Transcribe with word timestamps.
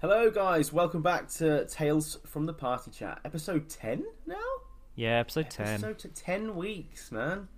Hello, 0.00 0.30
guys. 0.30 0.72
Welcome 0.72 1.02
back 1.02 1.28
to 1.32 1.66
Tales 1.66 2.18
from 2.26 2.46
the 2.46 2.52
Party 2.54 2.90
Chat, 2.90 3.20
episode 3.24 3.68
ten 3.68 4.04
now. 4.26 4.36
Yeah, 4.94 5.18
episode 5.20 5.50
10. 5.50 5.66
Episode 5.68 5.98
t- 5.98 6.08
ten 6.14 6.54
weeks, 6.56 7.12
man. 7.12 7.48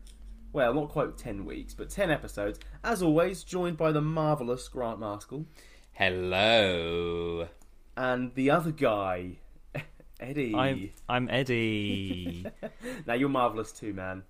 Well, 0.52 0.74
not 0.74 0.88
quite 0.90 1.16
ten 1.16 1.44
weeks, 1.44 1.74
but 1.74 1.88
ten 1.88 2.10
episodes. 2.10 2.58
As 2.84 3.02
always, 3.02 3.44
joined 3.44 3.76
by 3.76 3.92
the 3.92 4.00
marvelous 4.00 4.66
Grant 4.68 4.98
Maskell 4.98 5.46
Hello. 5.92 7.48
and 7.96 8.34
the 8.34 8.50
other 8.50 8.72
guy, 8.72 9.38
Eddie. 10.20 10.54
I'm, 10.54 10.90
I'm 11.08 11.28
Eddie. 11.30 12.46
Now 13.06 13.14
you're 13.14 13.28
marvelous 13.28 13.70
too, 13.72 13.92
man. 13.94 14.22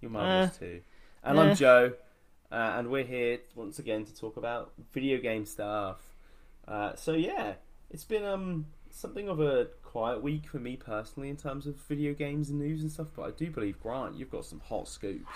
You're 0.00 0.10
marvelous 0.10 0.56
Eh. 0.56 0.58
too. 0.58 0.80
And 1.22 1.38
Eh. 1.38 1.42
I'm 1.42 1.54
Joe, 1.56 1.92
uh, 2.50 2.54
and 2.76 2.88
we're 2.88 3.04
here 3.04 3.38
once 3.54 3.78
again 3.78 4.04
to 4.06 4.14
talk 4.14 4.36
about 4.38 4.72
video 4.92 5.18
game 5.20 5.44
stuff. 5.44 6.00
Uh, 6.68 6.94
so 6.96 7.12
yeah, 7.14 7.54
it's 7.90 8.04
been 8.04 8.24
um 8.24 8.66
something 8.90 9.28
of 9.28 9.40
a 9.40 9.68
quiet 9.82 10.22
week 10.22 10.48
for 10.48 10.58
me 10.58 10.76
personally 10.76 11.30
in 11.30 11.36
terms 11.36 11.66
of 11.66 11.76
video 11.88 12.12
games 12.12 12.50
and 12.50 12.58
news 12.58 12.82
and 12.82 12.92
stuff. 12.92 13.08
But 13.16 13.22
I 13.22 13.30
do 13.30 13.50
believe 13.50 13.80
Grant, 13.80 14.16
you've 14.16 14.30
got 14.30 14.44
some 14.44 14.60
hot 14.60 14.88
scoops. 14.88 15.30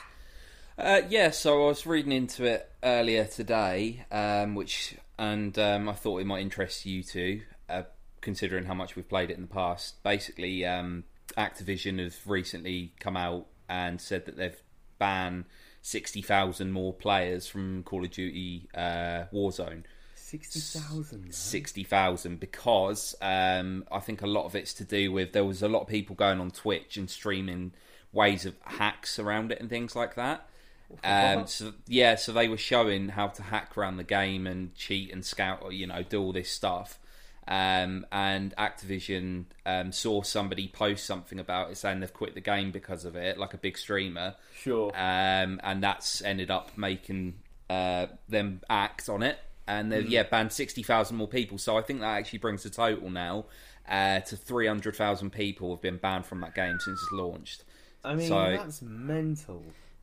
Uh, 0.78 1.02
yeah, 1.08 1.30
so 1.30 1.64
I 1.64 1.66
was 1.68 1.86
reading 1.86 2.12
into 2.12 2.44
it 2.44 2.70
earlier 2.82 3.24
today, 3.24 4.04
um, 4.10 4.54
which 4.54 4.96
and 5.18 5.58
um, 5.58 5.88
I 5.88 5.92
thought 5.92 6.20
it 6.20 6.26
might 6.26 6.40
interest 6.40 6.86
you 6.86 7.02
too, 7.02 7.42
uh, 7.68 7.82
considering 8.20 8.64
how 8.64 8.74
much 8.74 8.96
we've 8.96 9.08
played 9.08 9.30
it 9.30 9.36
in 9.36 9.42
the 9.42 9.48
past. 9.48 10.02
Basically, 10.02 10.64
um, 10.64 11.04
Activision 11.36 11.98
have 11.98 12.16
recently 12.26 12.92
come 13.00 13.16
out 13.16 13.46
and 13.68 14.00
said 14.00 14.26
that 14.26 14.36
they've 14.36 14.62
banned 14.98 15.44
sixty 15.82 16.22
thousand 16.22 16.72
more 16.72 16.92
players 16.92 17.46
from 17.46 17.82
Call 17.84 18.04
of 18.04 18.10
Duty 18.10 18.68
uh, 18.74 19.24
Warzone. 19.32 19.84
Sixty 20.32 20.60
thousand. 20.60 21.34
sixty 21.34 21.84
thousand 21.84 22.40
because 22.40 23.14
um, 23.20 23.84
I 23.92 24.00
think 24.00 24.22
a 24.22 24.26
lot 24.26 24.46
of 24.46 24.56
it's 24.56 24.72
to 24.74 24.84
do 24.84 25.12
with 25.12 25.32
there 25.32 25.44
was 25.44 25.62
a 25.62 25.68
lot 25.68 25.82
of 25.82 25.88
people 25.88 26.16
going 26.16 26.40
on 26.40 26.50
Twitch 26.50 26.96
and 26.96 27.10
streaming 27.10 27.72
ways 28.12 28.46
of 28.46 28.54
hacks 28.62 29.18
around 29.18 29.52
it 29.52 29.60
and 29.60 29.68
things 29.68 29.94
like 29.94 30.14
that. 30.14 30.48
Um, 31.04 31.46
so 31.46 31.72
yeah, 31.86 32.14
so 32.16 32.32
they 32.32 32.48
were 32.48 32.56
showing 32.56 33.10
how 33.10 33.28
to 33.28 33.42
hack 33.42 33.76
around 33.76 33.98
the 33.98 34.04
game 34.04 34.46
and 34.46 34.74
cheat 34.74 35.12
and 35.12 35.24
scout, 35.24 35.60
or 35.62 35.70
you 35.72 35.86
know, 35.86 36.02
do 36.02 36.20
all 36.20 36.32
this 36.32 36.50
stuff. 36.50 36.98
Um, 37.46 38.06
and 38.12 38.54
Activision 38.56 39.46
um, 39.66 39.90
saw 39.92 40.22
somebody 40.22 40.68
post 40.68 41.04
something 41.04 41.38
about 41.40 41.70
it, 41.70 41.76
saying 41.76 42.00
they've 42.00 42.12
quit 42.12 42.34
the 42.34 42.40
game 42.40 42.70
because 42.70 43.04
of 43.04 43.16
it, 43.16 43.36
like 43.36 43.52
a 43.52 43.58
big 43.58 43.76
streamer 43.76 44.36
Sure. 44.56 44.92
um, 44.94 45.60
and 45.64 45.82
that's 45.82 46.22
ended 46.22 46.50
up 46.50 46.78
making 46.78 47.34
uh, 47.68 48.06
them 48.28 48.60
act 48.70 49.08
on 49.08 49.22
it. 49.22 49.38
And 49.66 49.92
they've 49.92 50.08
yeah 50.08 50.24
banned 50.24 50.52
sixty 50.52 50.82
thousand 50.82 51.16
more 51.16 51.28
people. 51.28 51.58
So 51.58 51.76
I 51.76 51.82
think 51.82 52.00
that 52.00 52.18
actually 52.18 52.40
brings 52.40 52.62
the 52.64 52.70
total 52.70 53.10
now 53.10 53.46
uh, 53.88 54.20
to 54.20 54.36
three 54.36 54.66
hundred 54.66 54.96
thousand 54.96 55.30
people 55.30 55.70
have 55.70 55.80
been 55.80 55.98
banned 55.98 56.26
from 56.26 56.40
that 56.40 56.54
game 56.54 56.78
since 56.80 57.00
it's 57.00 57.12
launched. 57.12 57.64
I 58.04 58.14
mean, 58.14 58.28
so- 58.28 58.56
that's 58.56 58.82
mental. 58.82 59.62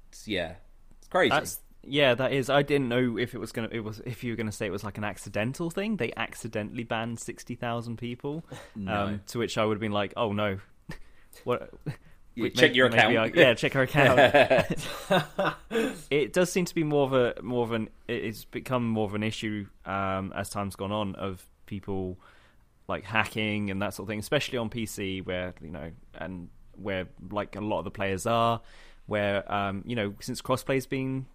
It's, 0.09 0.27
yeah, 0.27 0.55
it's 0.97 1.07
crazy. 1.07 1.30
That's 1.30 1.59
yeah, 1.83 2.13
that 2.15 2.33
is. 2.33 2.49
I 2.49 2.61
didn't 2.61 2.89
know 2.89 3.17
if 3.17 3.33
it 3.33 3.37
was 3.37 3.52
gonna. 3.52 3.69
It 3.71 3.80
was 3.81 3.99
if 4.05 4.23
you 4.23 4.31
were 4.31 4.35
gonna 4.35 4.52
say 4.52 4.65
it 4.67 4.71
was 4.71 4.83
like 4.83 4.97
an 4.97 5.03
accidental 5.03 5.69
thing. 5.69 5.97
They 5.97 6.11
accidentally 6.15 6.83
banned 6.83 7.19
sixty 7.19 7.55
thousand 7.55 7.97
people. 7.97 8.43
No. 8.75 8.93
Um, 8.93 9.21
to 9.27 9.39
which 9.39 9.57
I 9.57 9.65
would 9.65 9.75
have 9.75 9.81
been 9.81 9.91
like, 9.91 10.13
oh 10.15 10.31
no, 10.31 10.59
what? 11.43 11.73
Check 12.55 12.75
your 12.75 12.88
account. 12.88 13.17
I- 13.17 13.31
yeah, 13.35 13.53
check 13.53 13.73
her 13.73 13.81
account. 13.81 14.19
it 16.09 16.33
does 16.33 16.52
seem 16.52 16.66
to 16.66 16.75
be 16.75 16.83
more 16.83 17.05
of 17.05 17.13
a 17.13 17.41
more 17.41 17.63
of 17.63 17.71
an. 17.71 17.89
It's 18.08 18.45
become 18.45 18.88
more 18.88 19.05
of 19.05 19.16
an 19.16 19.23
issue 19.23 19.67
um, 19.86 20.31
as 20.36 20.49
time's 20.49 20.75
gone 20.75 20.91
on 20.91 21.16
of 21.16 21.44
people 21.66 22.17
like 22.88 23.03
hacking 23.03 23.69
and 23.69 23.81
that 23.81 23.94
sort 23.94 24.05
of 24.05 24.09
thing, 24.09 24.19
especially 24.19 24.58
on 24.58 24.69
PC, 24.69 25.25
where 25.25 25.53
you 25.61 25.69
know, 25.69 25.91
and 26.16 26.49
where 26.75 27.08
like 27.30 27.55
a 27.55 27.61
lot 27.61 27.80
of 27.80 27.86
the 27.86 27.91
players 27.91 28.25
are, 28.25 28.61
where 29.05 29.49
um, 29.52 29.83
you 29.86 29.95
know, 29.95 30.14
since 30.20 30.42
crossplay's 30.42 30.86
been 30.87 31.25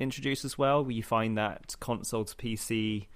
introduced 0.00 0.44
as 0.44 0.56
well, 0.58 0.82
where 0.82 0.92
you 0.92 1.02
find 1.02 1.36
that 1.38 1.76
console 1.80 2.24
to 2.24 2.34
PC 2.36 3.06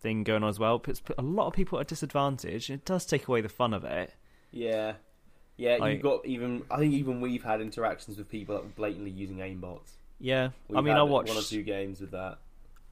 thing 0.00 0.24
going 0.24 0.42
on 0.42 0.48
as 0.48 0.58
well, 0.58 0.78
puts 0.78 1.00
a 1.16 1.22
lot 1.22 1.46
of 1.46 1.52
people 1.52 1.78
at 1.78 1.86
a 1.86 1.88
disadvantage. 1.88 2.70
It 2.70 2.84
does 2.84 3.06
take 3.06 3.28
away 3.28 3.40
the 3.40 3.48
fun 3.48 3.72
of 3.72 3.84
it. 3.84 4.14
Yeah. 4.50 4.94
Yeah, 5.62 5.76
Like- 5.76 5.92
you've 5.94 6.02
got 6.02 6.26
even. 6.26 6.64
I 6.70 6.78
think 6.78 6.92
even 6.94 7.20
we've 7.20 7.42
had 7.44 7.60
interactions 7.60 8.18
with 8.18 8.28
people 8.28 8.54
that 8.56 8.64
were 8.64 8.70
blatantly 8.70 9.10
using 9.10 9.36
aimbots. 9.38 9.92
Yeah, 10.18 10.50
We've 10.68 10.78
I 10.78 10.80
mean, 10.80 10.92
had 10.92 10.98
I 11.00 11.02
one 11.02 11.28
or 11.28 11.42
two 11.42 11.62
games 11.62 12.00
with 12.00 12.10
that. 12.12 12.38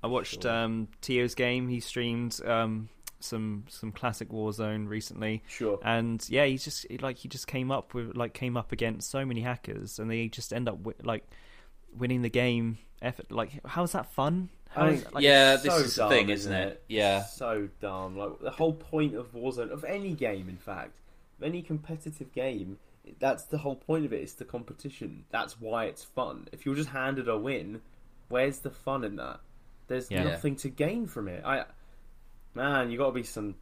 I 0.03 0.07
watched 0.07 0.43
Sure. 0.43 0.51
um, 0.53 0.89
Tio's 1.01 1.35
game. 1.35 1.69
He 1.69 1.81
streamed 1.81 2.41
um, 2.47 2.89
some 3.21 3.65
some 3.69 3.93
classic 3.93 4.29
Warzone 4.31 4.89
recently, 4.89 5.43
Sure. 5.49 5.79
and 5.85 6.25
yeah, 6.29 6.45
he 6.47 6.57
just 6.59 6.87
like 7.03 7.19
he 7.19 7.29
just 7.29 7.47
came 7.47 7.71
up 7.71 7.93
with 7.95 8.17
like 8.17 8.35
came 8.35 8.57
up 8.57 8.73
against 8.73 9.11
so 9.11 9.25
many 9.25 9.41
hackers, 9.43 9.99
and 9.99 10.11
they 10.11 10.29
just 10.29 10.53
end 10.53 10.69
up 10.69 10.79
wi- 10.79 10.97
like 11.03 11.25
winning 11.97 12.23
the 12.23 12.31
game. 12.31 12.79
Effort 13.03 13.31
like 13.33 13.51
how's 13.65 13.93
that 13.93 14.11
fun? 14.13 14.49
How 14.71 14.83
I 14.83 14.89
is- 14.91 15.05
mean, 15.05 15.13
like, 15.15 15.25
yeah, 15.25 15.57
so 15.57 15.63
this 15.79 15.87
is 15.89 15.95
the 15.97 16.09
thing, 16.09 16.29
isn't 16.31 16.53
it? 16.53 16.83
Yeah. 16.89 17.25
So 17.25 17.69
dumb. 17.81 18.17
Like 18.17 18.39
the 18.41 18.51
whole 18.53 18.73
point 18.75 19.15
of 19.17 19.33
Warzone, 19.33 19.71
of 19.71 19.85
any 19.85 20.15
game, 20.15 20.49
in 20.49 20.57
fact, 20.59 20.91
of 20.91 21.10
any 21.43 21.63
competitive 21.63 22.33
game, 22.33 22.79
that's 23.19 23.45
the 23.45 23.59
whole 23.59 23.77
point 23.77 24.05
of 24.05 24.13
it. 24.13 24.23
It's 24.23 24.35
the 24.35 24.45
competition. 24.45 25.25
That's 25.31 25.61
why 25.61 25.87
it's 25.87 26.05
fun. 26.05 26.49
If 26.53 26.65
you're 26.67 26.75
just 26.75 26.91
handed 26.91 27.29
a 27.29 27.37
win, 27.37 27.81
where's 28.29 28.61
the 28.61 28.71
fun 28.71 29.05
in 29.05 29.17
that? 29.17 29.41
There's 29.89 30.11
Yeah. 30.11 30.25
nothing 30.25 30.57
to 30.57 30.69
gain 30.69 31.07
from 31.07 31.29
it. 31.29 31.43
I, 31.45 31.65
man, 32.55 32.91
you 32.91 32.99
got 32.99 33.07
to 33.07 33.13
be 33.13 33.23
some 33.23 33.57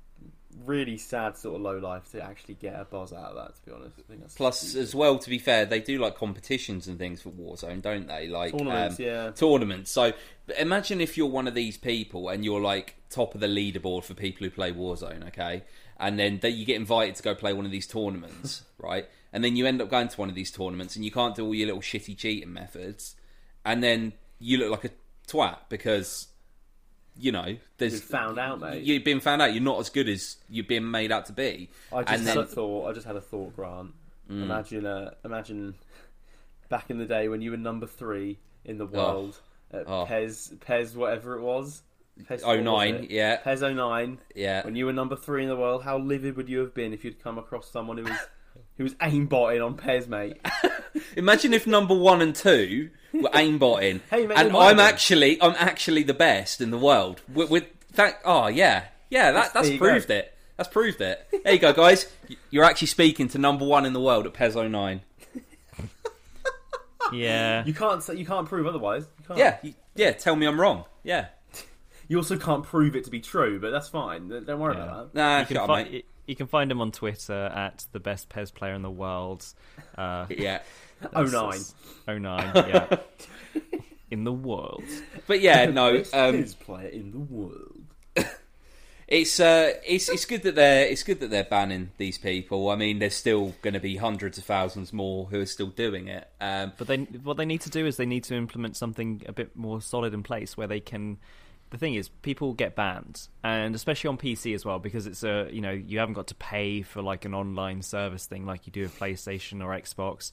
really 0.64 0.96
sad 0.98 1.36
sort 1.36 1.54
of 1.56 1.60
low 1.62 1.78
life 1.78 2.10
to 2.10 2.20
actually 2.22 2.54
get 2.54 2.74
a 2.78 2.84
buzz 2.84 3.12
out 3.12 3.30
of 3.32 3.36
that. 3.36 3.54
To 3.56 3.62
be 3.66 3.72
honest, 3.72 3.96
I 3.98 4.02
think 4.08 4.20
that's 4.22 4.34
Plus, 4.34 4.60
stupid. 4.60 4.82
as 4.82 4.94
well, 4.94 5.18
to 5.18 5.30
be 5.30 5.38
fair, 5.38 5.64
they 5.66 5.80
do 5.80 5.98
like 5.98 6.16
competitions 6.16 6.88
and 6.88 6.98
things 6.98 7.22
for 7.22 7.30
Warzone, 7.30 7.80
don't 7.82 8.06
they? 8.08 8.26
Like 8.28 8.52
tournaments, 8.56 8.98
um, 8.98 9.04
yeah. 9.04 9.30
tournaments. 9.30 9.90
So 9.90 10.12
imagine 10.58 11.00
if 11.00 11.16
you're 11.16 11.26
one 11.28 11.46
of 11.46 11.54
these 11.54 11.76
people 11.78 12.28
and 12.28 12.44
you're 12.44 12.60
like 12.60 12.96
top 13.10 13.34
of 13.34 13.40
the 13.40 13.46
leaderboard 13.46 14.04
for 14.04 14.14
people 14.14 14.44
who 14.44 14.50
play 14.50 14.72
Warzone, 14.72 15.26
okay? 15.28 15.62
And 15.98 16.18
then 16.18 16.38
they, 16.40 16.50
you 16.50 16.64
get 16.64 16.76
invited 16.76 17.16
to 17.16 17.22
go 17.22 17.34
play 17.34 17.52
one 17.52 17.64
of 17.64 17.70
these 17.72 17.86
tournaments, 17.86 18.62
right? 18.78 19.06
And 19.32 19.42
then 19.42 19.56
you 19.56 19.66
end 19.66 19.82
up 19.82 19.90
going 19.90 20.08
to 20.08 20.16
one 20.20 20.28
of 20.28 20.34
these 20.34 20.50
tournaments 20.50 20.94
and 20.96 21.04
you 21.04 21.10
can't 21.10 21.34
do 21.34 21.44
all 21.44 21.54
your 21.54 21.66
little 21.66 21.82
shitty 21.82 22.16
cheating 22.16 22.52
methods. 22.52 23.16
And 23.64 23.82
then 23.82 24.12
you 24.38 24.58
look 24.58 24.70
like 24.70 24.84
a 24.84 24.94
twat 25.30 25.56
because, 25.68 26.28
you 27.18 27.32
know, 27.32 27.56
there's 27.78 27.94
You've 27.94 28.04
found 28.04 28.38
out, 28.38 28.60
mate. 28.60 28.84
You've 28.84 29.04
been 29.04 29.20
found 29.20 29.42
out. 29.42 29.52
You're 29.52 29.62
not 29.62 29.80
as 29.80 29.90
good 29.90 30.08
as 30.08 30.36
you're 30.48 30.64
being 30.64 30.90
made 30.90 31.10
out 31.12 31.26
to 31.26 31.32
be. 31.32 31.68
I 31.92 32.02
just 32.02 32.12
and 32.14 32.22
had 32.28 32.36
then- 32.36 32.44
a 32.44 32.46
thought. 32.46 32.88
I 32.88 32.92
just 32.92 33.06
had 33.06 33.16
a 33.16 33.20
thought, 33.20 33.54
Grant. 33.56 33.92
Mm. 34.30 34.42
Imagine, 34.44 34.86
uh, 34.86 35.10
imagine 35.24 35.74
back 36.68 36.90
in 36.90 36.98
the 36.98 37.06
day 37.06 37.28
when 37.28 37.40
you 37.42 37.50
were 37.50 37.56
number 37.56 37.86
three 37.86 38.38
in 38.64 38.78
the 38.78 38.86
world 38.86 39.38
at 39.72 39.84
Oh. 39.88 40.04
PES, 40.06 40.52
PES, 40.60 40.94
whatever 40.94 41.36
it 41.36 41.42
was. 41.42 41.82
PES 42.26 42.42
Oh 42.44 42.48
what 42.48 42.56
was 42.58 42.64
nine, 42.64 43.06
yeah, 43.10 43.36
PES 43.36 43.60
09. 43.60 44.18
yeah. 44.34 44.64
When 44.64 44.74
you 44.76 44.86
were 44.86 44.92
number 44.92 45.16
three 45.16 45.42
in 45.42 45.48
the 45.48 45.56
world, 45.56 45.82
how 45.84 45.98
livid 45.98 46.36
would 46.36 46.48
you 46.48 46.58
have 46.60 46.74
been 46.74 46.92
if 46.92 47.04
you'd 47.04 47.22
come 47.22 47.38
across 47.38 47.70
someone 47.70 47.98
who 47.98 48.04
was 48.04 48.18
who 48.76 48.84
was 48.84 48.94
aimbotting 48.96 49.64
on 49.64 49.74
PES, 49.76 50.08
mate? 50.08 50.36
Imagine 51.16 51.52
if 51.54 51.66
number 51.66 51.94
one 51.94 52.20
and 52.22 52.34
two 52.34 52.90
were 53.12 53.28
aimbotting, 53.34 54.00
Hey, 54.10 54.26
mate, 54.26 54.36
and 54.38 54.56
I'm 54.56 54.80
actually 54.80 55.40
I'm 55.42 55.54
actually 55.58 56.02
the 56.02 56.14
best 56.14 56.60
in 56.60 56.70
the 56.70 56.78
world. 56.78 57.22
With, 57.32 57.50
with 57.50 57.64
that, 57.94 58.20
oh 58.24 58.48
yeah, 58.48 58.84
yeah, 59.10 59.32
that, 59.32 59.52
that's 59.54 59.66
there 59.66 59.72
you 59.74 59.78
proved 59.78 60.08
go. 60.08 60.14
it. 60.14 60.34
That's 60.56 60.68
proved 60.68 61.00
it. 61.00 61.24
There 61.44 61.52
you 61.52 61.58
go, 61.60 61.72
guys. 61.72 62.10
You're 62.50 62.64
actually 62.64 62.88
speaking 62.88 63.28
to 63.28 63.38
number 63.38 63.64
one 63.64 63.86
in 63.86 63.92
the 63.92 64.00
world 64.00 64.26
at 64.26 64.34
PES 64.34 64.56
09. 64.56 65.02
yeah. 67.12 67.64
You 67.64 67.72
can't 67.74 68.02
say, 68.02 68.16
you 68.16 68.26
can't 68.26 68.48
prove 68.48 68.66
otherwise. 68.66 69.04
You 69.20 69.24
can't. 69.26 69.38
Yeah, 69.38 69.56
you- 69.62 69.74
yeah. 69.94 70.10
Tell 70.12 70.36
me 70.36 70.46
I'm 70.46 70.60
wrong. 70.60 70.84
Yeah. 71.04 71.26
You 72.08 72.16
also 72.16 72.38
can't 72.38 72.64
prove 72.64 72.96
it 72.96 73.04
to 73.04 73.10
be 73.10 73.20
true, 73.20 73.60
but 73.60 73.70
that's 73.70 73.88
fine. 73.88 74.28
Don't 74.28 74.58
worry 74.58 74.76
Yeah. 74.76 74.82
about 74.84 75.12
that. 75.14 75.18
Nah, 75.18 75.40
You 75.40 75.46
can, 75.46 75.56
up, 75.58 75.66
fi- 75.66 75.84
mate. 75.84 76.06
you 76.26 76.34
can 76.36 76.46
find 76.46 76.70
him 76.72 76.80
on 76.80 76.90
Twitter 76.90 77.34
at 77.54 77.84
the 77.92 78.00
best 78.00 78.28
PES 78.30 78.50
player 78.50 78.72
in 78.74 78.82
the 78.82 78.90
world. 78.90 79.44
Uh, 79.96 80.26
Yeah. 80.30 80.60
Oh 81.14 81.24
nine. 81.24 81.60
oh 82.08 82.18
nine, 82.18 82.50
yeah, 82.56 82.96
in 84.10 84.24
the 84.24 84.32
world. 84.32 84.82
But 85.28 85.40
yeah, 85.40 85.66
no. 85.66 85.92
Best 85.98 86.12
Um, 86.14 86.42
PES 86.42 86.54
player 86.54 86.88
in 86.88 87.12
the 87.12 87.18
world. 87.20 87.84
It's 89.06 89.40
uh, 89.40 89.72
it's 89.86 90.10
it's 90.10 90.26
good 90.26 90.42
that 90.42 90.54
they're 90.54 90.84
it's 90.86 91.02
good 91.02 91.20
that 91.20 91.30
they're 91.30 91.42
banning 91.44 91.92
these 91.96 92.18
people. 92.18 92.68
I 92.68 92.76
mean, 92.76 92.98
there's 92.98 93.14
still 93.14 93.54
going 93.62 93.72
to 93.72 93.80
be 93.80 93.96
hundreds 93.96 94.36
of 94.36 94.44
thousands 94.44 94.92
more 94.92 95.24
who 95.26 95.40
are 95.40 95.46
still 95.46 95.68
doing 95.68 96.08
it. 96.08 96.28
Um, 96.42 96.72
But 96.76 96.88
they, 96.88 96.96
what 97.22 97.38
they 97.38 97.46
need 97.46 97.62
to 97.62 97.70
do 97.70 97.86
is 97.86 97.96
they 97.96 98.04
need 98.04 98.24
to 98.24 98.34
implement 98.34 98.76
something 98.76 99.22
a 99.26 99.32
bit 99.32 99.56
more 99.56 99.80
solid 99.80 100.12
in 100.12 100.22
place 100.22 100.56
where 100.58 100.66
they 100.66 100.80
can. 100.80 101.16
The 101.70 101.76
thing 101.78 101.94
is, 101.94 102.08
people 102.08 102.54
get 102.54 102.74
banned, 102.74 103.28
and 103.44 103.74
especially 103.74 104.08
on 104.08 104.16
PC 104.18 104.54
as 104.54 104.64
well, 104.64 104.78
because 104.78 105.06
it's 105.06 105.22
a 105.22 105.48
you 105.52 105.60
know 105.60 105.70
you 105.72 105.98
haven't 105.98 106.14
got 106.14 106.28
to 106.28 106.34
pay 106.34 106.82
for 106.82 107.02
like 107.02 107.24
an 107.24 107.34
online 107.34 107.82
service 107.82 108.24
thing 108.26 108.46
like 108.46 108.66
you 108.66 108.72
do 108.72 108.82
with 108.82 108.98
PlayStation 108.98 109.62
or 109.62 109.78
Xbox. 109.78 110.32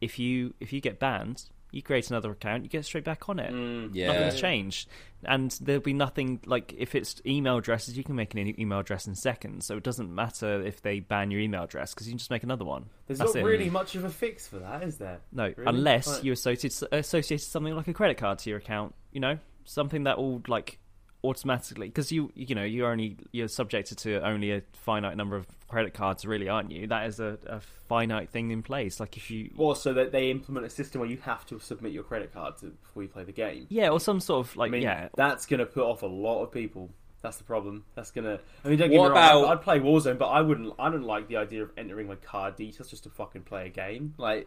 If 0.00 0.18
you 0.18 0.54
if 0.60 0.72
you 0.72 0.80
get 0.80 0.98
banned, 0.98 1.44
you 1.72 1.82
create 1.82 2.08
another 2.10 2.30
account, 2.30 2.62
you 2.62 2.68
get 2.70 2.84
straight 2.86 3.04
back 3.04 3.28
on 3.28 3.38
it. 3.38 3.52
Mm, 3.52 3.90
Yeah. 3.92 4.12
Nothing's 4.12 4.40
changed, 4.40 4.88
and 5.24 5.50
there'll 5.60 5.82
be 5.82 5.92
nothing 5.92 6.40
like 6.46 6.74
if 6.78 6.94
it's 6.94 7.20
email 7.26 7.58
addresses, 7.58 7.96
you 7.98 8.04
can 8.04 8.14
make 8.14 8.32
an 8.34 8.58
email 8.60 8.78
address 8.78 9.06
in 9.06 9.14
seconds. 9.14 9.66
So 9.66 9.76
it 9.76 9.82
doesn't 9.82 10.14
matter 10.14 10.62
if 10.62 10.80
they 10.80 11.00
ban 11.00 11.30
your 11.30 11.40
email 11.40 11.64
address 11.64 11.92
because 11.92 12.06
you 12.06 12.12
can 12.12 12.18
just 12.18 12.30
make 12.30 12.44
another 12.44 12.64
one. 12.64 12.86
There's 13.06 13.18
That's 13.18 13.34
not 13.34 13.40
it. 13.40 13.44
really 13.44 13.68
much 13.68 13.94
of 13.94 14.04
a 14.04 14.10
fix 14.10 14.48
for 14.48 14.58
that, 14.60 14.82
is 14.82 14.96
there? 14.98 15.20
No, 15.32 15.44
Really? 15.44 15.64
unless 15.66 16.06
Like- 16.06 16.24
you 16.24 16.32
associate 16.32 16.82
associate 16.92 17.40
something 17.42 17.74
like 17.74 17.88
a 17.88 17.94
credit 17.94 18.16
card 18.16 18.38
to 18.40 18.48
your 18.50 18.58
account. 18.58 18.94
You 19.12 19.20
know, 19.20 19.38
something 19.66 20.04
that 20.04 20.16
will 20.18 20.42
like 20.48 20.78
automatically 21.24 21.88
because 21.88 22.12
you 22.12 22.30
you 22.34 22.54
know 22.54 22.62
you're 22.62 22.90
only 22.90 23.16
you're 23.32 23.48
subjected 23.48 23.98
to 23.98 24.24
only 24.24 24.52
a 24.52 24.62
finite 24.74 25.16
number 25.16 25.36
of 25.36 25.46
credit 25.68 25.92
cards, 25.94 26.24
really, 26.24 26.48
aren't 26.48 26.70
you? 26.70 26.86
That 26.86 27.06
is 27.06 27.18
a, 27.20 27.38
a 27.46 27.60
finite 27.88 28.30
thing 28.30 28.50
in 28.52 28.62
place. 28.62 29.00
Like 29.00 29.16
if 29.16 29.30
you 29.30 29.50
Or 29.56 29.74
so 29.74 29.92
that 29.94 30.12
they 30.12 30.30
implement 30.30 30.66
a 30.66 30.70
system 30.70 31.00
where 31.00 31.10
you 31.10 31.16
have 31.18 31.44
to 31.46 31.58
submit 31.58 31.92
your 31.92 32.04
credit 32.04 32.32
card 32.32 32.56
to, 32.58 32.66
before 32.66 33.02
you 33.02 33.08
play 33.08 33.24
the 33.24 33.32
game. 33.32 33.66
yeah, 33.68 33.88
or 33.88 33.98
some 33.98 34.20
sort 34.20 34.46
of 34.46 34.56
like 34.56 34.68
I 34.68 34.72
mean, 34.72 34.82
yeah. 34.82 35.08
that's 35.16 35.46
going 35.46 35.58
to 35.60 35.66
put 35.66 35.82
off 35.84 36.02
a 36.02 36.06
lot 36.06 36.42
of 36.44 36.52
people. 36.52 36.90
That's 37.22 37.38
the 37.38 37.44
problem. 37.44 37.84
That's 37.96 38.12
gonna. 38.12 38.38
I 38.64 38.68
mean, 38.68 38.78
don't 38.78 38.90
get 38.90 38.98
What 39.00 39.08
me 39.12 39.18
wrong. 39.18 39.40
about- 39.40 39.44
I'd, 39.46 39.52
I'd 39.58 39.62
play 39.62 39.80
Warzone, 39.80 40.18
but 40.18 40.26
I 40.28 40.42
wouldn't. 40.42 40.74
I 40.78 40.90
don't 40.90 41.02
like 41.02 41.26
the 41.26 41.38
idea 41.38 41.64
of 41.64 41.72
entering 41.76 42.06
my 42.06 42.14
card 42.16 42.54
details 42.54 42.88
just 42.90 43.02
to 43.04 43.10
fucking 43.10 43.42
play 43.42 43.66
a 43.66 43.68
game. 43.70 44.14
Like, 44.16 44.46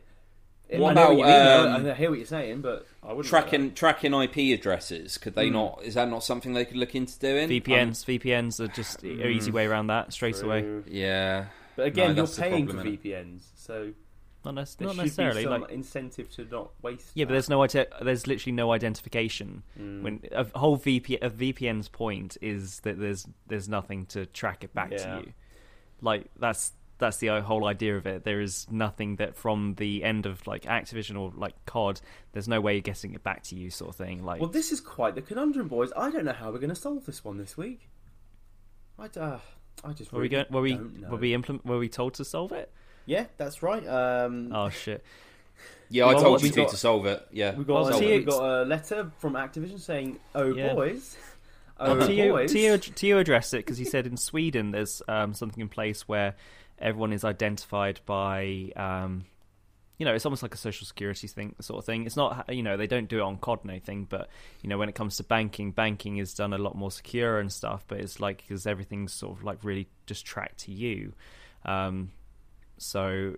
What 0.72 0.92
I 0.92 0.94
know 0.94 1.02
about, 1.06 1.10
what 1.10 1.18
you 1.18 1.24
mean, 1.26 1.76
um, 1.76 1.84
though. 1.84 1.92
I 1.92 1.94
hear 1.96 2.10
what 2.10 2.20
you're 2.20 2.26
saying, 2.28 2.62
but 2.62 2.86
I 3.02 3.08
wouldn't 3.08 3.26
Tracking 3.26 3.74
tracking 3.74 4.14
IP 4.14 4.58
addresses. 4.60 5.18
Could 5.18 5.34
they 5.36 5.50
not? 5.50 5.82
Is 5.84 5.96
that 5.96 6.10
not 6.10 6.24
something 6.24 6.54
they 6.54 6.66
could 6.66 6.78
look 6.78 6.94
into 6.96 7.18
doing? 7.18 7.50
VPNs, 7.50 8.06
VPNs 8.06 8.60
are 8.60 8.68
just 8.68 9.02
an 9.04 9.22
easy 9.22 9.50
way 9.52 9.66
around 9.66 9.88
that 9.88 10.14
straight 10.14 10.36
Like 10.36 10.44
away. 10.46 10.62
that. 10.62 10.68
True. 10.68 10.78
Um, 10.80 10.84
yeah. 10.88 11.46
But 11.76 11.88
again, 11.88 12.16
No, 12.16 12.24
you're 12.24 12.28
paying 12.28 12.68
for 12.68 12.74
problem, 12.74 12.94
innit? 12.98 13.02
VPNs, 13.04 13.42
so 13.56 13.94
Not, 14.46 14.56
nec- 14.56 14.68
there 14.78 14.88
not 14.88 14.98
necessarily. 14.98 15.44
be 15.46 15.50
some 15.50 15.62
Like 15.62 15.72
incentive 15.72 16.30
to 16.36 16.46
not 16.46 16.72
waste. 16.82 17.12
yeah, 17.16 17.26
but 17.26 17.32
there's 17.32 17.50
no 17.50 17.64
ide- 17.64 17.88
there's 18.02 18.28
literally 18.28 18.52
no 18.54 18.72
identification. 18.72 19.64
Mm. 19.80 20.02
When 20.04 20.22
a 20.32 20.46
whole 20.60 20.76
VP 20.76 21.16
a 21.22 21.30
VPN's 21.30 21.88
point 21.88 22.38
is 22.42 22.80
that 22.82 23.00
there's 23.00 23.26
there's 23.48 23.68
nothing 23.70 24.06
to 24.08 24.26
track 24.28 24.64
it 24.64 24.74
back 24.74 24.92
Yeah. 24.92 24.98
to 25.20 25.26
you. 25.26 25.34
Like 26.02 26.26
that's 26.38 26.74
that's 27.00 27.18
the 27.18 27.42
whole 27.42 27.66
idea 27.66 27.98
of 27.98 28.06
it. 28.06 28.24
There 28.24 28.42
is 28.42 28.68
nothing 28.70 29.16
that 29.16 29.36
from 29.36 29.76
the 29.76 30.04
end 30.04 30.26
of 30.26 30.46
like 30.46 30.64
Activision 30.64 31.20
or 31.20 31.32
like 31.36 31.54
COD, 31.66 32.00
there's 32.34 32.48
no 32.48 32.62
way 32.62 32.78
of 32.78 32.84
getting 32.84 33.14
it 33.14 33.24
back 33.24 33.42
to 33.44 33.56
you, 33.56 33.70
sort 33.72 33.90
of 33.90 33.96
thing. 33.96 34.24
Like 34.24 34.40
Well, 34.42 34.50
this 34.50 34.72
is 34.72 34.80
quite 34.82 35.16
the 35.16 35.22
conundrum, 35.22 35.68
boys. 35.68 35.92
I 35.98 36.12
don't 36.12 36.26
know 36.26 36.34
how 36.34 36.52
we're 36.52 36.60
going 36.60 36.70
to 36.70 36.76
solve 36.76 37.06
this 37.06 37.24
one 37.26 37.38
this 37.38 37.58
week. 37.58 37.90
I, 39.00 39.06
uh, 39.20 39.40
I 39.84 39.94
just 39.94 40.12
were 40.12 40.22
we 40.22 40.30
going? 40.30 40.46
Were 40.52 40.62
we 40.62 40.74
don't 40.74 41.02
know. 41.02 41.10
were 41.10 41.18
we 41.18 41.34
implement? 41.34 41.66
Were 41.66 41.80
we 41.80 41.90
told 41.90 42.16
to 42.16 42.26
solve 42.26 42.52
it? 42.52 42.72
Yeah, 43.06 43.26
that's 43.38 43.64
right. 43.64 43.86
Um, 43.88 44.52
Oh 44.54 44.70
shit! 44.70 45.04
Yeah, 45.90 46.08
I 46.08 46.14
told 46.14 46.44
you 46.44 46.50
to 46.50 46.56
got- 46.56 46.70
to 46.70 46.78
solve 46.78 47.06
it. 47.06 47.26
Yeah. 47.32 47.56
we 47.56 47.64
got 47.64 47.86
Well, 47.90 48.00
we 48.00 48.24
got 48.24 48.62
a 48.62 48.66
letter 48.66 49.12
from 49.20 49.34
Activision 49.34 49.80
saying, 49.80 50.20
"Oh 50.36 50.54
Yeah. 50.54 50.74
boys, 50.74 51.18
oh 51.80 51.98
Well, 51.98 52.08
Tio, 52.08 52.34
boys." 52.34 52.52
Tio, 52.52 52.78
Tio 52.78 53.18
addressed 53.20 53.54
it 53.54 53.60
because 53.60 53.78
he 53.78 53.86
said 53.86 54.06
in 54.06 54.18
Sweden 54.18 54.72
there's 54.72 55.02
um, 55.08 55.34
something 55.34 55.62
in 55.62 55.70
place 55.70 56.08
where 56.08 56.36
everyone 56.80 57.14
is 57.14 57.24
identified 57.24 58.00
by, 58.06 58.72
um, 58.76 59.26
you 59.98 60.06
know, 60.06 60.14
it's 60.14 60.26
almost 60.26 60.42
like 60.42 60.54
a 60.54 60.58
social 60.58 60.88
security 60.88 61.28
thing, 61.28 61.56
sort 61.62 61.80
of 61.80 61.86
thing. 61.86 62.06
It's 62.06 62.16
not, 62.16 62.46
you 62.54 62.64
know, 62.64 62.78
they 62.78 62.88
don't 62.88 63.10
do 63.10 63.20
it 63.20 63.22
on 63.22 63.38
COD 63.38 63.60
and 63.64 63.72
anything, 63.72 64.06
but 64.06 64.30
you 64.62 64.70
know, 64.70 64.78
when 64.78 64.90
it 64.90 64.96
comes 64.96 65.18
to 65.18 65.24
banking, 65.24 65.72
banking 65.72 66.18
is 66.18 66.34
done 66.34 66.54
a 66.54 66.58
lot 66.58 66.76
more 66.76 66.92
secure 66.92 67.40
and 67.40 67.52
stuff. 67.52 67.84
But 67.88 68.00
it's 68.00 68.20
like 68.20 68.38
because 68.38 68.66
everything's 68.66 69.14
sort 69.14 69.38
of 69.38 69.44
like 69.44 69.64
really 69.64 69.88
just 70.06 70.26
tracked 70.26 70.60
to 70.62 70.72
you. 70.72 71.14
Um, 71.66 72.12
so 72.78 73.36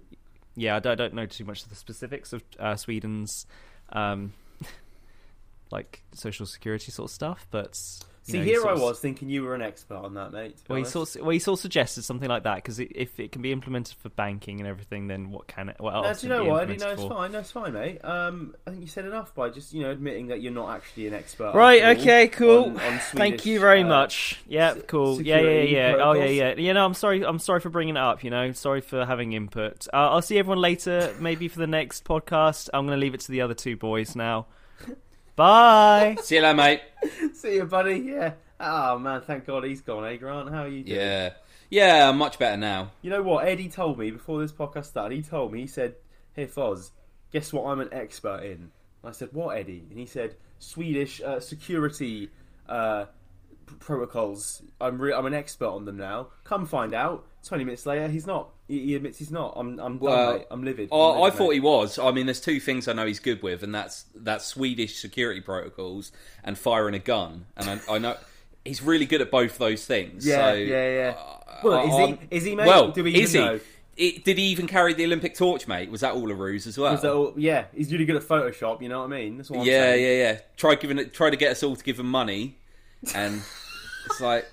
yeah, 0.56 0.76
I 0.76 0.80
don't, 0.80 0.94
I 0.94 0.96
don't 0.96 1.14
know 1.14 1.26
too 1.26 1.46
much 1.46 1.64
of 1.64 1.70
the 1.70 1.76
specifics 1.76 2.34
of 2.34 2.44
uh, 2.60 2.76
Sweden's. 2.76 3.46
Um, 3.94 4.34
like 5.72 6.04
social 6.14 6.46
security 6.46 6.92
sort 6.92 7.10
of 7.10 7.14
stuff, 7.14 7.48
but 7.50 7.78
See, 8.24 8.38
know, 8.38 8.44
he 8.44 8.50
here 8.52 8.68
I 8.68 8.74
of- 8.74 8.82
was 8.82 9.00
thinking 9.00 9.30
you 9.30 9.42
were 9.42 9.56
an 9.56 9.64
expert 9.64 9.96
on 9.96 10.14
that, 10.14 10.32
mate. 10.32 10.56
well, 10.70 10.78
he 10.78 10.86
sort 10.86 11.16
of, 11.16 11.22
well, 11.22 11.32
he 11.32 11.40
sort 11.40 11.58
of 11.58 11.62
suggested 11.62 12.04
something 12.04 12.30
like 12.30 12.44
that 12.44 12.56
because 12.58 12.80
if 12.80 13.20
it 13.20 13.32
can 13.32 13.42
be 13.42 13.52
implemented 13.52 13.96
for 13.98 14.10
banking 14.10 14.60
and 14.60 14.68
everything, 14.70 15.08
then 15.08 15.32
what 15.32 15.48
can 15.48 15.70
it? 15.70 15.78
What 15.80 15.94
No, 15.94 16.14
do 16.14 16.20
you 16.22 16.30
know 16.30 16.44
what? 16.46 16.68
No, 16.68 16.74
it's 16.74 17.02
for? 17.02 17.10
fine. 17.10 17.32
No, 17.32 17.40
it's 17.40 17.52
fine, 17.52 17.74
mate. 17.74 18.00
Um, 18.06 18.56
I 18.68 18.70
think 18.70 18.82
you 18.84 18.88
said 18.88 19.06
enough 19.06 19.34
by 19.34 19.50
just 19.50 19.74
you 19.74 19.82
know 19.82 19.90
admitting 19.90 20.28
that 20.28 20.40
you're 20.42 20.52
not 20.52 20.70
actually 20.76 21.08
an 21.08 21.16
expert. 21.16 21.54
Right. 21.56 21.98
Okay. 21.98 22.28
Cool. 22.28 22.66
on- 22.66 22.80
on 22.80 23.00
Thank 23.00 23.48
you 23.48 23.60
very 23.60 23.82
uh, 23.82 23.88
much. 23.88 24.40
Yeah. 24.48 24.76
Cool. 24.88 25.20
Yeah. 25.22 25.38
Yeah. 25.38 25.42
security 25.42 25.72
Yeah. 25.74 25.80
Oh 26.00 26.14
yeah. 26.14 26.20
protocols. 26.20 26.36
Yeah. 26.38 26.54
You 26.56 26.74
know, 26.76 26.86
I'm 26.86 26.94
sorry. 26.94 27.26
I'm 27.26 27.40
sorry 27.40 27.60
for 27.60 27.70
bringing 27.70 27.96
it 27.96 28.00
up. 28.02 28.24
You 28.24 28.30
know, 28.30 28.52
sorry 28.52 28.82
for 28.82 29.04
having 29.04 29.34
input. 29.34 29.88
Uh, 29.92 30.10
I'll 30.12 30.22
see 30.22 30.38
everyone 30.38 30.60
later. 30.62 31.16
Maybe 31.20 31.48
for 31.48 31.58
the 31.60 31.68
next 31.68 32.06
podcast. 32.06 32.70
I'm 32.72 32.86
going 32.86 32.98
to 32.98 33.02
leave 33.02 33.16
it 33.16 33.22
to 33.22 33.32
the 33.32 33.42
other 33.42 33.56
two 33.56 33.76
boys 33.78 34.16
now. 34.16 34.46
Bye. 35.42 36.18
See 36.22 36.36
you 36.36 36.42
later, 36.44 36.56
mate. 36.56 36.82
See 37.34 37.56
you, 37.56 37.66
buddy. 37.66 37.98
Yeah. 37.98 38.34
Oh 38.60 39.00
man, 39.00 39.22
thank 39.22 39.48
God 39.48 39.64
he's 39.64 39.82
gone. 39.82 40.06
Eh, 40.06 40.18
Grant? 40.18 40.52
How 40.52 40.66
are 40.66 40.68
you 40.68 40.84
doing? 40.84 41.00
Yeah. 41.00 41.32
Yeah, 41.72 42.10
I'm 42.10 42.18
much 42.20 42.38
better 42.38 42.58
now. 42.58 42.92
You 43.02 43.10
know 43.10 43.24
what? 43.24 43.48
Eddie 43.48 43.68
told 43.70 43.98
me 43.98 44.12
before 44.12 44.40
this 44.40 44.52
podcast 44.52 44.86
started. 44.86 45.16
He 45.16 45.24
told 45.24 45.52
me. 45.52 45.62
He 45.62 45.68
said, 45.68 45.96
"Hey 46.34 46.46
Foz, 46.46 46.92
guess 47.32 47.52
what? 47.52 47.66
I'm 47.66 47.80
an 47.80 47.90
expert 47.92 48.44
in." 48.44 48.70
I 49.04 49.14
said, 49.14 49.30
"What, 49.32 49.58
Eddie?" 49.58 49.84
And 49.90 49.98
he 49.98 50.06
said, 50.06 50.36
"Swedish 50.60 51.22
uh, 51.22 51.40
security 51.40 52.30
uh, 52.70 53.06
p- 53.06 53.12
protocols. 53.80 54.62
I'm 54.80 55.00
re- 55.02 55.14
I'm 55.14 55.26
an 55.26 55.34
expert 55.34 55.68
on 55.70 55.86
them 55.86 55.98
now. 55.98 56.28
Come 56.44 56.66
find 56.66 56.94
out." 56.94 57.26
Twenty 57.44 57.64
minutes 57.64 57.86
later, 57.88 58.08
he's 58.08 58.28
not. 58.28 58.50
He, 58.68 58.80
he 58.86 58.96
admits 58.96 59.18
he's 59.18 59.32
not. 59.32 59.54
I'm 59.56 59.80
I'm 59.80 59.98
Well, 60.00 60.38
done. 60.38 60.46
I'm 60.52 60.64
livid. 60.64 60.90
I'm 60.92 60.98
Oh, 61.00 61.12
I 61.22 61.26
livid, 61.26 61.38
thought 61.40 61.54
he 61.54 61.60
was. 61.60 61.98
I 61.98 62.12
mean, 62.12 62.28
there's 62.28 62.40
two 62.42 62.60
things 62.60 62.88
I 62.88 62.94
know 62.94 63.06
he's 63.08 63.20
good 63.20 63.42
with, 63.42 63.64
and 63.64 63.74
that's 63.74 64.06
that's 64.16 64.46
Swedish 64.46 65.00
security 65.00 65.42
protocols 65.42 66.12
and 66.44 66.58
firing 66.58 66.94
a 66.94 67.00
gun. 67.00 67.48
And 67.58 67.82
I, 67.90 67.96
I 67.96 67.98
know 67.98 68.16
he's 68.64 68.82
really 68.84 69.08
good 69.08 69.22
at 69.22 69.32
both 69.32 69.58
those 69.58 69.86
things. 69.86 70.26
Yeah, 70.28 70.52
so, 70.52 70.54
yeah, 70.54 70.90
yeah. 70.90 71.16
uh, 71.18 71.58
Well, 71.64 72.10
is 72.12 72.20
he- 72.20 72.36
is 72.38 72.44
he, 72.44 72.56
mate? 72.56 72.68
Well, 72.68 72.92
Do 72.92 73.04
we 73.04 73.16
is 73.16 73.36
even 73.36 73.48
he? 73.50 73.54
know? 73.56 73.60
It, 73.98 74.24
did 74.24 74.38
he 74.38 74.46
even 74.46 74.68
carry 74.68 74.94
the 74.94 75.04
Olympic 75.04 75.36
torch, 75.36 75.68
mate? 75.68 75.92
Was 75.92 76.02
that 76.02 76.14
all 76.14 76.30
a 76.32 76.34
ruse 76.34 76.66
as 76.66 76.78
well? 76.78 76.92
Was 76.94 77.02
that 77.02 77.12
all- 77.12 77.34
yeah, 77.38 77.66
he's 77.76 77.92
really 77.92 78.06
good 78.06 78.16
at 78.16 78.22
Photoshop. 78.24 78.82
You 78.84 78.90
know 78.90 79.00
what 79.00 79.06
I 79.06 79.20
mean? 79.20 79.38
That's 79.38 79.50
what 79.50 79.60
I'm 79.62 79.66
yeah, 79.66 79.82
saying. 79.92 80.04
yeah, 80.20 80.32
yeah. 80.32 80.40
Try 80.58 80.76
giving 80.76 81.00
it. 81.00 81.12
Try 81.14 81.30
to 81.32 81.36
get 81.38 81.52
us 81.52 81.64
all 81.64 81.76
to 81.76 81.84
give 81.84 82.00
him 82.00 82.10
money, 82.10 82.58
and 83.16 83.42
it's 84.06 84.20
like, 84.22 84.46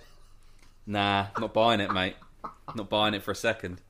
nah, 0.87 1.27
not 1.39 1.53
buying 1.55 1.81
it, 1.81 1.93
mate. 1.93 2.17
Not 2.75 2.89
buying 2.89 3.15
it 3.15 3.23
for 3.23 3.31
a 3.33 3.37
second. 3.37 3.81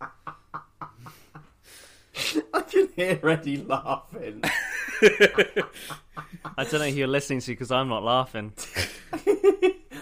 I 2.52 2.60
can 2.62 2.88
hear 2.96 3.20
Eddie 3.28 3.58
laughing. 3.58 4.42
I 6.56 6.64
don't 6.64 6.72
know 6.80 6.88
who 6.88 6.96
you're 6.96 7.06
listening 7.06 7.40
to 7.40 7.52
because 7.52 7.70
I'm 7.70 7.88
not 7.88 8.02
laughing. 8.02 8.52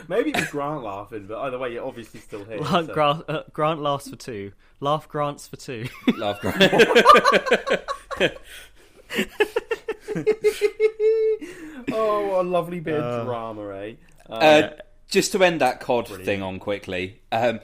Maybe 0.09 0.31
it 0.31 0.37
was 0.37 0.49
Grant 0.51 0.83
laughing, 0.85 1.27
but 1.27 1.39
either 1.41 1.59
way, 1.59 1.73
you're 1.73 1.85
obviously 1.85 2.21
still 2.21 2.45
here. 2.45 2.65
so- 2.65 2.87
Grant, 2.87 3.25
uh, 3.29 3.43
Grant 3.53 3.83
laughs 3.83 4.09
for 4.09 4.17
two. 4.17 4.53
Laugh 4.81 5.09
Grants 5.09 5.49
for 5.49 5.57
two. 5.57 5.87
Laugh 6.17 6.41
Grant. 6.41 6.63
oh, 11.93 12.27
what 12.29 12.41
a 12.45 12.49
lovely 12.49 12.81
bit 12.81 13.01
Uh, 13.01 13.05
of 13.05 13.27
drama, 13.27 13.69
eh? 13.75 13.95
Uh, 14.29 14.33
Uh, 14.33 14.71
just 15.09 15.33
to 15.33 15.43
end 15.43 15.61
that 15.61 15.81
COD 15.81 16.07
Brilliant. 16.07 16.27
thing 16.27 16.43
on 16.43 16.59
quickly, 16.59 17.21
um, 17.33 17.61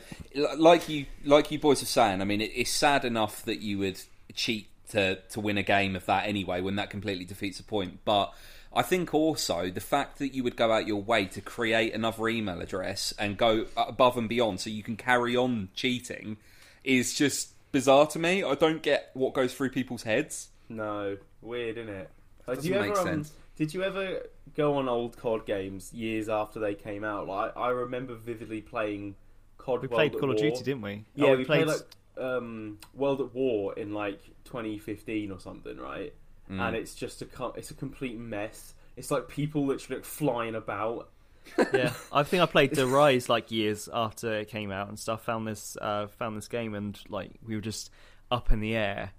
like 0.57 0.89
you, 0.89 1.07
like 1.25 1.51
you 1.51 1.59
boys 1.59 1.83
are 1.83 1.87
saying, 1.87 2.21
I 2.21 2.25
mean, 2.25 2.41
it, 2.41 2.53
it's 2.55 2.71
sad 2.71 3.05
enough 3.05 3.45
that 3.45 3.61
you 3.61 3.79
would 3.79 4.01
cheat 4.35 4.69
to 4.91 5.17
to 5.17 5.41
win 5.41 5.59
a 5.59 5.63
game 5.63 5.97
of 5.97 6.07
that 6.07 6.27
anyway, 6.27 6.61
when 6.61 6.77
that 6.77 6.91
completely 6.91 7.25
defeats 7.25 7.59
the 7.59 7.65
point. 7.65 8.01
But 8.05 8.33
I 8.75 8.83
think 8.83 9.13
also 9.13 9.71
the 9.71 9.81
fact 9.81 10.19
that 10.19 10.35
you 10.35 10.43
would 10.45 10.57
go 10.57 10.73
out 10.73 10.87
your 10.87 11.03
way 11.03 11.27
to 11.27 11.41
create 11.41 11.95
another 11.95 12.29
email 12.29 12.61
address 12.61 13.13
and 13.19 13.37
go 13.37 13.67
above 13.77 14.17
and 14.17 14.29
beyond 14.29 14.61
so 14.61 14.71
you 14.71 14.83
can 14.83 14.97
carry 14.97 15.37
on 15.37 15.69
cheating 15.75 16.39
is 16.85 17.15
just 17.15 17.51
bizarre 17.73 18.07
to 18.09 18.19
me. 18.19 18.43
I 18.43 18.55
don't 18.55 18.83
get 18.83 19.11
what 19.15 19.35
goes 19.35 19.55
through 19.55 19.71
people's 19.71 20.05
heads. 20.05 20.49
no, 20.69 21.17
weird, 21.41 21.79
isn't 21.79 21.93
it? 21.93 22.11
Uh, 22.47 22.55
Doesn't 22.55 22.71
make 22.73 22.97
um, 22.97 23.05
sense. 23.07 23.33
Did 23.57 23.75
you 23.75 23.83
ever 23.83 24.23
go 24.57 24.75
on 24.75 24.89
old 24.89 25.17
COD 25.17 25.47
games 25.47 25.93
years 25.93 26.29
after 26.29 26.59
they 26.59 26.75
came 26.75 27.05
out? 27.05 27.27
Like, 27.27 27.57
I 27.57 27.69
remember 27.69 28.15
vividly 28.15 28.61
playing 28.61 29.15
COD. 29.59 29.83
we 29.83 29.89
World 29.89 29.97
played 29.97 30.15
at 30.15 30.21
Call 30.21 30.31
of 30.31 30.39
Duty, 30.39 30.63
didn't 30.65 30.83
we? 30.83 31.05
Yeah, 31.15 31.29
Oh, 31.29 31.37
we, 31.37 31.45
played, 31.45 31.67
like 31.67 31.81
um, 32.19 32.79
World 32.95 33.21
at 33.21 33.35
War 33.35 33.75
in 33.75 33.93
like 33.93 34.21
2015 34.45 35.31
or 35.31 35.41
something, 35.41 35.77
right? 35.79 36.15
Mm. 36.51 36.61
And 36.61 36.77
it's 36.77 36.95
just 36.95 37.23
a 37.23 37.27
co- 37.27 37.55
it's 37.57 37.71
a 37.71 37.75
complete 37.75 38.19
mess. 38.19 38.75
It's 38.97 39.11
like 39.11 39.29
people 39.29 39.67
literally 39.67 39.99
like, 39.99 40.05
flying 40.05 40.55
about. 40.55 41.09
yeah, 41.73 41.93
I 42.13 42.23
think 42.23 42.43
I 42.43 42.47
played 42.47 42.71
The 42.75 42.87
Rise 42.87 43.29
like 43.29 43.51
years 43.51 43.89
after 43.93 44.35
it 44.35 44.49
came 44.49 44.71
out 44.71 44.89
and 44.89 44.99
stuff. 44.99 45.25
Found 45.25 45.47
this, 45.47 45.77
uh, 45.81 46.07
found 46.07 46.37
this 46.37 46.49
game, 46.49 46.75
and 46.75 46.99
like 47.09 47.33
we 47.45 47.55
were 47.55 47.63
just 47.63 47.91
up 48.31 48.53
in 48.53 48.61
the 48.61 48.75
air. 48.75 49.13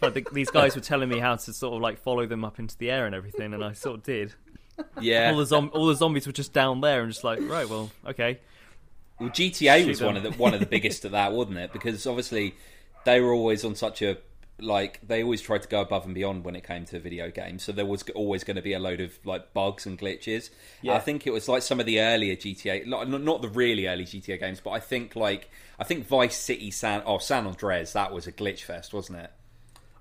Like 0.00 0.14
the, 0.14 0.26
these 0.32 0.50
guys 0.50 0.74
were 0.74 0.80
telling 0.82 1.08
me 1.08 1.18
how 1.18 1.36
to 1.36 1.52
sort 1.52 1.74
of 1.74 1.80
like 1.80 1.98
follow 1.98 2.26
them 2.26 2.44
up 2.44 2.58
into 2.58 2.76
the 2.78 2.90
air 2.90 3.06
and 3.06 3.14
everything, 3.14 3.54
and 3.54 3.64
I 3.64 3.72
sort 3.72 3.96
of 3.98 4.02
did. 4.02 4.34
Yeah, 5.00 5.30
All 5.32 5.38
the 5.38 5.46
zom- 5.46 5.70
all 5.74 5.86
the 5.86 5.94
zombies 5.94 6.26
were 6.26 6.32
just 6.32 6.52
down 6.52 6.80
there, 6.80 7.02
and 7.02 7.12
just 7.12 7.24
like 7.24 7.40
right, 7.42 7.68
well, 7.68 7.90
okay. 8.06 8.38
Well, 9.20 9.28
GTA 9.30 9.80
Shoot 9.80 9.88
was 9.88 9.98
them. 9.98 10.06
one 10.06 10.16
of 10.16 10.22
the 10.22 10.30
one 10.32 10.54
of 10.54 10.60
the 10.60 10.66
biggest 10.66 11.04
at 11.04 11.12
that, 11.12 11.32
wasn't 11.32 11.58
it? 11.58 11.72
Because 11.72 12.06
obviously 12.06 12.54
they 13.04 13.20
were 13.20 13.32
always 13.32 13.64
on 13.64 13.74
such 13.74 14.02
a 14.02 14.16
like 14.62 15.00
they 15.06 15.22
always 15.22 15.40
tried 15.40 15.62
to 15.62 15.68
go 15.68 15.80
above 15.80 16.04
and 16.06 16.14
beyond 16.14 16.44
when 16.44 16.56
it 16.56 16.64
came 16.66 16.84
to 16.86 16.98
video 17.00 17.30
games. 17.30 17.62
So 17.64 17.72
there 17.72 17.84
was 17.86 18.02
always 18.14 18.44
going 18.44 18.56
to 18.56 18.62
be 18.62 18.72
a 18.72 18.78
load 18.78 19.00
of 19.00 19.12
like 19.24 19.52
bugs 19.52 19.84
and 19.86 19.98
glitches. 19.98 20.50
Yeah. 20.80 20.94
I 20.94 21.00
think 21.00 21.26
it 21.26 21.32
was 21.32 21.48
like 21.48 21.62
some 21.62 21.80
of 21.80 21.86
the 21.86 22.00
earlier 22.00 22.36
GTA, 22.36 22.86
not, 22.86 23.08
not 23.08 23.42
the 23.42 23.48
really 23.48 23.86
early 23.88 24.04
GTA 24.04 24.38
games, 24.40 24.60
but 24.60 24.70
I 24.70 24.80
think 24.80 25.16
like 25.16 25.50
I 25.78 25.84
think 25.84 26.06
Vice 26.06 26.36
City 26.38 26.70
San 26.70 27.02
oh 27.04 27.18
San 27.18 27.46
Andreas 27.46 27.92
that 27.92 28.12
was 28.12 28.26
a 28.26 28.32
glitch 28.32 28.60
fest, 28.62 28.94
wasn't 28.94 29.18
it? 29.18 29.30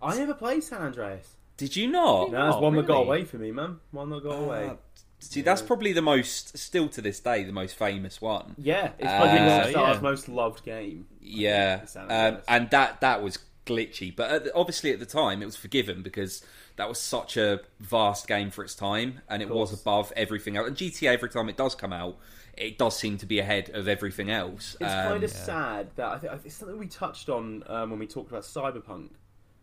I 0.01 0.17
never 0.17 0.33
played 0.33 0.63
San 0.63 0.81
Andreas. 0.81 1.35
Did 1.57 1.75
you 1.75 1.87
not? 1.87 2.31
No, 2.31 2.45
that's 2.45 2.55
Oh, 2.55 2.61
one 2.61 2.75
that 2.75 2.87
got 2.87 3.01
away 3.01 3.23
from 3.23 3.41
me, 3.41 3.51
man. 3.51 3.79
One 3.91 4.09
that 4.09 4.23
got 4.23 4.33
away. 4.39 4.69
Ah, 4.71 4.77
See, 5.19 5.41
that's 5.43 5.61
probably 5.61 5.93
the 5.93 6.01
most, 6.01 6.57
still 6.57 6.89
to 6.89 7.01
this 7.01 7.19
day, 7.19 7.43
the 7.43 7.51
most 7.51 7.75
famous 7.75 8.19
one. 8.19 8.55
Yeah, 8.57 8.93
it's 8.97 9.07
probably 9.07 9.37
Uh, 9.37 9.65
Rockstar's 9.67 9.75
yeah. 9.75 9.99
most 10.01 10.27
loved 10.27 10.65
game. 10.65 11.05
Yeah, 11.21 11.81
um, 11.95 12.39
and 12.47 12.67
that 12.71 13.01
that 13.01 13.21
was 13.21 13.37
glitchy, 13.71 14.15
but 14.15 14.29
at 14.31 14.43
the, 14.45 14.53
obviously 14.53 14.91
at 14.91 14.99
the 14.99 15.05
time 15.05 15.41
it 15.41 15.45
was 15.45 15.55
forgiven 15.55 16.01
because 16.01 16.43
that 16.75 16.87
was 16.89 16.99
such 16.99 17.37
a 17.37 17.61
vast 17.79 18.27
game 18.27 18.49
for 18.51 18.63
its 18.63 18.75
time, 18.75 19.19
and 19.29 19.41
it 19.41 19.49
was 19.49 19.73
above 19.81 20.11
everything 20.15 20.57
else. 20.57 20.67
And 20.67 20.77
GTA, 20.77 21.13
every 21.13 21.29
time 21.29 21.49
it 21.49 21.57
does 21.57 21.75
come 21.75 21.93
out, 21.93 22.17
it 22.57 22.77
does 22.77 22.97
seem 22.97 23.17
to 23.19 23.25
be 23.25 23.39
ahead 23.39 23.69
of 23.73 23.87
everything 23.87 24.29
else. 24.29 24.75
It's 24.79 24.91
Um, 24.91 25.07
kind 25.07 25.23
of 25.23 25.31
sad 25.31 25.89
that 25.95 26.07
I 26.07 26.17
think 26.17 26.33
it's 26.45 26.55
something 26.55 26.77
we 26.77 26.87
touched 26.87 27.29
on 27.29 27.63
um, 27.67 27.89
when 27.91 27.99
we 27.99 28.07
talked 28.07 28.29
about 28.29 28.43
Cyberpunk, 28.43 29.11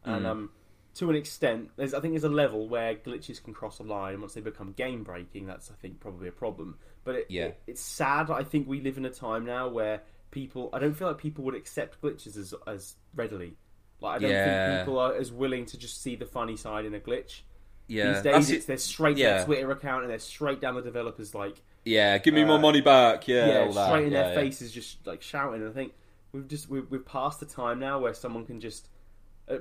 and 0.04 0.24
Mm. 0.24 0.28
um, 0.30 0.50
to 0.94 1.10
an 1.10 1.16
extent, 1.16 1.70
there's 1.76 1.94
I 1.94 2.00
think 2.00 2.14
there's 2.14 2.24
a 2.24 2.28
level 2.28 2.68
where 2.68 2.94
glitches 2.94 3.42
can 3.42 3.54
cross 3.54 3.78
a 3.78 3.82
line 3.84 4.20
once 4.20 4.34
they 4.34 4.40
become 4.40 4.72
game 4.72 5.04
breaking. 5.04 5.46
That's 5.46 5.70
I 5.70 5.74
think 5.74 6.00
probably 6.00 6.28
a 6.28 6.32
problem. 6.32 6.78
But 7.04 7.14
it, 7.14 7.26
Yeah. 7.30 7.44
it- 7.46 7.60
it's 7.66 7.80
sad. 7.80 8.30
I 8.30 8.42
think 8.42 8.66
we 8.68 8.80
live 8.80 8.96
in 8.98 9.04
a 9.04 9.10
time 9.10 9.44
now 9.44 9.68
where 9.68 10.02
people. 10.30 10.70
I 10.72 10.78
don't 10.78 10.94
feel 10.94 11.08
like 11.08 11.18
people 11.18 11.44
would 11.44 11.54
accept 11.54 12.00
glitches 12.02 12.36
as 12.36 12.54
as 12.66 12.96
readily. 13.14 13.56
Like 14.00 14.16
I 14.16 14.18
don't 14.20 14.30
Yeah. 14.30 14.68
think 14.76 14.80
people 14.86 14.98
are 14.98 15.14
as 15.14 15.32
willing 15.32 15.66
to 15.66 15.78
just 15.78 16.00
see 16.02 16.16
the 16.16 16.26
funny 16.26 16.56
side 16.56 16.84
in 16.84 16.94
a 16.94 17.00
glitch. 17.00 17.40
yeah, 17.86 18.12
These 18.12 18.22
that's 18.22 18.36
days, 18.46 18.50
it. 18.50 18.56
it's 18.56 18.66
they're 18.66 18.76
straight 18.76 19.16
yeah. 19.16 19.38
their 19.38 19.44
Twitter 19.46 19.70
account 19.70 20.02
and 20.02 20.10
they're 20.10 20.18
straight 20.18 20.60
down 20.60 20.74
the 20.74 20.82
developers 20.82 21.34
like 21.34 21.62
yeah, 21.84 22.18
give 22.18 22.34
me 22.34 22.42
uh, 22.42 22.46
more 22.46 22.58
money 22.58 22.80
back. 22.82 23.26
Yeah, 23.26 23.46
yeah, 23.46 23.58
all 23.60 23.72
that. 23.72 23.86
straight 23.88 24.06
in 24.06 24.12
yeah, 24.12 24.24
their 24.24 24.34
faces, 24.34 24.70
just 24.72 25.06
like 25.06 25.22
shouting. 25.22 25.62
And 25.62 25.70
I 25.70 25.72
think 25.72 25.94
we've 26.32 26.46
just 26.46 26.68
we've, 26.68 26.88
we've 26.90 27.04
passed 27.06 27.40
the 27.40 27.46
time 27.46 27.78
now 27.78 27.98
where 27.98 28.14
someone 28.14 28.44
can 28.44 28.60
just. 28.60 28.88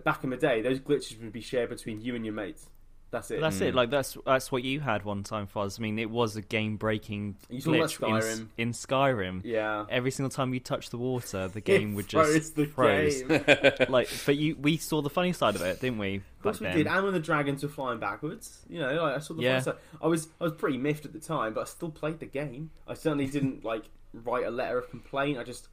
Back 0.03 0.25
in 0.25 0.31
the 0.31 0.35
day, 0.37 0.61
those 0.61 0.79
glitches 0.79 1.21
would 1.21 1.31
be 1.31 1.39
shared 1.39 1.69
between 1.69 2.01
you 2.01 2.13
and 2.15 2.25
your 2.25 2.33
mates. 2.33 2.67
That's 3.09 3.31
it. 3.31 3.39
That's 3.39 3.57
Mm. 3.59 3.61
it. 3.67 3.75
Like 3.75 3.89
that's 3.89 4.17
that's 4.25 4.51
what 4.51 4.63
you 4.63 4.81
had 4.81 5.05
one 5.05 5.23
time, 5.23 5.47
Foz. 5.47 5.79
I 5.79 5.81
mean, 5.81 5.97
it 5.97 6.09
was 6.09 6.35
a 6.35 6.41
game-breaking 6.41 7.37
You 7.49 7.61
talking 7.61 7.79
about 7.79 7.89
glitch 7.89 8.03
in, 8.07 8.21
Skyrim? 8.41 8.47
in 8.57 8.71
Skyrim. 8.71 9.41
yeah. 9.45 9.85
Every 9.89 10.11
single 10.11 10.29
time 10.29 10.53
you 10.53 10.59
touch 10.59 10.89
the 10.89 10.97
water, 10.97 11.47
the 11.47 11.61
game 11.73 11.95
would 11.95 12.07
just 12.09 12.55
the 12.55 12.65
froze. 12.65 13.23
like, 13.89 14.09
but 14.25 14.35
you, 14.35 14.55
we 14.57 14.75
saw 14.77 15.01
the 15.01 15.09
funny 15.09 15.31
side 15.33 15.55
of 15.55 15.61
it, 15.61 15.79
didn't 15.79 15.99
we? 15.99 16.15
Of 16.17 16.41
course 16.43 16.59
we 16.59 16.67
did, 16.67 16.85
and 16.87 17.03
when 17.03 17.13
the 17.13 17.19
dragons 17.19 17.63
were 17.63 17.69
flying 17.69 17.99
backwards, 17.99 18.59
you 18.69 18.79
know, 18.79 18.93
like, 19.01 19.15
I 19.15 19.19
saw 19.19 19.33
the 19.35 19.41
Yeah. 19.41 19.63
yeah. 19.65 19.73
I 20.01 20.07
was 20.07 20.27
I 20.41 20.43
was 20.45 20.53
pretty 20.53 20.77
miffed 20.77 21.05
at 21.05 21.13
the 21.13 21.19
time, 21.19 21.53
but 21.53 21.61
I 21.61 21.65
still 21.65 21.89
played 21.91 22.19
the 22.19 22.25
game. 22.25 22.71
I 22.87 22.93
certainly 22.93 23.27
didn't 23.27 23.63
like 23.71 23.83
write 24.13 24.45
a 24.45 24.51
letter 24.51 24.77
of 24.77 24.89
complaint. 24.89 25.37
I 25.37 25.43
just 25.43 25.69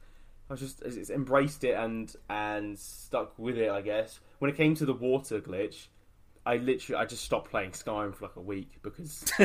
I 0.49 0.53
was 0.53 0.61
just 0.61 0.81
it's 0.83 1.09
embraced 1.09 1.63
it 1.65 1.73
and 1.75 2.13
and 2.29 2.79
stuck 2.79 3.37
with 3.37 3.57
it. 3.57 3.69
I 3.69 3.81
guess 3.81 4.19
when 4.39 4.49
it 4.49 4.55
came 4.57 4.73
to 4.75 4.85
the 4.85 4.93
water 4.93 5.39
glitch, 5.41 5.87
I 6.45 6.57
literally 6.57 7.01
I 7.01 7.05
just 7.05 7.23
stopped 7.23 7.49
playing 7.49 7.71
Skyrim 7.71 8.13
for 8.15 8.25
like 8.25 8.35
a 8.35 8.41
week 8.41 8.71
because 8.83 9.25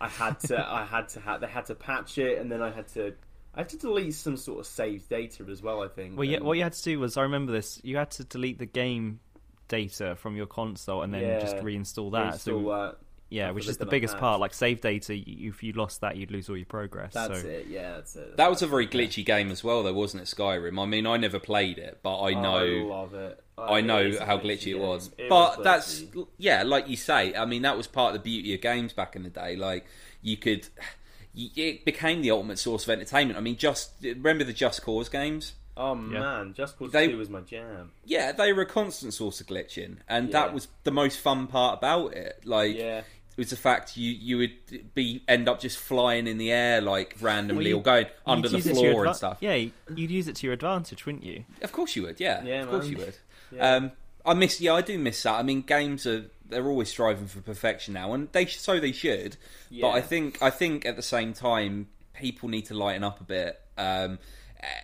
I 0.00 0.08
had 0.08 0.40
to 0.40 0.58
I 0.58 0.84
had 0.84 1.08
to 1.10 1.20
ha- 1.20 1.38
they 1.38 1.46
had 1.46 1.66
to 1.66 1.74
patch 1.74 2.18
it, 2.18 2.38
and 2.38 2.50
then 2.50 2.62
I 2.62 2.70
had 2.70 2.88
to 2.94 3.14
I 3.54 3.60
had 3.60 3.68
to 3.70 3.78
delete 3.78 4.14
some 4.14 4.36
sort 4.36 4.60
of 4.60 4.66
saved 4.66 5.08
data 5.08 5.44
as 5.50 5.62
well. 5.62 5.82
I 5.82 5.88
think. 5.88 6.16
Well, 6.16 6.24
yeah. 6.24 6.40
What 6.40 6.56
you 6.56 6.62
had 6.62 6.72
to 6.74 6.82
do 6.82 7.00
was, 7.00 7.16
I 7.16 7.22
remember 7.22 7.52
this. 7.52 7.80
You 7.82 7.96
had 7.96 8.10
to 8.12 8.24
delete 8.24 8.58
the 8.58 8.66
game 8.66 9.20
data 9.68 10.14
from 10.16 10.36
your 10.36 10.46
console 10.46 11.02
and 11.02 11.12
then 11.12 11.22
Yeah. 11.22 11.40
just 11.40 11.56
reinstall 11.56 12.12
that. 12.12 12.34
reinstall 12.34 12.38
so 12.38 12.60
that. 12.70 12.96
Yeah, 13.28 13.50
which 13.50 13.66
is 13.68 13.76
the 13.78 13.86
biggest 13.86 14.14
patch. 14.14 14.20
part. 14.20 14.40
Like 14.40 14.54
save 14.54 14.80
data, 14.80 15.14
you, 15.16 15.50
if 15.50 15.62
you 15.62 15.72
lost 15.72 16.00
that, 16.02 16.16
you'd 16.16 16.30
lose 16.30 16.48
all 16.48 16.56
your 16.56 16.66
progress. 16.66 17.12
That's 17.14 17.40
so 17.42 17.46
it. 17.48 17.66
Yeah, 17.68 17.96
that's 17.96 18.16
it. 18.16 18.36
That 18.36 18.50
was 18.50 18.62
a 18.62 18.66
very 18.66 18.86
glitchy 18.86 19.24
game 19.24 19.50
as 19.50 19.64
well, 19.64 19.82
though, 19.82 19.92
wasn't 19.92 20.22
it? 20.22 20.26
Skyrim. 20.26 20.80
I 20.80 20.86
mean, 20.86 21.06
I 21.06 21.16
never 21.16 21.38
played 21.40 21.78
it, 21.78 21.98
but 22.02 22.20
I 22.20 22.34
Oh, 22.34 22.40
know. 22.42 22.58
I 22.58 22.82
love 23.00 23.14
it. 23.14 23.42
Uh, 23.58 23.62
I 23.62 23.78
it 23.78 23.82
know 23.82 23.98
is 24.02 24.18
how 24.18 24.38
glitchy 24.38 24.68
it 24.72 24.78
was. 24.78 25.10
It 25.18 25.28
but 25.30 25.58
was 25.58 25.64
that's 25.64 26.04
yeah, 26.38 26.62
like 26.62 26.88
you 26.88 26.96
say. 26.96 27.34
I 27.34 27.46
mean, 27.46 27.62
that 27.62 27.76
was 27.76 27.86
part 27.86 28.14
of 28.14 28.22
the 28.22 28.24
beauty 28.30 28.54
of 28.54 28.60
games 28.60 28.92
back 28.92 29.16
in 29.16 29.22
the 29.22 29.30
day. 29.30 29.56
Like 29.56 29.86
you 30.22 30.36
could, 30.36 30.68
it 31.34 31.84
became 31.84 32.22
the 32.22 32.30
ultimate 32.30 32.58
source 32.58 32.84
of 32.84 32.90
entertainment. 32.90 33.38
I 33.38 33.42
mean, 33.42 33.56
just 33.56 33.92
remember 34.02 34.44
the 34.44 34.52
Just 34.52 34.82
Cause 34.82 35.08
games. 35.08 35.54
Oh 35.78 35.94
Yeah. 35.94 36.20
man, 36.20 36.54
Just 36.54 36.78
Cause 36.78 36.90
They- 36.90 37.08
Two 37.08 37.18
was 37.18 37.28
my 37.28 37.40
jam. 37.40 37.92
Yeah, 38.06 38.32
they 38.32 38.52
were 38.54 38.62
a 38.62 38.66
constant 38.66 39.12
source 39.12 39.42
of 39.42 39.46
glitching, 39.46 39.98
and 40.08 40.28
Yeah. 40.28 40.32
that 40.32 40.54
was 40.54 40.68
the 40.84 40.90
most 40.90 41.18
fun 41.20 41.46
part 41.48 41.78
about 41.78 42.14
it. 42.14 42.40
Like, 42.46 42.74
Yeah, 42.76 42.98
it 43.00 43.04
was 43.36 43.50
the 43.50 43.56
fact 43.56 43.96
you 43.96 44.10
you 44.12 44.38
would 44.38 44.94
be 44.94 45.22
end 45.28 45.48
up 45.48 45.60
just 45.60 45.78
flying 45.78 46.26
in 46.26 46.38
the 46.38 46.50
air 46.52 46.80
like 46.80 47.16
randomly 47.20 47.64
Well, 47.64 47.68
you- 47.68 47.76
or 47.78 47.82
going 47.82 48.06
under 48.26 48.48
the 48.48 48.56
use 48.56 48.66
it 48.66 48.74
to 48.74 48.80
your 48.80 48.92
floor 48.92 49.06
and 49.06 49.16
stuff. 49.16 49.38
Yeah, 49.40 49.54
you'd 49.94 50.10
use 50.10 50.26
it 50.28 50.36
to 50.36 50.46
your 50.46 50.54
advantage, 50.54 51.04
wouldn't 51.06 51.24
you? 51.24 51.44
Of 51.62 51.72
course 51.72 51.94
you 51.96 52.02
would. 52.04 52.18
Yeah, 52.20 52.42
Yeah, 52.44 52.62
of 52.62 52.70
course 52.70 52.86
you 52.88 52.96
would. 52.98 53.16
yeah. 53.52 53.74
Um, 53.76 53.92
I 54.24 54.34
miss. 54.34 54.60
Yeah, 54.60 54.74
I 54.74 54.80
do 54.80 54.98
miss 54.98 55.22
that. 55.22 55.34
I 55.34 55.42
mean, 55.42 55.62
games 55.62 56.06
are 56.06 56.24
they're 56.48 56.66
always 56.66 56.88
striving 56.88 57.26
for 57.26 57.40
perfection 57.40 57.94
now, 57.94 58.12
and 58.12 58.30
they 58.32 58.46
so 58.46 58.80
they 58.80 58.92
should. 58.92 59.36
But 59.70 59.90
I 59.90 60.00
think 60.00 60.40
I 60.42 60.50
think 60.50 60.84
at 60.86 60.96
the 60.96 61.02
same 61.02 61.32
time, 61.32 61.88
people 62.14 62.48
need 62.48 62.66
to 62.66 62.74
lighten 62.74 63.04
up 63.04 63.20
a 63.20 63.24
bit. 63.24 63.60
Um, 63.78 64.18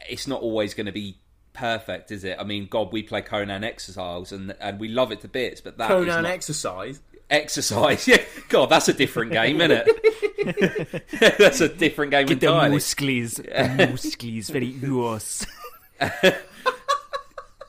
it's 0.08 0.26
not 0.28 0.42
always 0.42 0.74
going 0.74 0.86
to 0.86 0.92
be 0.92 1.16
perfect, 1.54 2.10
is 2.12 2.24
it? 2.24 2.36
I 2.38 2.44
mean, 2.44 2.66
God, 2.66 2.92
we 2.92 3.02
play 3.02 3.20
Conan 3.22 3.64
Exiles, 3.64 4.30
and 4.32 4.54
and 4.60 4.78
we 4.78 4.88
love 4.88 5.10
it 5.12 5.22
to 5.22 5.28
bits, 5.28 5.60
but 5.60 5.76
that 5.78 5.90
is 5.90 6.04
Conan 6.06 6.22
not- 6.24 6.30
Exercise. 6.32 7.00
Exercise. 7.30 8.06
Yeah, 8.12 8.22
God, 8.48 8.66
that's 8.70 8.88
a 8.88 8.92
different 8.92 9.32
game, 9.32 9.60
isn't 9.60 9.84
it? 9.86 11.08
that's 11.38 11.60
a 11.60 11.68
different 11.68 12.10
game 12.10 12.28
entirely. 12.28 12.76
musklies, 12.76 13.36
the 13.76 13.86
musklies, 13.86 14.50
very 14.50 14.66
yours. 14.66 15.46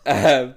Um, 0.05 0.55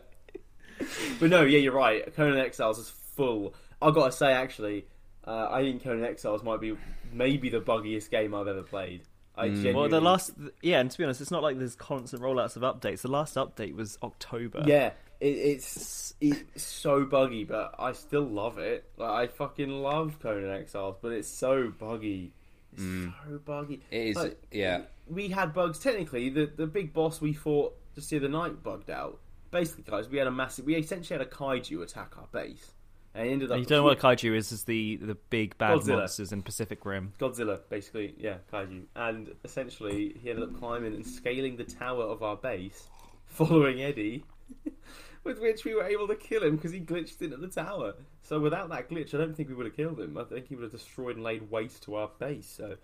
But 1.19 1.31
no, 1.31 1.43
yeah, 1.43 1.59
you're 1.59 1.73
right. 1.73 2.15
Conan 2.15 2.39
Exiles 2.39 2.79
is 2.79 2.91
full. 2.91 3.55
I've 3.81 3.95
gotta 3.95 4.13
say, 4.13 4.33
actually, 4.33 4.87
uh, 5.27 5.49
I 5.51 5.63
think 5.63 5.83
Conan 5.83 6.05
Exiles 6.05 6.43
might 6.43 6.61
be 6.61 6.77
maybe 7.13 7.49
the 7.49 7.61
buggiest 7.61 8.11
game 8.11 8.35
I've 8.35 8.49
ever 8.49 8.63
played. 8.63 9.03
I 9.39 9.49
Mm. 9.49 9.55
genuinely, 9.57 9.81
Well, 9.81 9.89
the 9.91 10.01
last, 10.01 10.33
yeah, 10.63 10.81
and 10.81 10.91
to 10.91 10.99
be 10.99 11.05
honest, 11.05 11.21
it's 11.21 11.31
not 11.31 11.43
like 11.43 11.59
there's 11.59 11.75
constant 11.77 12.23
rollouts 12.23 12.57
of 12.57 12.63
updates. 12.63 13.03
The 13.03 13.09
last 13.11 13.35
update 13.37 13.75
was 13.75 13.99
October. 14.03 14.65
yeah, 14.67 14.93
it, 15.21 15.27
it's 15.27 16.15
it's 16.21 16.63
so 16.63 17.05
buggy, 17.05 17.45
but 17.45 17.75
I 17.79 17.93
still 17.93 18.27
love 18.27 18.59
it. 18.59 18.85
Like 18.97 19.11
I 19.11 19.27
fucking 19.27 19.71
love 19.71 20.19
Conan 20.21 20.51
Exiles, 20.51 20.97
but 21.01 21.13
it's 21.13 21.29
so 21.29 21.73
buggy. 21.79 22.33
It's 22.73 22.83
mm. 22.83 23.13
so 23.27 23.39
buggy. 23.39 23.81
it 23.91 24.09
is, 24.09 24.17
Like, 24.17 24.43
yeah. 24.51 24.83
we 25.09 25.29
had 25.29 25.55
bugs. 25.55 25.79
Technically, 25.79 26.29
the 26.29 26.47
the 26.47 26.67
big 26.67 26.93
boss 26.93 27.21
we 27.21 27.33
fought 27.33 27.77
just 27.95 28.11
the 28.11 28.17
other 28.17 28.29
night 28.29 28.63
bugged 28.63 28.91
out. 28.91 29.19
Basically, 29.51 29.85
guys, 29.85 30.09
we 30.09 30.19
had 30.19 30.27
a 30.27 30.33
massive. 30.33 30.67
We 30.67 30.77
essentially 30.77 31.19
had 31.19 31.27
a 31.27 31.31
kaiju 31.31 31.83
attack 31.83 32.19
our 32.19 32.29
base, 32.31 32.73
and 33.15 33.29
ended 33.29 33.51
up. 33.51 33.57
And 33.57 33.65
you 33.65 33.67
don't 33.67 33.79
know 33.79 33.85
what 33.85 33.99
kaiju 33.99 34.37
is? 34.37 34.53
Is 34.53 34.65
the 34.65 34.97
the 34.97 35.15
big 35.15 35.57
bad 35.59 35.79
Godzilla. 35.79 35.99
monsters 35.99 36.33
in 36.33 36.43
Pacific 36.43 36.85
Rim? 36.85 37.13
Godzilla, 37.19 37.61
basically, 37.69 38.15
yeah, 38.19 38.37
kaiju, 38.53 38.85
and 38.95 39.35
essentially 39.45 40.17
he 40.23 40.31
ended 40.31 40.45
up 40.45 40.59
climbing 40.59 40.95
and 40.95 41.07
scaling 41.07 41.57
the 41.57 41.65
tower 41.65 42.05
of 42.05 42.23
our 42.23 42.37
base, 42.37 42.89
following 43.27 43.83
Eddie, 43.83 44.25
with 45.27 45.41
which 45.41 45.65
we 45.65 45.75
were 45.75 45.85
able 45.85 46.09
to 46.09 46.15
kill 46.17 46.43
him 46.43 46.57
because 46.57 46.73
he 46.73 46.81
glitched 46.81 47.21
into 47.21 47.37
the 47.37 47.49
tower. 47.49 47.95
So 48.23 48.41
without 48.41 48.69
that 48.71 48.89
glitch, 48.89 49.15
I 49.15 49.19
don't 49.19 49.37
think 49.37 49.49
we 49.51 49.55
would 49.55 49.67
have 49.67 49.77
killed 49.77 50.01
him. 50.01 50.17
I 50.17 50.25
think 50.25 50.49
he 50.49 50.55
would 50.55 50.63
have 50.63 50.73
destroyed 50.73 51.17
and 51.17 51.25
laid 51.25 51.51
waste 51.51 51.83
to 51.85 51.97
our 51.97 52.11
base. 52.19 52.49
So 52.49 52.77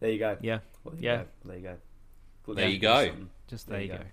there 0.00 0.10
you 0.10 0.18
go. 0.18 0.36
Yeah, 0.40 0.58
Well, 0.82 0.94
there 0.94 1.02
you 1.02 1.08
Yeah. 1.08 1.16
go. 1.18 1.28
There 1.44 1.56
you 1.56 1.62
go. 1.62 2.54
There 2.54 2.68
you 2.68 2.78
go. 2.78 3.14
just 3.46 3.68
There 3.68 3.76
there, 3.78 3.86
you 3.86 3.92
you 3.92 3.98
go. 3.98 4.04
go. 4.04 4.10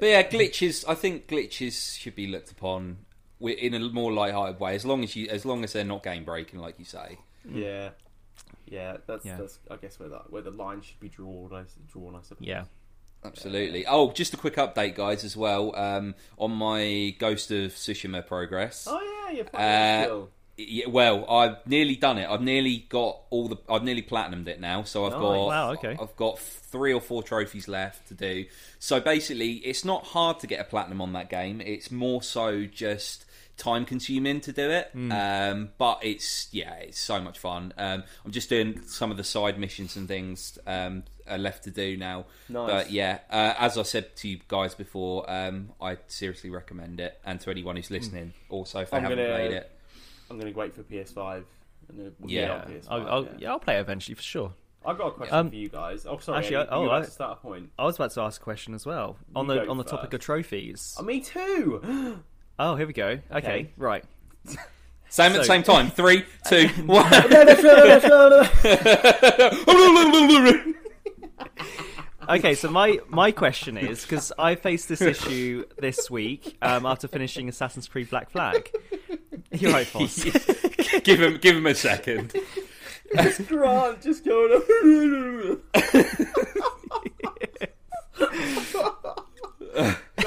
But 0.00 0.06
yeah, 0.06 0.22
glitches. 0.28 0.84
I 0.88 0.94
think 0.94 1.28
glitches 1.28 1.96
should 1.98 2.14
be 2.16 2.26
looked 2.26 2.50
upon 2.50 2.98
in 3.40 3.74
a 3.74 3.80
more 3.80 4.12
light-hearted 4.12 4.58
way, 4.58 4.74
as 4.74 4.84
long 4.86 5.04
as 5.04 5.14
you, 5.14 5.28
as 5.28 5.44
long 5.44 5.62
as 5.64 5.72
they're 5.74 5.84
not 5.84 6.02
game 6.02 6.24
breaking, 6.24 6.60
like 6.60 6.78
you 6.78 6.84
say. 6.84 7.18
Mm. 7.46 7.56
Yeah, 7.60 7.90
yeah. 8.66 8.96
That's 9.06 9.24
Yeah. 9.26 9.36
that's 9.36 9.58
I 9.70 9.76
guess 9.76 9.98
where 10.00 10.08
that 10.08 10.30
where 10.32 10.42
the 10.42 10.50
line 10.50 10.80
should 10.80 10.98
be 11.00 11.08
drawn. 11.08 11.52
I 11.52 11.64
drawn. 11.92 12.14
I 12.16 12.22
suppose. 12.22 12.46
Yeah. 12.46 12.64
Absolutely. 13.24 13.86
Oh, 13.86 14.10
just 14.12 14.34
a 14.34 14.36
quick 14.36 14.56
update, 14.56 14.94
guys, 14.94 15.24
as 15.24 15.36
well 15.36 15.74
um, 15.76 16.14
on 16.38 16.50
my 16.52 17.14
Ghost 17.18 17.50
of 17.50 17.72
Tsushima 17.72 18.26
progress. 18.26 18.86
Oh 18.90 19.00
yeah, 19.28 19.34
you're 19.36 19.44
playing 19.44 19.68
Uh, 19.68 20.04
still. 20.04 20.28
Yeah, 20.58 20.86
well, 20.88 21.28
I've 21.30 21.66
nearly 21.66 21.96
done 21.96 22.18
it. 22.18 22.28
I've 22.28 22.42
nearly 22.42 22.84
got 22.90 23.20
all 23.30 23.48
the. 23.48 23.56
I've 23.70 23.82
nearly 23.84 24.02
platinumed 24.02 24.48
it 24.48 24.60
now. 24.60 24.82
So 24.82 25.06
I've 25.06 25.12
Nice. 25.12 25.20
got. 25.20 25.46
Wow, 25.46 25.70
okay. 25.72 25.96
I've 26.00 26.14
got 26.16 26.38
three 26.38 26.92
or 26.92 27.00
four 27.00 27.22
trophies 27.22 27.68
left 27.68 28.08
to 28.08 28.14
do. 28.14 28.44
So 28.78 29.00
basically, 29.00 29.52
it's 29.54 29.84
not 29.84 30.04
hard 30.04 30.40
to 30.40 30.46
get 30.46 30.60
a 30.60 30.64
platinum 30.64 31.00
on 31.00 31.14
that 31.14 31.30
game. 31.30 31.60
It's 31.62 31.90
more 31.90 32.22
so 32.22 32.66
just 32.66 33.24
time 33.56 33.84
consuming 33.86 34.40
to 34.42 34.52
do 34.52 34.70
it. 34.70 34.90
Um, 34.94 35.70
but 35.78 36.00
it's 36.02 36.48
yeah, 36.52 36.74
it's 36.74 36.98
so 37.00 37.20
much 37.20 37.38
fun. 37.38 37.72
Um, 37.78 38.02
I'm 38.24 38.30
just 38.30 38.48
doing 38.50 38.82
some 38.86 39.10
of 39.10 39.16
the 39.16 39.24
side 39.24 39.58
missions 39.58 39.96
and 39.96 40.06
things 40.06 40.58
um, 40.66 41.04
are 41.28 41.38
left 41.38 41.64
to 41.64 41.70
do 41.70 41.96
now. 41.96 42.26
Nice. 42.48 42.70
But 42.70 42.90
yeah, 42.90 43.18
uh, 43.30 43.54
as 43.58 43.76
I 43.78 43.82
said 43.82 44.14
to 44.16 44.28
you 44.28 44.40
guys 44.48 44.74
before, 44.74 45.28
um, 45.30 45.70
I 45.80 45.98
seriously 46.08 46.50
recommend 46.50 47.00
it, 47.00 47.18
and 47.24 47.40
to 47.40 47.50
anyone 47.50 47.76
who's 47.76 47.90
listening, 47.90 48.32
also 48.48 48.80
if 48.80 48.90
they 48.90 48.96
I'm 48.98 49.02
haven't 49.04 49.18
gonna- 49.18 49.28
played 49.34 49.52
it. 49.52 49.70
I'm 50.30 50.38
going 50.38 50.52
to 50.52 50.58
wait 50.58 50.74
for 50.74 50.82
PS5. 50.82 51.44
And 51.88 51.98
then 51.98 52.12
we'll 52.20 52.30
Yeah. 52.30 52.46
get 52.46 52.50
on 52.50 52.72
PS5, 52.72 52.86
I'll, 52.90 53.08
I'll, 53.08 53.24
yeah. 53.24 53.30
yeah, 53.38 53.50
I'll 53.50 53.58
play 53.58 53.76
it 53.76 53.80
eventually 53.80 54.14
for 54.14 54.22
sure. 54.22 54.52
I've 54.86 54.96
got 54.98 55.08
a 55.08 55.10
question 55.12 55.36
Um, 55.36 55.50
for 55.50 55.56
you 55.56 55.68
guys. 55.68 56.06
Oh, 56.06 56.18
sorry. 56.18 56.38
actually, 56.38 56.56
Eddie, 56.56 56.68
I- 56.70 56.74
oh, 56.74 56.84
you 56.84 56.90
I- 56.90 57.00
to 57.02 57.10
start 57.10 57.38
a 57.38 57.40
point. 57.42 57.70
I 57.78 57.84
was 57.84 57.96
about 57.96 58.12
to 58.12 58.20
ask 58.22 58.40
a 58.40 58.44
question 58.44 58.72
as 58.74 58.86
well 58.86 59.16
on 59.36 59.46
You 59.48 59.54
the 59.54 59.66
on 59.68 59.76
the 59.78 59.84
topic 59.84 60.12
of 60.14 60.20
trophies. 60.20 60.96
Oh, 60.98 61.02
me 61.02 61.20
too. 61.20 62.20
Oh, 62.58 62.76
here 62.76 62.86
we 62.86 62.92
go. 62.92 63.08
Okay, 63.08 63.36
Okay. 63.38 63.70
right. 63.78 64.04
Same 65.08 65.32
at 65.32 65.38
the 65.38 65.44
same 65.44 65.62
time. 65.62 65.90
Three, 65.90 66.24
two, 66.48 66.68
one. 66.86 67.04
Okay, 72.28 72.54
so 72.54 72.70
my 72.70 73.00
my 73.08 73.32
question 73.32 73.76
is 73.76 74.02
because 74.02 74.32
I 74.38 74.54
faced 74.54 74.88
this 74.88 75.00
issue 75.00 75.64
this 75.78 76.08
week 76.08 76.56
um, 76.62 76.86
after 76.86 77.08
finishing 77.08 77.48
Assassin's 77.48 77.88
Creed 77.88 78.10
Black 78.10 78.30
Flag. 78.30 78.70
You're 79.50 79.72
right, 79.72 79.86
Foz. 79.86 81.02
give 81.04 81.20
him, 81.20 81.38
give 81.38 81.56
him 81.56 81.66
a 81.66 81.74
second. 81.74 82.32
Grant 83.48 84.02
just 84.02 84.24
going. 84.24 84.52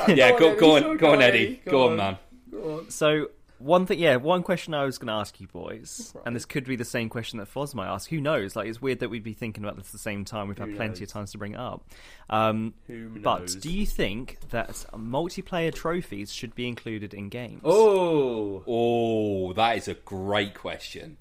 yeah, 0.09 0.31
go, 0.31 0.53
go 0.53 0.55
go 0.55 0.75
on, 0.75 0.97
go 0.97 1.07
on, 1.07 1.15
on, 1.15 1.21
Eddie. 1.21 1.37
Eddie, 1.45 1.61
Go, 1.65 1.71
go 1.71 1.83
on, 1.85 1.91
on. 1.91 1.97
man. 1.97 2.17
Go 2.51 2.77
on. 2.79 2.89
So 2.89 3.29
one 3.65 3.87
thing, 3.87 3.97
yeah, 3.97 4.17
one 4.17 4.43
question 4.43 4.75
I 4.75 4.85
was 4.85 4.99
going 4.99 5.07
to 5.07 5.13
ask 5.13 5.39
you 5.41 5.47
boys, 5.47 6.13
and 6.23 6.35
this 6.35 6.45
could 6.45 6.65
be 6.65 6.75
the 6.75 6.85
same 6.85 7.09
question 7.09 7.39
that 7.39 7.51
Foz 7.51 7.73
might 7.73 7.87
ask. 7.87 8.07
Who 8.09 8.21
knows? 8.21 8.55
Like, 8.55 8.67
it's 8.67 8.79
weird 8.79 8.99
that 8.99 9.09
we'd 9.09 9.23
be 9.23 9.33
thinking 9.33 9.63
about 9.63 9.75
this 9.75 9.87
at 9.87 9.91
the 9.91 9.97
same 9.97 10.23
time. 10.23 10.47
We've 10.47 10.57
had 10.57 10.69
Who 10.69 10.75
plenty 10.75 10.99
knows? 10.99 11.09
of 11.09 11.13
times 11.13 11.31
to 11.31 11.39
bring 11.39 11.53
it 11.53 11.59
up. 11.59 11.83
Um, 12.29 12.75
Who 12.85 13.09
but 13.09 13.55
do 13.59 13.71
you 13.71 13.87
think 13.87 14.37
that 14.51 14.69
multiplayer 14.93 15.73
trophies 15.73 16.31
should 16.31 16.53
be 16.53 16.67
included 16.67 17.13
in 17.15 17.29
games? 17.29 17.61
Oh, 17.63 18.63
Oh, 18.67 19.53
that 19.53 19.77
is 19.77 19.87
a 19.87 19.95
great 19.95 20.53
question. 20.53 21.17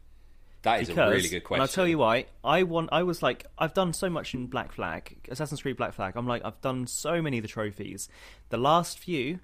That 0.63 0.83
is 0.83 0.89
because, 0.89 1.11
a 1.11 1.15
really 1.15 1.29
good 1.29 1.45
question. 1.45 1.61
And 1.63 1.69
I'll 1.69 1.75
tell 1.75 1.87
you 1.87 1.99
why. 1.99 2.27
I 2.43 2.63
want. 2.63 2.89
I 2.93 3.03
was 3.03 3.23
like, 3.23 3.47
I've 3.59 3.75
done 3.75 3.93
so 3.93 4.09
much 4.09 4.35
in 4.35 4.47
Black 4.47 4.73
Flag, 4.73 5.17
Assassin's 5.31 5.61
Creed 5.63 5.77
Black 5.77 5.93
Flag. 5.95 6.15
I'm 6.17 6.27
like, 6.27 6.43
I've 6.45 6.61
done 6.63 6.87
so 6.87 7.21
many 7.21 7.39
of 7.39 7.43
the 7.43 7.49
trophies. 7.49 8.09
The 8.49 8.57
last 8.57 8.99
few 8.99 9.41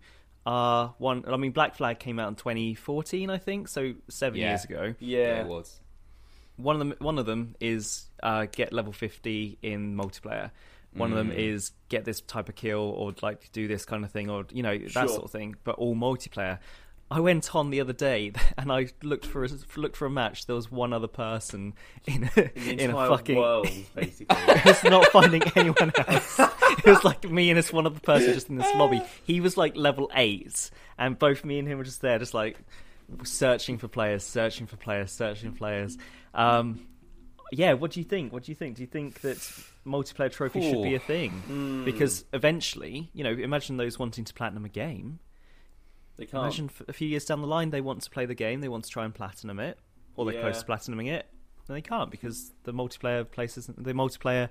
are 0.47 0.95
one. 0.99 1.25
I 1.27 1.37
mean, 1.37 1.53
Black 1.53 1.75
Flag 1.77 1.99
came 1.99 2.19
out 2.19 2.29
in 2.29 2.35
2014, 2.35 3.31
I 3.31 3.39
think, 3.39 3.69
so 3.69 3.95
seven 4.09 4.39
Yeah. 4.41 4.49
years 4.51 4.65
ago. 4.65 4.95
Yeah, 4.99 5.19
yeah. 5.19 5.41
it 5.43 5.47
was. 5.47 5.81
One 6.57 6.77
of 6.77 6.81
them. 6.81 6.95
One 6.99 7.19
of 7.19 7.27
them 7.27 7.57
is 7.61 8.07
uh, 8.23 8.47
get 8.51 8.73
level 8.73 8.93
50 8.93 9.59
in 9.63 9.97
multiplayer. 9.97 10.51
One 10.93 11.13
of 11.13 11.17
them 11.17 11.31
is 11.31 11.71
get 11.89 12.05
this 12.05 12.21
type 12.21 12.49
of 12.49 12.57
kill 12.57 12.81
or 12.81 13.15
like 13.23 13.53
do 13.53 13.69
this 13.69 13.85
kind 13.85 14.05
of 14.05 14.11
thing 14.11 14.29
or 14.29 14.45
you 14.51 14.63
know 14.65 14.77
that 14.77 14.91
Sure. 14.91 15.09
sort 15.09 15.25
of 15.25 15.31
thing, 15.31 15.55
but 15.63 15.77
all 15.77 15.95
multiplayer. 15.95 16.59
I 17.11 17.21
went 17.21 17.55
on 17.57 17.71
the 17.71 17.81
other 17.81 17.93
day 17.93 18.33
and 18.59 18.71
I 18.71 18.89
looked 19.03 19.27
for 19.27 19.45
a, 19.45 19.49
looked 19.77 19.97
for 19.97 20.07
a 20.07 20.11
match. 20.11 20.47
There 20.47 20.55
was 20.55 20.71
one 20.71 20.93
other 20.93 21.09
person 21.09 21.75
in 22.07 22.31
a, 22.37 22.59
In 22.81 22.91
a 22.91 22.95
fucking. 22.95 23.37
world, 23.37 23.69
basically. 23.95 24.27
I 24.31 24.63
was 24.65 24.85
not 24.85 25.07
finding 25.07 25.43
anyone 25.57 25.93
else. 26.09 26.39
It 26.39 26.87
was 26.87 27.05
like 27.05 27.29
me 27.29 27.51
and 27.51 27.59
this 27.59 27.73
one 27.73 27.87
other 27.87 28.01
person 28.01 28.33
just 28.33 28.49
in 28.49 28.57
this 28.57 28.73
lobby. 28.77 29.03
He 29.25 29.41
was 29.41 29.57
like 29.57 29.77
level 29.77 30.11
eight, 30.15 30.71
and 30.99 31.19
both 31.19 31.45
me 31.45 31.59
and 31.59 31.67
him 31.67 31.79
were 31.79 31.85
just 31.85 32.01
there, 32.01 32.19
just 32.19 32.33
like 32.35 32.59
searching 33.25 33.77
for 33.79 33.89
players, 33.89 34.23
searching 34.25 34.67
for 34.67 34.77
players, 34.77 35.11
searching 35.11 35.51
for 35.53 35.59
players. 35.59 35.99
Um, 36.33 36.87
yeah, 37.53 37.73
what 37.73 37.91
do 37.91 37.99
you 38.01 38.05
think? 38.05 38.33
What 38.33 38.45
do 38.45 38.53
you 38.53 38.57
think? 38.57 38.77
Do 38.77 38.83
you 38.83 38.87
think 38.87 39.21
that 39.23 39.37
multiplayer 39.85 40.31
trophies 40.31 40.65
should 40.65 40.83
be 40.83 40.95
a 40.95 41.01
thing? 41.01 41.31
Hmm. 41.33 41.85
Because 41.85 42.25
eventually, 42.33 43.11
you 43.13 43.25
know, 43.25 43.33
imagine 43.33 43.77
those 43.77 43.99
wanting 43.99 44.25
to 44.25 44.33
platinum 44.35 44.65
a 44.65 44.69
game. 44.69 45.19
They 46.21 46.27
can't. 46.27 46.45
Imagine 46.45 46.71
a 46.87 46.93
few 46.93 47.09
years 47.09 47.25
down 47.25 47.41
the 47.41 47.47
line, 47.49 47.71
they 47.71 47.81
want 47.81 48.03
to 48.03 48.11
play 48.11 48.27
the 48.27 48.35
game, 48.35 48.61
they 48.61 48.69
want 48.69 48.85
to 48.85 48.91
try 48.91 49.05
and 49.05 49.15
platinum 49.15 49.59
it, 49.59 49.79
or 50.17 50.25
they're 50.27 50.35
Yeah. 50.35 50.43
close 50.43 50.61
to 50.63 50.67
platinuming 50.67 51.09
it, 51.09 51.27
and 51.67 51.77
they 51.77 51.81
can't 51.83 52.11
because 52.11 52.53
the 52.65 52.73
multiplayer 52.73 53.29
places, 53.29 53.67
the 53.67 53.93
multiplayer 53.93 54.51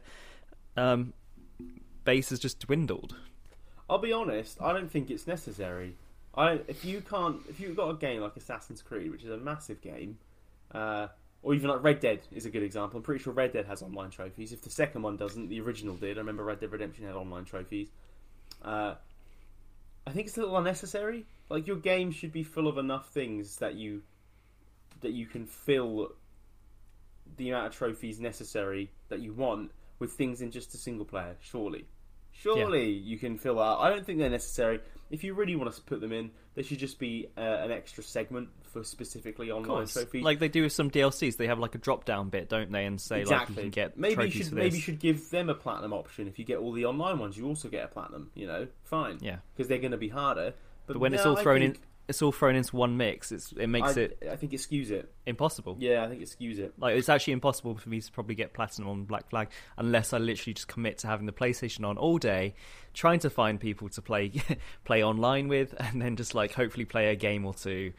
um, 0.75 1.13
base 2.03 2.29
has 2.31 2.39
just 2.39 2.59
dwindled. 2.59 3.15
I'll 3.89 3.97
be 3.99 4.11
honest. 4.13 4.61
I 4.61 4.73
don't 4.73 4.89
think 4.91 5.09
it's 5.09 5.27
necessary. 5.27 5.95
I 6.35 6.59
if 6.67 6.85
you 6.85 7.01
can't 7.01 7.41
if 7.49 7.59
you've 7.59 7.75
got 7.75 7.89
a 7.89 7.95
game 7.95 8.21
like 8.21 8.35
Assassin's 8.35 8.81
Creed, 8.81 9.11
which 9.11 9.23
is 9.23 9.29
a 9.31 9.37
massive 9.37 9.81
game, 9.81 10.17
uh, 10.73 11.07
or 11.41 11.53
even 11.53 11.69
like 11.69 11.83
Red 11.83 11.99
Dead 11.99 12.21
is 12.31 12.45
a 12.45 12.49
good 12.49 12.63
example. 12.63 12.97
I'm 12.97 13.03
pretty 13.03 13.23
sure 13.23 13.33
Red 13.33 13.51
Dead 13.53 13.65
has 13.65 13.81
online 13.81 14.09
trophies. 14.11 14.53
If 14.53 14.61
the 14.61 14.69
second 14.69 15.01
one 15.01 15.17
doesn't, 15.17 15.49
the 15.49 15.59
original 15.61 15.95
did. 15.95 16.17
I 16.17 16.21
remember 16.21 16.43
Red 16.43 16.59
Dead 16.59 16.71
Redemption 16.71 17.05
had 17.05 17.15
online 17.15 17.45
trophies. 17.45 17.89
Uh, 18.63 18.95
I 20.07 20.11
think 20.11 20.27
it's 20.27 20.37
a 20.37 20.41
little 20.41 20.57
unnecessary. 20.57 21.25
Like 21.49 21.67
your 21.67 21.77
game 21.77 22.11
should 22.11 22.31
be 22.31 22.43
full 22.43 22.67
of 22.67 22.77
enough 22.77 23.09
things 23.09 23.57
that 23.57 23.75
you 23.75 24.03
that 25.01 25.11
you 25.11 25.25
can 25.25 25.45
fill 25.45 26.11
the 27.37 27.49
amount 27.49 27.67
of 27.67 27.73
trophies 27.73 28.19
necessary 28.19 28.91
that 29.09 29.19
you 29.19 29.33
want 29.33 29.71
with 29.99 30.13
things 30.13 30.41
in 30.41 30.51
just 30.51 30.73
a 30.73 30.77
single 30.77 31.05
player. 31.05 31.35
Surely, 31.41 31.85
surely 32.31 32.91
you 32.91 33.17
can 33.17 33.37
fill 33.37 33.55
that. 33.55 33.61
I 33.61 33.89
don't 33.89 34.05
think 34.05 34.19
they're 34.19 34.29
necessary. 34.29 34.79
If 35.09 35.23
you 35.23 35.33
really 35.33 35.55
want 35.55 35.73
to 35.73 35.81
put 35.81 36.01
them 36.01 36.11
in, 36.11 36.31
there 36.55 36.63
should 36.63 36.79
just 36.79 36.99
be 36.99 37.27
uh, 37.37 37.41
an 37.41 37.71
extra 37.71 38.03
segment 38.03 38.49
for 38.63 38.83
specifically 38.83 39.49
online 39.49 39.87
trophies. 39.87 40.23
Like 40.23 40.39
they 40.39 40.47
do 40.47 40.63
with 40.63 40.71
some 40.71 40.91
DLCs, 40.91 41.37
they 41.37 41.47
have 41.47 41.59
like 41.59 41.75
a 41.75 41.79
drop 41.79 42.05
down 42.05 42.29
bit, 42.29 42.49
don't 42.49 42.71
they? 42.71 42.85
And 42.85 43.01
say 43.01 43.23
like 43.23 43.49
you 43.49 43.55
can 43.55 43.69
get 43.69 43.97
maybe 43.97 44.25
you 44.25 44.31
should 44.31 44.53
maybe 44.53 44.75
you 44.75 44.81
should 44.81 44.99
give 44.99 45.29
them 45.31 45.49
a 45.49 45.55
platinum 45.55 45.93
option. 45.93 46.27
If 46.27 46.37
you 46.37 46.45
get 46.45 46.59
all 46.59 46.71
the 46.71 46.85
online 46.85 47.17
ones, 47.17 47.37
you 47.37 47.47
also 47.47 47.69
get 47.69 47.85
a 47.85 47.87
platinum. 47.87 48.29
You 48.35 48.47
know, 48.47 48.67
fine. 48.83 49.17
Yeah. 49.21 49.37
because 49.55 49.67
they're 49.67 49.79
going 49.79 49.91
to 49.91 49.97
be 49.97 50.09
harder. 50.09 50.53
But, 50.89 50.93
But 50.95 50.99
when 51.01 51.13
it's 51.13 51.23
all 51.25 51.37
I 51.37 51.43
thrown 51.43 51.59
think- 51.61 51.75
in, 51.75 51.81
it's 52.07 52.23
all 52.23 52.31
thrown 52.31 52.55
into 52.55 52.75
one 52.75 52.97
mix. 52.97 53.31
It's 53.31 53.51
it 53.51 53.67
makes 53.67 53.95
I, 53.95 54.01
it 54.01 54.27
I 54.31 54.35
think 54.35 54.51
it 54.51 54.57
skews 54.57 54.89
it. 54.89 55.13
impossible. 55.27 55.77
Yeah, 55.79 56.03
I 56.03 56.07
think 56.09 56.23
it 56.23 56.35
skews 56.39 56.57
it. 56.57 56.73
Like 56.79 56.95
it's 56.97 57.07
actually 57.07 57.33
impossible 57.33 57.75
for 57.77 57.87
me 57.87 58.01
to 58.01 58.11
probably 58.11 58.33
get 58.33 58.51
platinum 58.53 58.89
on 58.89 59.03
Black 59.03 59.29
Flag 59.29 59.49
unless 59.77 60.11
I 60.11 60.17
literally 60.17 60.55
just 60.55 60.67
commit 60.67 60.97
to 60.99 61.07
having 61.07 61.27
the 61.27 61.31
PlayStation 61.31 61.85
on 61.87 61.99
all 61.99 62.17
day, 62.17 62.55
trying 62.95 63.19
to 63.19 63.29
find 63.29 63.59
people 63.59 63.89
to 63.89 64.01
play 64.01 64.31
play 64.85 65.03
online 65.03 65.47
with, 65.49 65.75
and 65.77 66.01
then 66.01 66.15
just 66.15 66.33
like 66.33 66.51
hopefully 66.53 66.85
play 66.85 67.11
a 67.11 67.15
game 67.15 67.45
or 67.45 67.53
two, 67.53 67.93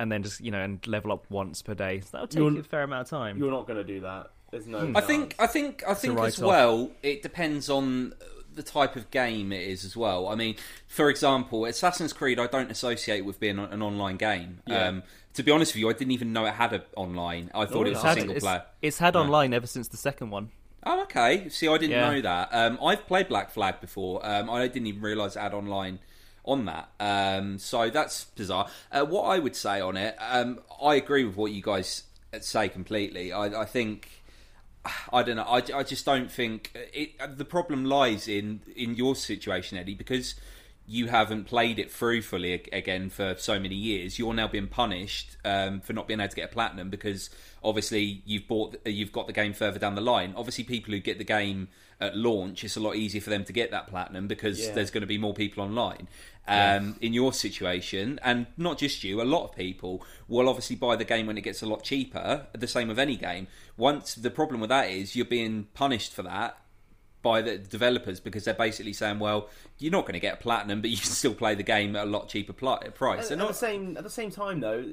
and 0.00 0.10
then 0.10 0.22
just 0.22 0.40
you 0.40 0.50
know 0.50 0.62
and 0.62 0.86
level 0.86 1.12
up 1.12 1.26
once 1.30 1.60
per 1.60 1.74
day. 1.74 2.00
So 2.00 2.08
that'll 2.12 2.28
take 2.28 2.38
You're- 2.38 2.58
a 2.58 2.62
fair 2.62 2.84
amount 2.84 3.02
of 3.02 3.10
time. 3.10 3.36
You're 3.36 3.50
not 3.50 3.66
going 3.66 3.76
to 3.76 3.84
do 3.84 4.00
that. 4.00 4.30
There's 4.52 4.66
no. 4.66 4.86
Hmm. 4.86 4.96
I 4.96 5.02
think, 5.02 5.34
I 5.38 5.46
think, 5.48 5.82
I 5.86 5.92
think 5.92 6.14
as 6.14 6.38
write-off. 6.38 6.48
well. 6.48 6.90
It 7.02 7.22
depends 7.22 7.68
on 7.68 8.14
the 8.54 8.62
type 8.62 8.96
of 8.96 9.10
game 9.10 9.52
it 9.52 9.62
is 9.66 9.84
as 9.84 9.96
well. 9.96 10.28
I 10.28 10.34
mean, 10.34 10.56
for 10.86 11.10
example, 11.10 11.64
Assassin's 11.64 12.12
Creed, 12.12 12.38
I 12.38 12.46
don't 12.46 12.70
associate 12.70 13.24
with 13.24 13.40
being 13.40 13.58
an 13.58 13.82
online 13.82 14.16
game. 14.16 14.60
Yeah. 14.66 14.88
Um, 14.88 15.02
to 15.34 15.42
be 15.42 15.50
honest 15.50 15.74
with 15.74 15.80
you, 15.80 15.88
I 15.90 15.92
didn't 15.92 16.12
even 16.12 16.32
know 16.32 16.46
it 16.46 16.54
had 16.54 16.72
a 16.72 16.84
online. 16.96 17.50
I 17.54 17.66
thought 17.66 17.78
Oh, 17.78 17.86
it 17.86 17.90
was 17.90 17.98
a 18.04 18.06
had, 18.06 18.14
single 18.18 18.36
it's, 18.36 18.44
player. 18.44 18.62
it's 18.82 18.98
had 18.98 19.14
Yeah. 19.14 19.22
online 19.22 19.52
ever 19.52 19.66
since 19.66 19.88
the 19.88 19.96
second 19.96 20.30
one. 20.30 20.50
Oh, 20.86 21.02
okay. 21.02 21.48
See, 21.48 21.66
I 21.66 21.78
didn't 21.78 21.92
Yeah. 21.92 22.10
know 22.10 22.20
that. 22.20 22.48
Um, 22.52 22.78
I've 22.84 23.06
played 23.06 23.28
Black 23.28 23.50
Flag 23.50 23.80
before. 23.80 24.24
Um, 24.24 24.48
I 24.50 24.68
didn't 24.68 24.86
even 24.86 25.00
realise 25.02 25.34
it 25.34 25.40
had 25.40 25.54
online 25.54 25.98
on 26.44 26.66
that. 26.66 26.90
Um, 27.00 27.58
so 27.58 27.88
that's 27.90 28.26
bizarre. 28.36 28.68
Uh, 28.92 29.04
what 29.04 29.22
I 29.22 29.38
would 29.38 29.56
say 29.56 29.80
on 29.80 29.96
it, 29.96 30.14
um, 30.20 30.60
I 30.82 30.94
agree 30.96 31.24
with 31.24 31.36
what 31.36 31.52
you 31.52 31.62
guys 31.62 32.04
say 32.40 32.68
completely. 32.68 33.32
I, 33.32 33.62
I 33.62 33.64
think. 33.64 34.22
I 35.12 35.22
don't 35.22 35.36
know. 35.36 35.44
I, 35.44 35.62
I 35.74 35.82
just 35.82 36.04
don't 36.04 36.30
think 36.30 36.72
it. 36.74 37.38
The 37.38 37.44
problem 37.44 37.84
lies 37.84 38.28
in 38.28 38.60
in 38.76 38.94
your 38.96 39.16
situation, 39.16 39.78
Eddie, 39.78 39.94
because 39.94 40.34
you 40.86 41.06
haven't 41.06 41.44
played 41.44 41.78
it 41.78 41.90
through 41.90 42.20
fully 42.20 42.52
again 42.72 43.08
for 43.08 43.34
so 43.38 43.58
many 43.58 43.74
years. 43.74 44.18
You're 44.18 44.34
now 44.34 44.48
being 44.48 44.66
punished 44.66 45.36
um, 45.44 45.80
for 45.80 45.94
not 45.94 46.06
being 46.06 46.20
able 46.20 46.28
to 46.28 46.36
get 46.36 46.50
a 46.50 46.52
platinum 46.52 46.90
because 46.90 47.30
obviously 47.64 48.22
you've 48.24 48.46
bought 48.46 48.76
you've 48.84 49.12
got 49.12 49.26
the 49.26 49.32
game 49.32 49.52
further 49.52 49.78
down 49.78 49.94
the 49.94 50.00
line. 50.00 50.34
Obviously, 50.36 50.62
people 50.64 50.92
who 50.94 51.00
get 51.00 51.18
the 51.18 51.24
game 51.24 51.68
at 52.00 52.16
launch, 52.16 52.62
it's 52.64 52.76
a 52.76 52.80
lot 52.80 52.96
easier 52.96 53.20
for 53.20 53.30
them 53.30 53.44
to 53.44 53.52
get 53.52 53.70
that 53.70 53.86
platinum 53.86 54.26
because 54.28 54.60
Yeah. 54.60 54.72
there's 54.72 54.90
going 54.90 55.00
to 55.02 55.06
be 55.06 55.18
more 55.18 55.32
people 55.34 55.62
online. 55.64 56.08
Um, 56.46 56.96
In 57.00 57.14
your 57.14 57.32
situation, 57.32 58.20
and 58.22 58.46
not 58.58 58.76
just 58.78 59.02
you, 59.02 59.22
a 59.22 59.24
lot 59.24 59.44
of 59.44 59.56
people 59.56 60.04
will 60.28 60.48
obviously 60.48 60.76
buy 60.76 60.94
the 60.96 61.04
game 61.04 61.26
when 61.26 61.38
it 61.38 61.40
gets 61.40 61.62
a 61.62 61.66
lot 61.66 61.82
cheaper. 61.82 62.46
The 62.52 62.66
same 62.68 62.88
with 62.88 62.98
any 62.98 63.16
game. 63.16 63.46
Once 63.78 64.14
the 64.14 64.30
problem 64.30 64.60
with 64.60 64.68
that 64.68 64.90
is 64.90 65.16
you're 65.16 65.24
being 65.24 65.68
punished 65.72 66.12
for 66.12 66.22
that 66.24 66.58
by 67.22 67.40
the 67.40 67.56
developers 67.56 68.20
because 68.20 68.44
they're 68.44 68.52
basically 68.52 68.92
saying, 68.92 69.18
well, 69.18 69.48
you're 69.78 69.90
not 69.90 70.02
going 70.02 70.12
to 70.12 70.20
get 70.20 70.34
a 70.34 70.36
platinum, 70.36 70.82
but 70.82 70.90
you 70.90 70.96
can 71.04 71.06
still 71.06 71.32
play 71.32 71.54
the 71.54 71.62
game 71.62 71.96
at 71.96 72.06
a 72.06 72.10
lot 72.10 72.28
cheaper 72.28 72.52
pl- 72.52 72.76
price. 72.94 73.26
At, 73.26 73.32
And 73.32 73.40
at 73.42 73.48
the 73.48 73.54
same 73.54 73.96
at 73.96 74.02
the 74.04 74.10
same 74.10 74.30
time, 74.30 74.60
though, 74.60 74.84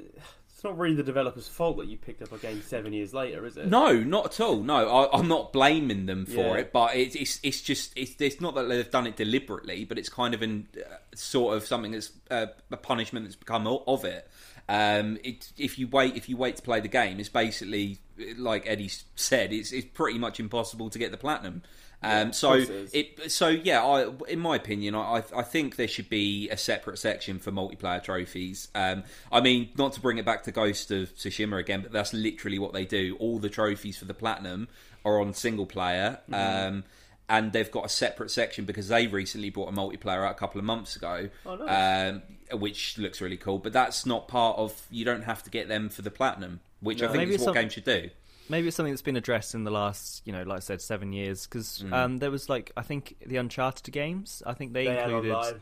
it's 0.62 0.68
not 0.68 0.78
really 0.78 0.94
the 0.94 1.02
developer's 1.02 1.48
fault 1.48 1.78
that 1.78 1.88
you 1.88 1.96
picked 1.96 2.22
up 2.22 2.30
a 2.30 2.38
game 2.38 2.62
seven 2.62 2.92
years 2.92 3.12
later, 3.12 3.44
is 3.44 3.56
it? 3.56 3.66
No, 3.66 3.98
not 3.98 4.26
at 4.26 4.40
all. 4.40 4.58
No, 4.62 4.88
I, 4.88 5.18
I'm 5.18 5.26
not 5.26 5.52
blaming 5.52 6.06
them 6.06 6.24
for 6.24 6.34
Yeah. 6.34 6.58
it, 6.58 6.72
but 6.72 6.94
it's 6.94 7.16
it's 7.16 7.40
it's 7.42 7.60
just 7.62 7.92
it's, 7.96 8.14
it's 8.20 8.40
not 8.40 8.54
that 8.54 8.68
they've 8.68 8.88
done 8.88 9.08
it 9.08 9.16
deliberately, 9.16 9.84
but 9.84 9.98
it's 9.98 10.08
kind 10.08 10.34
of 10.34 10.40
in 10.42 10.68
uh, 10.78 10.94
sort 11.16 11.56
of 11.56 11.66
something 11.66 11.90
that's 11.90 12.12
uh, 12.30 12.46
a 12.70 12.76
punishment 12.76 13.26
that's 13.26 13.34
become 13.34 13.66
of 13.66 14.04
it. 14.04 14.30
Um, 14.68 15.18
it, 15.24 15.50
if 15.58 15.80
you 15.80 15.88
wait, 15.88 16.14
if 16.16 16.28
you 16.28 16.36
wait 16.36 16.54
to 16.54 16.62
play 16.62 16.78
the 16.78 16.86
game, 16.86 17.18
it's 17.18 17.28
basically 17.28 17.98
like 18.36 18.62
Eddie 18.64 18.90
said, 19.16 19.52
it's 19.52 19.72
it's 19.72 19.88
pretty 19.92 20.20
much 20.20 20.38
impossible 20.38 20.90
to 20.90 20.98
get 21.00 21.10
the 21.10 21.16
platinum. 21.16 21.62
Um, 22.02 22.32
so 22.32 22.48
course 22.50 22.68
it 22.92 23.18
it, 23.22 23.32
so 23.32 23.48
yeah, 23.48 23.84
I, 23.84 24.08
in 24.28 24.40
my 24.40 24.56
opinion, 24.56 24.94
I, 24.94 25.22
I 25.36 25.42
think 25.42 25.76
there 25.76 25.88
should 25.88 26.08
be 26.08 26.48
a 26.50 26.56
separate 26.56 26.98
section 26.98 27.38
for 27.38 27.52
multiplayer 27.52 28.02
trophies. 28.02 28.68
Um, 28.74 29.04
I 29.30 29.40
mean, 29.40 29.68
not 29.76 29.92
to 29.94 30.00
bring 30.00 30.18
it 30.18 30.24
back 30.24 30.42
to 30.44 30.52
Ghost 30.52 30.90
of 30.90 31.14
Tsushima 31.14 31.58
again, 31.58 31.82
but 31.82 31.92
that's 31.92 32.12
literally 32.12 32.58
what 32.58 32.72
they 32.72 32.84
do. 32.84 33.16
All 33.20 33.38
the 33.38 33.48
trophies 33.48 33.98
for 33.98 34.04
the 34.04 34.14
platinum 34.14 34.68
are 35.04 35.20
on 35.20 35.32
single 35.34 35.66
player. 35.66 36.18
Mm-hmm. 36.30 36.68
Um, 36.74 36.84
and 37.28 37.52
they've 37.52 37.70
got 37.70 37.86
a 37.86 37.88
separate 37.88 38.30
section 38.30 38.64
because 38.66 38.88
they 38.88 39.06
recently 39.06 39.48
brought 39.48 39.68
a 39.68 39.72
multiplayer 39.72 40.26
out 40.26 40.32
a 40.32 40.38
couple 40.38 40.58
of 40.58 40.64
months 40.66 40.96
ago, 40.96 41.30
Oh, 41.46 41.54
nice. 41.54 42.12
um, 42.50 42.58
which 42.60 42.98
looks 42.98 43.20
really 43.22 43.38
cool. 43.38 43.58
But 43.58 43.72
that's 43.72 44.04
not 44.04 44.28
part 44.28 44.58
of. 44.58 44.86
You 44.90 45.04
don't 45.04 45.22
have 45.22 45.42
to 45.44 45.50
get 45.50 45.68
them 45.68 45.88
for 45.88 46.02
the 46.02 46.10
platinum, 46.10 46.60
which 46.80 47.00
I 47.02 47.08
think 47.08 47.30
is 47.30 47.38
what 47.38 47.44
some- 47.44 47.54
games 47.54 47.72
should 47.72 47.84
do. 47.84 48.10
Maybe 48.52 48.68
it's 48.68 48.76
something 48.76 48.92
that's 48.92 49.00
been 49.00 49.16
addressed 49.16 49.54
in 49.54 49.64
the 49.64 49.70
last, 49.70 50.20
you 50.26 50.32
know, 50.32 50.42
like 50.42 50.58
I 50.58 50.60
said, 50.60 50.82
seven 50.82 51.10
years. 51.14 51.46
Because 51.46 51.82
Mm. 51.86 51.92
um, 51.94 52.18
there 52.18 52.30
was 52.30 52.50
like, 52.50 52.70
I 52.76 52.82
think 52.82 53.16
the 53.26 53.38
Uncharted 53.38 53.90
games. 53.92 54.42
I 54.44 54.52
think 54.52 54.74
they, 54.74 54.84
They 54.84 55.02
included, 55.02 55.32
online. 55.32 55.60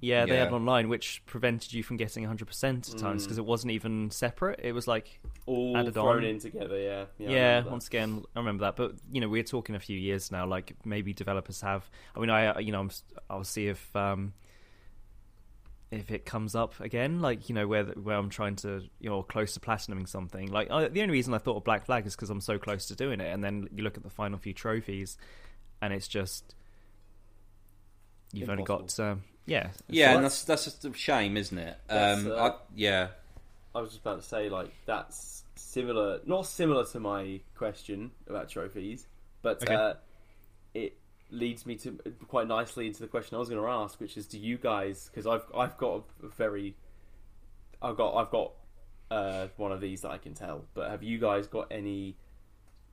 yeah, 0.00 0.24
they 0.24 0.34
Yeah. 0.34 0.44
had 0.44 0.52
online, 0.52 0.88
which 0.88 1.22
prevented 1.26 1.72
you 1.72 1.82
from 1.82 1.96
getting 1.96 2.22
100 2.22 2.46
percent 2.46 2.88
at 2.88 2.98
times 2.98 3.22
Mm. 3.22 3.26
because 3.26 3.38
it 3.38 3.44
wasn't 3.44 3.72
even 3.72 4.12
separate. 4.12 4.60
It 4.62 4.72
was 4.72 4.86
like, 4.86 5.18
all 5.46 5.76
added 5.76 5.94
thrown 5.94 6.18
on. 6.18 6.24
in 6.24 6.38
together. 6.38 6.78
Yeah, 6.78 7.04
yeah, 7.18 7.28
I 7.28 7.32
remember 7.32 7.62
that. 7.64 7.70
once 7.72 7.86
again, 7.88 8.24
I 8.36 8.38
remember 8.38 8.62
that. 8.66 8.76
But 8.76 8.92
you 9.10 9.20
know, 9.20 9.28
we're 9.28 9.42
talking 9.42 9.74
a 9.74 9.80
few 9.80 9.98
years 9.98 10.30
now. 10.30 10.46
Like 10.46 10.74
maybe 10.84 11.12
developers 11.12 11.60
have. 11.62 11.90
I 12.14 12.20
mean, 12.20 12.30
I, 12.30 12.60
you 12.60 12.70
know, 12.70 12.80
I'm, 12.80 12.90
I'll 13.28 13.42
see 13.44 13.66
if. 13.66 13.94
Um, 13.96 14.34
if 16.00 16.10
it 16.10 16.24
comes 16.24 16.54
up 16.54 16.78
again, 16.80 17.20
like 17.20 17.48
you 17.48 17.54
know, 17.54 17.66
where 17.66 17.84
where 17.84 18.16
I'm 18.16 18.30
trying 18.30 18.56
to, 18.56 18.82
you 19.00 19.10
know, 19.10 19.22
close 19.22 19.54
to 19.54 19.60
platinuming 19.60 20.08
something. 20.08 20.50
Like 20.50 20.70
I, 20.70 20.88
the 20.88 21.02
only 21.02 21.12
reason 21.12 21.34
I 21.34 21.38
thought 21.38 21.56
of 21.56 21.64
Black 21.64 21.86
Flag 21.86 22.06
is 22.06 22.14
because 22.14 22.30
I'm 22.30 22.40
so 22.40 22.58
close 22.58 22.86
to 22.86 22.96
doing 22.96 23.20
it, 23.20 23.32
and 23.32 23.42
then 23.42 23.68
you 23.74 23.82
look 23.82 23.96
at 23.96 24.02
the 24.02 24.10
final 24.10 24.38
few 24.38 24.52
trophies, 24.52 25.16
and 25.80 25.92
it's 25.92 26.08
just 26.08 26.54
you've 28.32 28.48
only 28.50 28.64
got, 28.64 28.98
um, 28.98 29.22
yeah, 29.46 29.70
Yeah, 29.88 30.10
So 30.10 30.16
and 30.16 30.24
that's 30.24 30.44
that's 30.44 30.64
just 30.64 30.84
a 30.84 30.92
shame, 30.92 31.36
isn't 31.36 31.58
it? 31.58 31.76
Um, 31.88 32.30
uh, 32.30 32.34
I, 32.34 32.54
yeah, 32.74 33.08
I 33.74 33.80
was 33.80 33.90
just 33.90 34.00
about 34.02 34.20
to 34.20 34.26
say 34.26 34.48
like 34.48 34.72
that's 34.86 35.44
similar, 35.56 36.20
not 36.26 36.46
similar 36.46 36.84
to 36.86 37.00
my 37.00 37.40
question 37.56 38.10
about 38.28 38.48
trophies, 38.48 39.06
but 39.42 39.62
Okay. 39.62 39.74
uh, 39.74 39.94
it 40.74 40.96
leads 41.30 41.66
me 41.66 41.76
to 41.76 41.98
quite 42.28 42.46
nicely 42.46 42.86
into 42.86 43.00
the 43.00 43.08
question 43.08 43.36
I 43.36 43.38
was 43.38 43.48
going 43.48 43.60
to 43.60 43.68
ask, 43.68 44.00
which 44.00 44.16
is, 44.16 44.26
do 44.26 44.38
you 44.38 44.56
guys? 44.58 45.10
Because 45.10 45.26
I've 45.26 45.44
I've 45.56 45.76
got 45.78 46.04
a 46.22 46.28
very, 46.28 46.76
I've 47.82 47.96
got 47.96 48.14
I've 48.14 48.30
got 48.30 48.52
uh, 49.10 49.48
one 49.56 49.72
of 49.72 49.80
these 49.80 50.02
that 50.02 50.10
I 50.10 50.18
can 50.18 50.34
tell, 50.34 50.64
but 50.74 50.90
have 50.90 51.02
you 51.02 51.18
guys 51.18 51.46
got 51.46 51.68
any? 51.70 52.16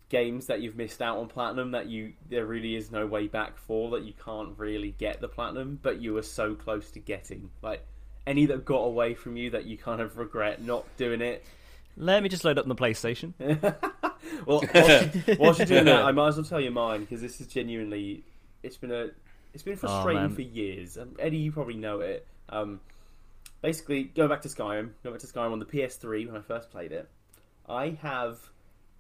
games 0.10 0.48
that 0.48 0.60
you've 0.62 0.76
missed 0.76 1.02
out 1.02 1.20
on 1.20 1.26
platinum 1.30 1.72
that 1.72 1.88
you 1.88 2.12
there 2.28 2.46
really 2.46 2.76
is 2.76 2.92
no 2.92 3.08
way 3.08 3.28
back 3.28 3.58
for 3.58 3.92
that 3.92 4.04
you 4.04 4.12
can't 4.26 4.50
really 4.58 4.94
get 4.98 5.22
the 5.22 5.28
platinum 5.30 5.80
but 5.82 6.02
you 6.02 6.12
were 6.12 6.22
so 6.22 6.54
close 6.54 6.92
to 6.92 7.00
getting 7.00 7.50
like 7.62 7.82
any 8.28 8.46
that 8.46 8.66
got 8.66 8.82
away 8.82 9.14
from 9.14 9.38
you 9.38 9.50
that 9.52 9.64
you 9.64 9.78
kind 9.78 10.02
of 10.02 10.18
regret 10.18 10.62
not 10.62 10.86
doing 10.98 11.22
it 11.22 11.46
Let 11.98 12.24
me 12.24 12.30
just 12.30 12.46
load 12.46 12.58
up 12.58 12.66
on 12.66 12.70
the 12.70 12.76
PlayStation. 12.76 13.34
well 14.46 14.64
whilst, 14.74 15.16
you, 15.16 15.36
whilst 15.40 15.60
you're 15.60 15.66
doing 15.66 15.86
that 15.86 16.04
I 16.04 16.12
might 16.12 16.30
as 16.30 16.36
well 16.38 16.46
tell 16.46 16.60
you 16.60 16.72
mine 16.72 17.02
because 17.02 17.22
this 17.22 17.42
is 17.42 17.48
genuinely 17.48 18.24
it's 18.64 18.78
been 18.78 18.92
a 18.92 19.10
it's 19.54 19.64
been 19.64 19.76
frustrating 19.76 20.24
man. 20.24 20.36
for 20.36 20.42
years 20.42 20.98
and 20.98 21.16
Eddie 21.20 21.38
you 21.38 21.52
probably 21.52 21.76
know 21.76 22.00
it 22.00 22.26
um 22.50 22.80
basically 23.62 24.04
go 24.04 24.28
back 24.28 24.42
to 24.42 24.50
Skyrim 24.50 24.92
Go 25.04 25.12
back 25.12 25.20
to 25.20 25.28
Skyrim 25.28 25.52
on 25.52 25.60
the 25.60 25.66
PS3 25.66 26.28
when 26.28 26.36
I 26.36 26.42
first 26.42 26.70
played 26.72 26.92
it 26.92 27.10
I 27.68 27.98
have 28.02 28.40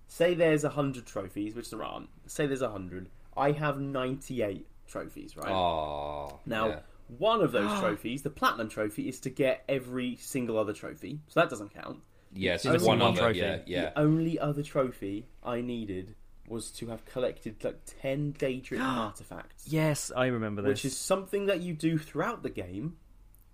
say 0.08 0.34
there's 0.34 0.64
100 0.64 1.06
trophies 1.06 1.56
which 1.56 1.70
there 1.70 1.84
aren't 1.84 2.10
say 2.28 2.46
there's 2.46 2.62
100 2.62 3.10
I 3.36 3.52
have 3.52 3.80
98 3.80 4.68
trophies 4.92 5.38
right 5.38 5.50
oh, 5.50 6.40
now, 6.46 6.68
yeah. 6.68 6.80
one 7.18 7.42
of 7.42 7.52
those 7.52 7.72
trophies, 7.80 8.22
the 8.22 8.30
platinum 8.30 8.70
trophy, 8.70 9.08
is 9.08 9.20
to 9.22 9.30
get 9.30 9.64
every 9.68 10.18
single 10.18 10.58
other 10.58 10.74
trophy, 10.74 11.20
so 11.28 11.40
that 11.40 11.50
doesn't 11.50 11.74
count. 11.74 12.00
Yes, 12.34 12.65
one 12.65 12.82
one 12.82 13.02
other, 13.02 13.20
trophy. 13.22 13.39
yeah, 13.39 13.60
yeah. 13.65 13.82
The 13.89 14.00
only 14.00 14.39
other 14.39 14.63
trophy 14.63 15.28
I 15.44 15.62
needed 15.62 16.15
was 16.48 16.70
to 16.72 16.88
have 16.88 17.06
collected 17.06 17.63
like 17.63 17.80
ten 18.02 18.34
Daedric 18.38 18.82
artifacts, 18.84 19.67
Yes, 19.67 20.12
I 20.15 20.28
remember 20.28 20.62
this. 20.62 20.70
which 20.70 20.86
is 20.86 20.98
something 20.98 21.46
that 21.46 21.62
you 21.62 21.74
do 21.74 21.98
throughout 21.98 22.44
the 22.44 22.50
game, 22.50 22.98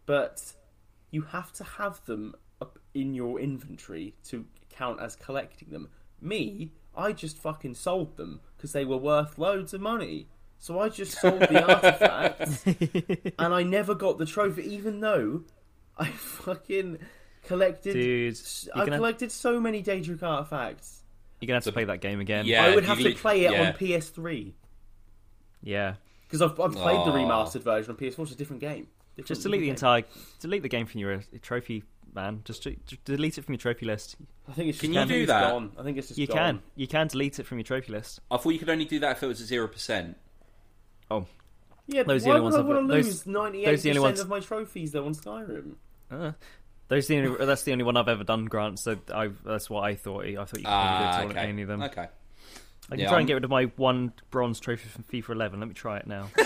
but 0.06 0.54
you 1.12 1.22
have 1.24 1.52
to 1.54 1.64
have 1.64 2.04
them 2.06 2.36
up 2.62 2.80
in 2.94 3.14
your 3.14 3.40
inventory 3.40 4.16
to 4.26 4.46
count 4.70 5.00
as 5.00 5.16
collecting 5.16 5.70
them. 5.70 5.90
Me, 6.20 6.72
I 6.96 7.12
just 7.12 7.38
fucking 7.38 7.76
sold 7.76 8.18
them 8.18 8.42
because 8.56 8.72
they 8.74 8.84
were 8.86 8.98
worth 8.98 9.38
loads 9.38 9.74
of 9.74 9.82
money. 9.82 10.28
So 10.60 10.80
I 10.80 10.90
just 10.90 11.20
sold 11.22 11.42
the 11.42 11.64
artifacts 11.76 12.66
and 13.38 13.54
I 13.54 13.62
never 13.62 13.94
got 13.94 14.18
the 14.18 14.26
trophy, 14.26 14.64
even 14.74 15.02
though 15.02 15.44
I 16.00 16.08
fucking 16.10 16.98
collected. 17.48 17.94
Dude, 17.94 18.34
s- 18.34 18.68
you're 18.74 18.84
I 18.84 18.86
gonna- 18.86 18.98
collected 18.98 19.32
so 19.32 19.60
many 19.60 19.82
Daedric 19.84 20.22
artifacts. 20.24 21.02
You're 21.40 21.48
gonna 21.48 21.58
have 21.58 21.64
to 21.66 21.72
play 21.72 21.86
that 21.86 22.02
game 22.02 22.20
again. 22.20 22.46
Yeah. 22.46 22.66
I 22.66 22.76
would 22.76 22.84
you 22.84 22.90
have 22.90 23.00
to 23.00 23.14
play 23.14 23.46
it 23.46 23.52
yeah. 23.52 23.68
on 23.68 23.74
PS3 23.74 24.54
yeah. 25.62 25.96
because 26.24 26.42
I've, 26.42 26.60
I've 26.60 26.74
played 26.74 27.06
the 27.06 27.12
remastered 27.12 27.62
version 27.64 27.92
on 27.92 27.98
PS4. 27.98 28.20
It's 28.24 28.32
a 28.32 28.36
different 28.36 28.62
game. 28.62 28.88
Different- 29.16 29.28
Just 29.28 29.44
delete 29.44 29.62
the 29.62 29.72
different 29.72 30.06
entire, 30.06 30.22
delete 30.40 30.62
the 30.64 30.70
game 30.70 30.86
from 30.86 31.00
your 31.00 31.14
uh, 31.14 31.20
trophy, 31.42 31.84
man. 32.14 32.42
Just, 32.46 32.64
just 32.64 33.04
delete 33.06 33.38
it 33.38 33.46
from 33.46 33.54
your 33.54 33.60
trophy 33.60 33.86
list. 33.86 34.16
I 34.48 34.54
think 34.54 34.70
it's 34.70 34.78
just 34.80 34.92
Can 34.92 34.94
you 34.94 35.06
do 35.06 35.22
it's 35.24 35.28
that? 35.32 35.52
Gone. 35.52 35.72
I 35.78 35.84
think 35.84 35.98
it's 35.98 36.08
just 36.08 36.20
You 36.20 36.28
gone. 36.28 36.36
can, 36.38 36.62
you 36.76 36.88
can 36.88 37.08
delete 37.08 37.40
it 37.40 37.46
from 37.46 37.58
your 37.60 37.66
trophy 37.66 37.92
list. 37.92 38.20
I 38.32 38.38
thought 38.38 38.50
you 38.52 38.60
could 38.60 38.70
only 38.70 38.86
do 38.86 39.00
that 39.00 39.18
if 39.18 39.24
it 39.24 39.28
was 39.28 39.42
a 39.42 39.46
zero 39.46 39.68
percent. 39.68 40.18
Oh, 41.10 41.26
yeah, 41.88 42.04
Those 42.04 42.24
why 42.26 42.34
the 42.34 42.40
only 42.40 42.42
would 42.42 42.54
ones 42.54 42.56
I 42.56 42.68
want 42.68 42.88
to 42.90 42.94
lose 42.96 43.26
ninety-eight 43.26 43.66
those 43.66 43.80
are 43.80 43.94
the 43.94 44.00
only 44.00 44.12
percent 44.12 44.26
of 44.26 44.30
my 44.30 44.40
trophies 44.42 44.92
though 44.92 45.06
on 45.06 45.14
Skyrim? 45.16 45.76
Uh, 46.12 46.32
those 46.90 47.08
the 47.08 47.18
only, 47.20 47.46
that's 47.46 47.64
the 47.64 47.72
only 47.72 47.84
one 47.84 47.98
I've 47.98 48.08
ever 48.08 48.24
done, 48.24 48.46
Grant. 48.46 48.80
So 48.80 48.98
I, 49.14 49.30
that's 49.46 49.70
what 49.70 49.84
I 49.84 49.96
thought. 49.96 50.26
I 50.26 50.36
thought 50.36 50.58
you 50.60 50.64
could 50.64 50.66
Ah, 50.68 51.10
probably 51.18 51.26
do 51.26 51.30
it 51.32 51.34
to 51.34 51.40
okay. 51.40 51.50
any 51.50 51.62
of 51.64 51.68
them. 51.68 51.82
Okay. 51.84 52.02
I 52.02 52.08
can 52.92 53.00
Yeah, 53.00 53.06
try 53.08 53.14
I'm- 53.16 53.20
and 53.22 53.28
get 53.28 53.34
rid 53.36 53.44
of 53.44 53.50
my 53.50 53.64
one 53.76 54.14
bronze 54.32 54.60
trophy 54.60 54.88
from 54.88 55.04
FIFA 55.04 55.30
11. 55.32 55.60
Let 55.60 55.68
me 55.68 55.74
try 55.76 55.98
it 55.98 56.08
now. 56.08 56.30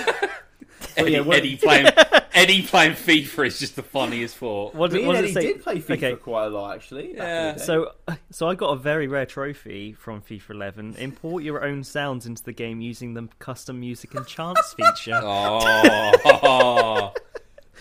Eddie, 0.98 1.12
yeah, 1.12 1.20
what- 1.22 1.38
Eddie 1.38 1.58
playing 1.58 1.88
Eddie 2.34 2.64
playing 2.64 2.94
FIFA 2.94 3.48
is 3.48 3.60
just 3.60 3.76
the 3.76 3.84
funniest 3.84 4.38
thought. 4.38 4.74
What, 4.74 4.92
Me 4.94 5.06
what 5.06 5.16
and 5.18 5.26
Eddie 5.26 5.34
say? 5.34 5.42
did 5.42 5.62
play 5.62 5.76
FIFA 5.80 5.92
Okay. 5.98 6.16
quite 6.16 6.46
a 6.46 6.50
lot 6.50 6.74
actually. 6.76 7.14
back 7.14 7.14
in 7.14 7.18
the 7.18 7.24
Yeah. 7.24 7.56
So, 7.58 7.92
so 8.32 8.48
I 8.48 8.56
got 8.56 8.70
a 8.70 8.76
very 8.78 9.08
rare 9.08 9.26
trophy 9.28 9.94
from 9.94 10.22
FIFA 10.22 10.50
11. 10.52 10.96
Import 10.96 11.44
your 11.44 11.64
own 11.64 11.84
sounds 11.84 12.26
into 12.26 12.44
the 12.44 12.54
game 12.54 12.82
using 12.82 13.14
the 13.14 13.28
custom 13.40 13.80
music 13.80 14.16
and 14.16 14.26
chants 14.26 14.74
feature. 14.74 15.20
Oh, 15.24 17.14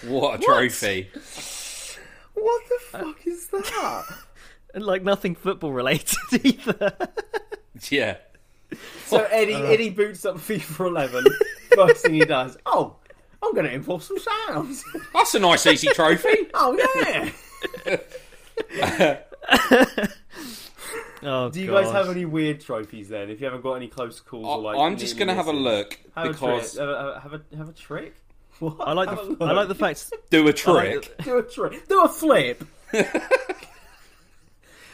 what 0.06 0.40
a 0.40 0.42
trophy! 0.42 1.10
what 1.12 1.22
the 2.34 2.78
fuck 2.80 3.26
is 3.26 3.46
that? 3.48 4.04
And 4.72 4.86
like 4.86 5.02
nothing 5.02 5.34
football 5.34 5.72
related 5.72 6.16
either. 6.44 6.96
Yeah. 7.90 8.18
So 9.06 9.24
Eddie 9.24 9.54
uh. 9.54 9.62
Eddie 9.62 9.90
boots 9.90 10.24
up 10.24 10.36
FIFA 10.36 10.86
11. 10.86 11.24
First 11.74 12.02
thing 12.04 12.14
he 12.14 12.24
does, 12.24 12.56
oh, 12.66 12.94
I'm 13.42 13.52
going 13.52 13.66
to 13.66 13.72
import 13.72 14.04
some 14.04 14.18
sounds. 14.46 14.84
That's 15.12 15.34
a 15.34 15.40
nice 15.40 15.66
easy 15.66 15.88
trophy. 15.88 16.46
oh 16.54 17.32
yeah. 18.70 19.18
Oh, 21.22 21.50
Do 21.50 21.60
you 21.60 21.70
guys 21.70 21.90
have 21.90 22.08
any 22.08 22.24
weird 22.24 22.60
trophies 22.60 23.08
then? 23.08 23.28
If 23.28 23.40
you 23.40 23.46
haven't 23.46 23.62
got 23.62 23.74
any 23.74 23.88
close 23.88 24.20
calls, 24.20 24.46
or 24.46 24.58
like 24.58 24.78
I, 24.78 24.86
am 24.86 24.96
just 24.96 25.18
gonna 25.18 25.34
have 25.34 25.48
a 25.48 25.52
look 25.52 25.98
Have 26.16 26.28
because 26.28 26.76
a 26.76 26.86
trick. 26.86 26.88
Have 26.88 26.98
a, 26.98 27.20
have 27.20 27.32
a 27.32 27.56
have 27.56 27.68
a 27.68 27.72
trick. 27.72 28.14
What? 28.60 28.76
I 28.80 28.92
like 28.92 29.08
the 29.10 29.22
look. 29.22 29.40
I 29.40 29.52
like 29.52 29.68
the 29.68 29.74
fact 29.74 30.12
do 30.30 30.40
a 30.40 30.42
I 30.42 30.46
like 30.46 30.56
trick. 31.02 31.24
do 31.24 31.38
a 31.38 31.42
trick. 31.42 31.88
Do 31.88 32.02
a 32.04 32.08
flip. 32.08 32.64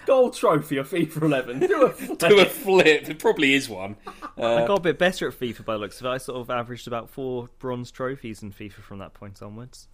Gold 0.07 0.35
trophy 0.37 0.76
of 0.76 0.88
FIFA 0.88 1.22
11. 1.22 1.59
Do 1.61 1.83
a 1.83 1.90
flip. 1.90 2.18
Do 2.20 2.38
a 2.38 2.44
flip. 2.44 3.05
There 3.07 3.14
probably 3.16 3.55
is 3.55 3.68
one. 3.68 3.96
I 4.37 4.64
got 4.64 4.79
a 4.79 4.81
bit 4.81 4.98
better 5.00 5.26
at 5.26 5.35
FIFA 5.35 5.64
by 5.64 5.72
the 5.72 5.81
looks 5.81 5.98
of 6.00 6.07
it. 6.07 6.11
I 6.11 6.18
sort 6.18 6.40
of 6.40 6.48
averaged 6.48 6.87
about 6.87 7.11
four 7.11 7.48
bronze 7.59 7.90
trophies 7.90 8.40
in 8.40 8.52
FIFA 8.52 8.74
from 8.74 8.98
that 9.00 9.14
point 9.14 9.42
onwards. 9.42 9.88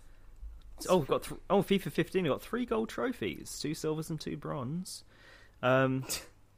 Oh, 0.86 0.98
we've 0.98 1.08
got 1.08 1.22
th- 1.22 1.40
oh 1.48 1.62
FIFA 1.62 1.92
15. 1.92 2.24
We've 2.24 2.30
got 2.32 2.42
three 2.42 2.66
gold 2.66 2.90
trophies, 2.90 3.58
two 3.58 3.72
silvers 3.72 4.10
and 4.10 4.20
two 4.20 4.36
bronze. 4.36 5.04
Um, 5.62 6.04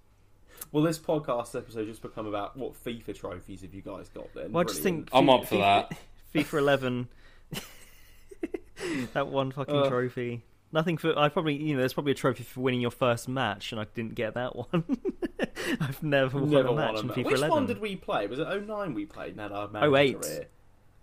Will 0.72 0.83
this 0.83 0.98
podcast 0.98 1.57
episode 1.57 1.87
just 1.87 2.03
become 2.03 2.27
about 2.27 2.57
what 2.57 2.72
FIFA 2.85 3.14
trophies 3.14 3.62
have 3.62 3.72
you 3.72 3.83
guys 3.83 4.09
got 4.09 4.35
then? 4.35 4.50
well, 4.50 4.62
I 4.62 4.64
just 4.64 4.83
Brilliant. 4.83 5.11
think 5.11 5.16
I'm 5.16 5.31
up 5.31 5.44
for 5.46 5.57
FIFA, 5.57 5.88
that. 5.90 5.98
FIFA 6.35 6.59
11, 6.59 7.09
that 9.14 9.29
one 9.29 9.53
fucking 9.53 9.75
Uh. 9.75 9.88
trophy. 9.88 10.42
Nothing 10.73 10.97
for. 10.99 11.16
I 11.16 11.29
probably 11.29 11.55
you 11.55 11.75
know 11.75 11.79
there's 11.81 11.92
probably 11.92 12.11
a 12.12 12.16
trophy 12.16 12.42
for 12.42 12.61
winning 12.61 12.81
your 12.81 12.90
first 12.90 13.29
match, 13.29 13.70
and 13.70 13.81
I 13.81 13.87
didn't 13.94 14.16
get 14.16 14.35
that 14.35 14.57
one. 14.57 14.83
I've 15.81 16.03
never, 16.03 16.40
Never 16.40 16.73
won 16.73 16.79
a 16.79 16.81
match 16.87 16.94
won 16.94 17.05
in 17.05 17.11
FIFA 17.11 17.25
Which 17.27 17.35
11. 17.37 17.51
one 17.51 17.66
did 17.66 17.81
we 17.81 17.94
play? 17.94 18.27
Was 18.27 18.40
it 18.40 18.66
09 18.66 18.92
we 18.94 19.07
played? 19.07 19.38
had 19.38 19.53
our 19.53 19.68
manager 19.68 19.97
08. 19.97 20.20
career? 20.20 20.47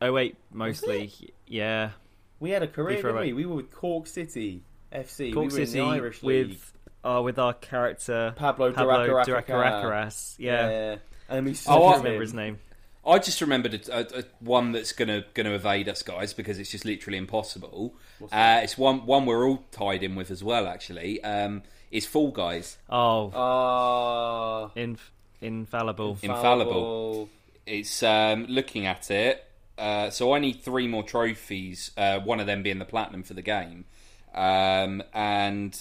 Oh 0.01 0.29
mostly 0.51 1.13
yeah. 1.47 1.91
We 2.41 2.49
had 2.49 2.63
a 2.63 2.67
career, 2.67 2.97
FIFA 2.97 3.01
didn't 3.03 3.15
we? 3.21 3.27
08. 3.27 3.33
We 3.33 3.45
were 3.45 3.55
with 3.55 3.71
Cork 3.71 4.07
City 4.07 4.63
FC. 4.93 5.33
Cork 5.33 5.51
we 5.53 5.59
were 5.59 5.65
City 5.65 5.79
in 5.79 5.85
the 5.85 5.91
Irish 5.93 6.21
with 6.21 6.47
League. 6.49 6.59
Oh, 7.05 7.21
with 7.21 7.39
our 7.39 7.53
character 7.53 8.33
Pablo, 8.35 8.73
Pablo 8.73 9.07
Duracaracas. 9.23 10.35
Yeah. 10.37 10.69
yeah. 10.69 10.95
And 11.29 11.45
we 11.45 11.51
Oh, 11.51 11.53
still 11.53 11.79
can't 11.79 11.97
remember 12.03 12.21
his 12.21 12.33
name. 12.33 12.59
I 13.05 13.17
just 13.17 13.41
remembered 13.41 13.73
a, 13.89 13.97
a, 13.97 14.19
a, 14.19 14.23
one 14.39 14.71
that's 14.73 14.91
gonna 14.91 15.25
gonna 15.33 15.51
evade 15.53 15.89
us, 15.89 16.03
guys, 16.03 16.33
because 16.33 16.59
it's 16.59 16.69
just 16.69 16.85
literally 16.85 17.17
impossible. 17.17 17.95
Uh, 18.31 18.61
it's 18.63 18.77
one 18.77 19.05
one 19.05 19.25
we're 19.25 19.47
all 19.47 19.63
tied 19.71 20.03
in 20.03 20.15
with 20.15 20.29
as 20.29 20.43
well. 20.43 20.67
Actually, 20.67 21.23
um, 21.23 21.63
is 21.89 22.05
Fall 22.05 22.31
Guys. 22.31 22.77
Oh, 22.89 23.31
Ah, 23.33 24.71
inf- 24.75 25.11
infallible. 25.41 26.17
Infallible. 26.21 27.29
It's 27.65 28.03
um, 28.03 28.45
looking 28.47 28.85
at 28.85 29.09
it. 29.09 29.45
Uh, 29.77 30.09
so 30.11 30.33
I 30.33 30.39
need 30.39 30.61
three 30.61 30.87
more 30.87 31.03
trophies. 31.03 31.89
Uh, 31.97 32.19
one 32.19 32.39
of 32.39 32.45
them 32.45 32.61
being 32.61 32.77
the 32.77 32.85
platinum 32.85 33.23
for 33.23 33.33
the 33.33 33.41
game, 33.41 33.85
um, 34.35 35.01
and 35.13 35.75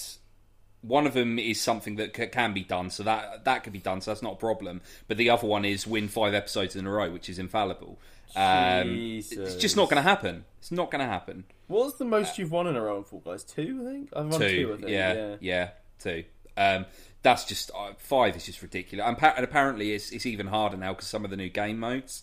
one 0.83 1.07
of 1.07 1.15
them 1.15 1.39
is 1.39 1.61
something 1.61 1.97
that 1.97 2.17
c- 2.17 2.27
can 2.29 2.53
be 2.55 2.65
done. 2.65 2.91
So 2.91 3.03
that 3.03 3.45
that 3.45 3.65
could 3.65 3.73
be 3.73 3.79
done. 3.81 4.01
So 4.01 4.11
that's 4.11 4.23
not 4.23 4.35
a 4.35 4.37
problem. 4.37 4.81
But 5.09 5.17
the 5.17 5.31
other 5.31 5.47
one 5.47 5.65
is 5.65 5.87
win 5.87 6.09
five 6.09 6.35
episodes 6.35 6.75
in 6.77 6.87
a 6.87 6.91
row, 6.91 7.11
which 7.11 7.29
is 7.29 7.39
infallible. 7.39 7.99
Um, 8.37 8.89
it's 8.91 9.57
just 9.57 9.77
not 9.77 9.91
going 9.91 9.97
to 10.03 10.09
happen. 10.09 10.45
It's 10.61 10.71
not 10.71 10.91
going 10.91 11.01
to 11.01 11.07
happen. 11.11 11.45
What's 11.67 11.97
the 11.99 12.05
most 12.05 12.39
you've 12.39 12.53
won 12.53 12.67
in 12.69 12.77
a 12.77 12.81
row 12.83 12.99
in 12.99 13.05
Fall 13.05 13.21
Guys? 13.25 13.43
Two, 13.45 13.81
I 13.87 13.91
think. 13.93 14.09
I've 14.15 14.27
won 14.27 14.41
two. 14.41 14.49
two, 14.67 14.73
I 14.73 14.77
think. 14.77 14.89
yeah, 14.91 15.13
yeah. 15.15 15.37
yeah, 15.41 15.69
two. 15.99 16.25
Um, 16.57 16.87
that's 17.23 17.45
just 17.45 17.71
uh, 17.77 17.93
five 17.99 18.37
is 18.37 18.47
just 18.47 18.63
ridiculous. 18.63 19.05
And, 19.07 19.19
pa- 19.19 19.35
and 19.37 19.45
apparently, 19.45 19.93
it's 19.93 20.11
it's 20.13 20.27
even 20.27 20.47
harder 20.47 20.77
now 20.77 20.93
because 20.93 21.09
some 21.09 21.25
of 21.25 21.31
the 21.31 21.37
new 21.37 21.49
game 21.49 21.79
modes. 21.79 22.23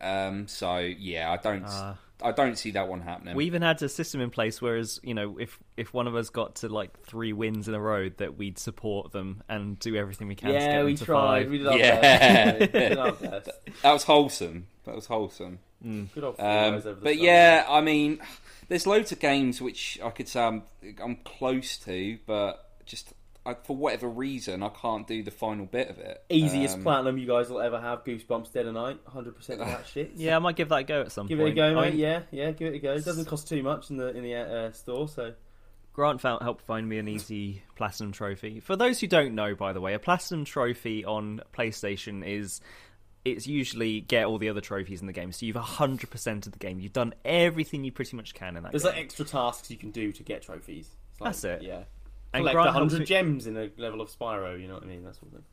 Um, 0.00 0.48
so 0.48 0.78
yeah, 0.78 1.30
I 1.30 1.36
don't 1.36 1.64
Ah. 1.66 1.96
I 2.24 2.32
don't 2.32 2.56
see 2.56 2.70
that 2.72 2.88
one 2.88 3.00
happening. 3.00 3.34
We 3.36 3.44
even 3.46 3.62
had 3.62 3.82
a 3.82 3.88
system 3.88 4.20
in 4.20 4.30
place, 4.30 4.60
whereas 4.62 5.00
you 5.02 5.14
know, 5.14 5.38
if 5.38 5.58
if 5.76 5.92
one 5.92 6.06
of 6.06 6.14
us 6.14 6.30
got 6.30 6.56
to 6.56 6.68
like 6.68 7.00
three 7.04 7.32
wins 7.32 7.68
in 7.68 7.74
a 7.74 7.80
row, 7.80 8.08
that 8.18 8.36
we'd 8.38 8.58
support 8.58 9.12
them 9.12 9.42
and 9.48 9.78
do 9.78 9.96
everything 9.96 10.28
we 10.28 10.34
can. 10.34 10.48
to 10.48 10.54
get 10.54 10.62
Yeah, 10.62 10.76
them 10.78 10.86
we 10.86 10.96
to 10.96 11.04
tried. 11.04 11.42
Five. 11.42 11.50
We 11.50 11.58
did 11.58 11.66
our 11.66 11.78
Yeah. 11.78 12.00
best. 12.00 12.60
We 12.60 12.66
did 12.66 12.98
our 12.98 13.12
best. 13.12 13.50
that 13.82 13.92
was 13.92 14.04
wholesome. 14.04 14.66
That 14.84 14.94
was 14.94 15.06
wholesome. 15.06 15.58
Good 15.82 16.22
old 16.22 16.36
Fall 16.36 16.46
Um, 16.68 16.74
over 16.74 16.80
the 16.90 17.00
but 17.00 17.14
summer. 17.14 17.24
yeah, 17.24 17.66
I 17.68 17.80
mean, 17.80 18.20
there's 18.68 18.86
loads 18.86 19.10
of 19.12 19.18
games 19.18 19.60
which 19.60 19.98
I 20.02 20.10
could 20.10 20.28
say 20.28 20.40
I'm, 20.40 20.62
I'm 21.02 21.16
close 21.24 21.76
to, 21.78 22.18
but 22.26 22.68
just 22.86 23.12
I, 23.44 23.54
for 23.54 23.76
whatever 23.76 24.08
reason, 24.08 24.62
I 24.62 24.68
can't 24.68 25.06
do 25.06 25.22
the 25.22 25.32
final 25.32 25.66
bit 25.66 25.90
of 25.90 25.98
it. 25.98 26.22
Easiest 26.28 26.76
Um, 26.76 26.82
platinum 26.84 27.18
you 27.18 27.26
guys 27.26 27.50
will 27.50 27.60
ever 27.60 27.80
have. 27.80 28.04
Goosebumps 28.04 28.52
Dead 28.52 28.66
of 28.66 28.74
Night. 28.74 28.98
100% 29.04 29.36
of 29.50 29.58
that 29.58 29.86
shit. 29.92 30.12
Yeah, 30.14 30.36
I 30.36 30.38
might 30.38 30.54
give 30.56 30.68
that 30.68 30.76
a 30.76 30.84
go 30.84 31.00
at 31.00 31.10
some 31.10 31.26
point. 31.26 31.38
Give 31.38 31.40
it 31.40 31.50
a 31.50 31.54
go, 31.54 31.78
I 31.78 31.84
mate. 31.86 31.90
mean, 31.94 32.00
Yeah, 32.00 32.22
yeah, 32.30 32.50
give 32.52 32.68
it 32.72 32.76
a 32.76 32.78
go. 32.78 32.92
It 32.92 33.04
doesn't 33.04 33.24
cost 33.24 33.48
too 33.48 33.62
much 33.62 33.90
in 33.90 33.96
the 33.96 34.08
in 34.16 34.22
the 34.22 34.34
uh, 34.36 34.70
store, 34.72 35.08
so 35.08 35.34
Grant 35.92 36.20
found, 36.20 36.42
helped 36.42 36.62
find 36.64 36.88
me 36.88 36.98
an 36.98 37.08
easy 37.08 37.62
platinum 37.76 38.12
trophy. 38.12 38.60
For 38.60 38.76
those 38.76 39.00
who 39.00 39.06
don't 39.08 39.34
know, 39.34 39.54
by 39.56 39.72
the 39.72 39.80
way, 39.80 39.94
a 39.94 39.98
platinum 39.98 40.44
trophy 40.44 41.04
on 41.04 41.40
PlayStation 41.52 42.24
is 42.26 42.60
it's 43.24 43.46
usually 43.46 44.00
get 44.00 44.24
all 44.26 44.38
the 44.38 44.48
other 44.48 44.60
trophies 44.60 45.00
in 45.00 45.06
the 45.08 45.12
game. 45.12 45.32
So 45.32 45.46
you've 45.46 45.56
hundred 45.56 46.10
percent 46.10 46.46
of 46.46 46.52
the 46.52 46.58
game. 46.60 46.78
You've 46.78 46.92
done 46.92 47.12
everything 47.24 47.82
you 47.82 47.90
pretty 47.92 48.16
much 48.16 48.34
can 48.34 48.56
in 48.56 48.62
that. 48.62 48.70
there's 48.72 48.84
game. 48.84 48.92
like 48.92 49.00
extra 49.02 49.24
tasks 49.24 49.68
you 49.70 49.76
can 49.76 49.90
do 49.90 50.12
to 50.12 50.22
get 50.22 50.42
trophies. 50.42 50.88
Like, 51.20 51.32
That's 51.32 51.44
it. 51.44 51.62
Yeah. 51.62 51.82
And 52.34 52.40
Collect 52.42 52.54
Grant 52.54 52.68
a 52.68 52.72
hundred 52.72 53.00
me- 53.00 53.04
gems 53.06 53.46
in 53.46 53.56
a 53.56 53.70
level 53.76 54.00
of 54.00 54.08
Spyro. 54.10 54.60
You 54.60 54.68
know 54.68 54.74
what 54.74 54.82
I 54.84 54.86
mean? 54.86 55.04
That 55.04 55.14
sort 55.16 55.26
of 55.28 55.32
thing. 55.32 55.44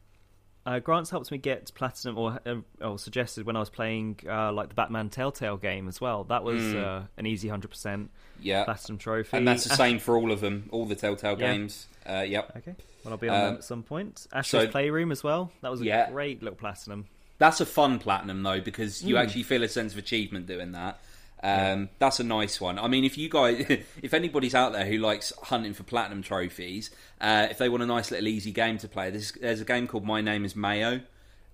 Uh, 0.66 0.80
Grant's 0.80 1.10
helped 1.10 1.32
me 1.32 1.38
get 1.38 1.72
platinum, 1.74 2.18
or, 2.18 2.40
uh, 2.46 2.56
or 2.82 3.00
suggested 3.00 3.46
when 3.46 3.56
I 3.56 3.60
was 3.60 3.70
playing 3.70 4.20
uh, 4.30 4.52
like 4.52 4.70
the 4.70 4.76
Batman 4.76 5.10
Telltale 5.10 5.58
game 5.58 5.88
as 5.88 6.00
well. 6.00 6.26
That 6.26 6.44
was 6.44 6.62
Mm. 6.62 6.84
uh, 6.84 7.02
an 7.18 7.26
easy 7.26 7.48
hundred 7.48 7.70
percent 7.70 8.12
Yeah, 8.42 8.66
platinum 8.66 8.98
trophy, 8.98 9.36
and 9.38 9.48
that's 9.48 9.64
the 9.64 9.76
same 9.76 10.00
for 10.00 10.16
all 10.18 10.32
of 10.32 10.42
them, 10.42 10.68
all 10.72 10.86
the 10.86 10.96
Telltale 10.96 11.40
Yeah. 11.40 11.54
games. 11.54 11.88
Uh, 12.08 12.26
yep, 12.28 12.52
Okay, 12.58 12.76
well 13.04 13.14
I'll 13.14 13.18
be 13.18 13.30
on 13.30 13.36
Um, 13.36 13.42
that 13.54 13.58
at 13.60 13.64
some 13.64 13.84
point. 13.84 14.28
Astro's 14.34 14.66
so- 14.66 14.72
Playroom 14.72 15.12
as 15.12 15.24
well. 15.24 15.52
That 15.62 15.72
was 15.72 15.82
a 15.82 15.86
Yeah. 15.86 16.12
great 16.12 16.44
little 16.44 16.58
platinum. 16.58 17.08
that's 17.40 17.62
a 17.62 17.66
fun 17.66 17.98
platinum 18.00 18.44
though 18.44 18.60
because 18.60 19.02
you 19.02 19.16
actually 19.16 19.44
feel 19.44 19.64
a 19.64 19.70
sense 19.70 19.94
of 19.94 19.98
achievement 19.98 20.46
doing 20.46 20.74
that. 20.74 21.00
Um, 21.42 21.90
That's 22.00 22.20
a 22.20 22.24
nice 22.24 22.60
one. 22.60 22.78
I 22.80 22.88
mean, 22.88 23.06
if 23.06 23.18
you 23.18 23.30
guys, 23.30 23.66
if 24.02 24.14
anybody's 24.14 24.56
out 24.56 24.74
there 24.74 24.86
who 24.86 24.98
likes 24.98 25.32
hunting 25.44 25.74
for 25.74 25.84
platinum 25.84 26.22
trophies, 26.22 26.90
uh, 27.22 27.48
if 27.50 27.58
they 27.58 27.70
want 27.70 27.84
a 27.84 27.86
nice 27.86 28.12
little 28.12 28.28
easy 28.28 28.52
game 28.52 28.78
to 28.80 28.88
play, 28.88 29.10
there's, 29.10 29.32
there's 29.34 29.62
a 29.62 29.66
game 29.66 29.88
called 29.88 30.06
My 30.06 30.22
Name 30.22 30.44
Is 30.46 30.56
Mayo, 30.56 31.02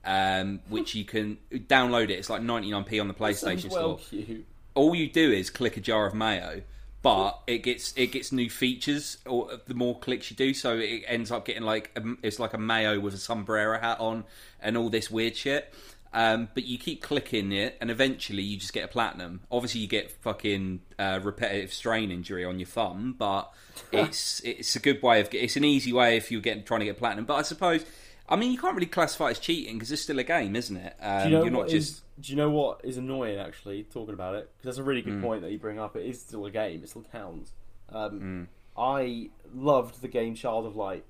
um, 0.03 0.61
which 0.69 0.95
you 0.95 1.05
can 1.05 1.37
download 1.51 2.05
it. 2.05 2.13
It's 2.13 2.29
like 2.29 2.41
99p 2.41 2.99
on 2.99 3.07
the 3.07 3.13
PlayStation 3.13 3.71
well 3.71 3.97
Store. 3.99 4.23
cute. 4.23 4.45
all 4.73 4.95
you 4.95 5.09
do 5.09 5.31
is 5.31 5.49
click 5.49 5.77
a 5.77 5.81
jar 5.81 6.05
of 6.07 6.13
mayo, 6.13 6.61
but 7.01 7.39
it 7.45 7.59
gets 7.59 7.93
it 7.95 8.11
gets 8.11 8.31
new 8.31 8.49
features 8.49 9.19
or 9.27 9.59
the 9.67 9.75
more 9.75 9.97
clicks 9.99 10.31
you 10.31 10.35
do. 10.35 10.53
So 10.55 10.77
it 10.77 11.03
ends 11.07 11.31
up 11.31 11.45
getting 11.45 11.63
like 11.63 11.91
a, 11.95 12.01
it's 12.23 12.39
like 12.39 12.53
a 12.53 12.57
mayo 12.57 12.99
with 12.99 13.13
a 13.13 13.17
sombrero 13.17 13.79
hat 13.79 13.99
on 13.99 14.23
and 14.59 14.75
all 14.77 14.89
this 14.89 15.11
weird 15.11 15.35
shit. 15.35 15.71
Um, 16.17 16.47
but 16.53 16.63
you 16.63 16.77
keep 16.77 17.01
clicking 17.01 17.51
it, 17.51 17.77
and 17.81 17.91
eventually 17.91 18.41
you 18.41 18.55
just 18.57 18.71
get 18.71 18.85
a 18.85 18.87
platinum. 18.87 19.41
Obviously, 19.51 19.81
you 19.81 19.87
get 19.87 20.09
fucking 20.21 20.79
uh, 20.97 21.19
repetitive 21.21 21.73
strain 21.73 22.09
injury 22.09 22.45
on 22.45 22.57
your 22.57 22.67
thumb, 22.67 23.15
but 23.17 23.51
it's 23.91 24.39
it's 24.45 24.75
a 24.77 24.79
good 24.79 25.01
way 25.03 25.19
of 25.19 25.27
it's 25.33 25.57
an 25.57 25.65
easy 25.65 25.91
way 25.91 26.15
if 26.15 26.31
you're 26.31 26.39
getting 26.41 26.63
trying 26.63 26.79
to 26.79 26.85
get 26.85 26.97
platinum. 26.97 27.25
But 27.25 27.35
I 27.35 27.41
suppose, 27.41 27.83
I 28.29 28.37
mean, 28.37 28.53
you 28.53 28.57
can't 28.57 28.73
really 28.75 28.85
classify 28.87 29.27
it 29.27 29.31
as 29.31 29.39
cheating 29.39 29.75
because 29.75 29.91
it's 29.91 30.01
still 30.03 30.17
a 30.19 30.23
game, 30.23 30.55
isn't 30.55 30.77
it? 30.77 30.95
Um, 31.01 31.23
Do 31.23 31.29
you 31.29 31.35
know 31.35 31.43
you're 31.43 31.51
not 31.51 31.67
just 31.67 31.89
is- 31.91 32.01
Do 32.21 32.31
you 32.31 32.37
know 32.37 32.49
what 32.49 32.79
is 32.85 32.95
annoying? 32.97 33.37
Actually, 33.37 33.83
talking 33.83 34.13
about 34.13 34.35
it 34.35 34.49
because 34.55 34.77
that's 34.77 34.77
a 34.77 34.83
really 34.83 35.01
good 35.01 35.21
point 35.21 35.41
that 35.41 35.51
you 35.51 35.59
bring 35.59 35.79
up. 35.79 35.97
It 35.97 36.05
is 36.05 36.21
still 36.21 36.45
a 36.45 36.51
game. 36.51 36.81
It 36.81 36.87
still 36.89 37.03
counts. 37.11 37.51
Um, 37.89 38.19
Hmm. 38.19 38.43
I 38.81 39.29
loved 39.53 40.01
the 40.01 40.07
game 40.07 40.33
Child 40.35 40.65
of 40.65 40.75
Light. 40.77 41.03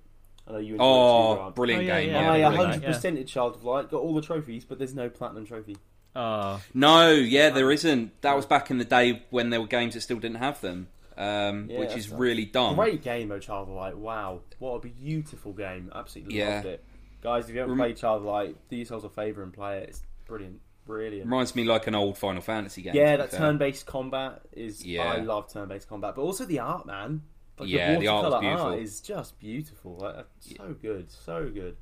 I 0.47 0.51
know 0.51 0.57
you 0.59 0.73
enjoyed 0.73 0.75
it 0.75 0.77
too, 0.77 0.83
oh, 0.83 1.35
Grant. 1.35 1.55
brilliant 1.55 1.83
Oh, 1.83 1.85
yeah, 1.87 2.01
game. 2.01 2.09
yeah. 2.11 2.21
Yeah, 2.21 2.31
I 2.31 2.37
Yeah, 2.37 2.49
brilliant. 2.49 2.69
100 2.83 2.93
percent 2.93 3.27
Child 3.27 3.55
of 3.55 3.63
Light. 3.63 3.89
Got 3.89 4.01
all 4.01 4.13
the 4.13 4.21
trophies, 4.21 4.63
but 4.65 4.77
there's 4.77 4.93
no 4.93 5.09
platinum 5.09 5.45
trophy. 5.45 5.75
Uh, 6.15 6.59
No, 6.73 7.11
yeah, 7.11 7.49
there 7.49 7.71
isn't. 7.71 8.21
That 8.21 8.35
was 8.35 8.45
back 8.45 8.69
in 8.71 8.77
the 8.77 8.85
day 8.85 9.23
when 9.31 9.49
there 9.49 9.59
were 9.59 9.67
games 9.67 9.95
that 9.95 10.01
still 10.01 10.19
didn't 10.19 10.37
have 10.37 10.61
them, 10.61 10.87
um, 11.17 11.67
Yeah, 11.69 11.79
which 11.79 11.95
is 11.97 12.05
sucks. 12.05 12.19
really 12.19 12.45
dumb. 12.45 12.75
Great 12.75 13.01
game, 13.03 13.27
though, 13.29 13.39
Child 13.39 13.69
of 13.69 13.75
Light. 13.75 13.97
Wow, 13.97 14.41
what 14.59 14.75
a 14.75 14.87
beautiful 14.87 15.51
game. 15.51 15.91
Absolutely 15.93 16.37
Yeah. 16.37 16.55
loved 16.55 16.65
it. 16.67 16.83
Guys, 17.21 17.49
if 17.49 17.55
you 17.55 17.59
haven't 17.61 17.77
Rem- 17.77 17.87
played 17.87 17.97
Child 17.97 18.19
of 18.21 18.25
Light, 18.27 18.55
do 18.69 18.75
yourselves 18.75 19.03
a 19.03 19.09
favour 19.09 19.41
and 19.43 19.51
play 19.51 19.79
it. 19.79 19.89
It's 19.89 20.03
brilliant, 20.27 20.61
brilliant. 20.85 21.25
Reminds 21.25 21.55
me 21.55 21.63
like 21.63 21.87
an 21.87 21.95
old 21.95 22.17
Final 22.19 22.41
Fantasy 22.43 22.83
game. 22.83 22.95
yeah, 22.95 23.17
that 23.17 23.31
turn-based 23.31 23.85
combat 23.87 24.41
is. 24.53 24.85
Yeah. 24.85 25.03
I 25.11 25.17
love 25.21 25.51
turn-based 25.51 25.89
combat, 25.89 26.13
but 26.15 26.21
also 26.21 26.45
the 26.45 26.59
art, 26.59 26.85
man. 26.85 27.23
Like, 27.57 27.69
Yeah, 27.69 27.97
the 27.99 28.07
art 28.07 28.31
was 28.31 28.41
beautiful. 28.41 28.65
art 28.67 28.79
is 28.79 29.01
just 29.01 29.39
beautiful. 29.39 29.95
Like, 29.97 30.25
so 30.39 30.75
good, 30.81 31.11
so 31.11 31.49
good. 31.53 31.77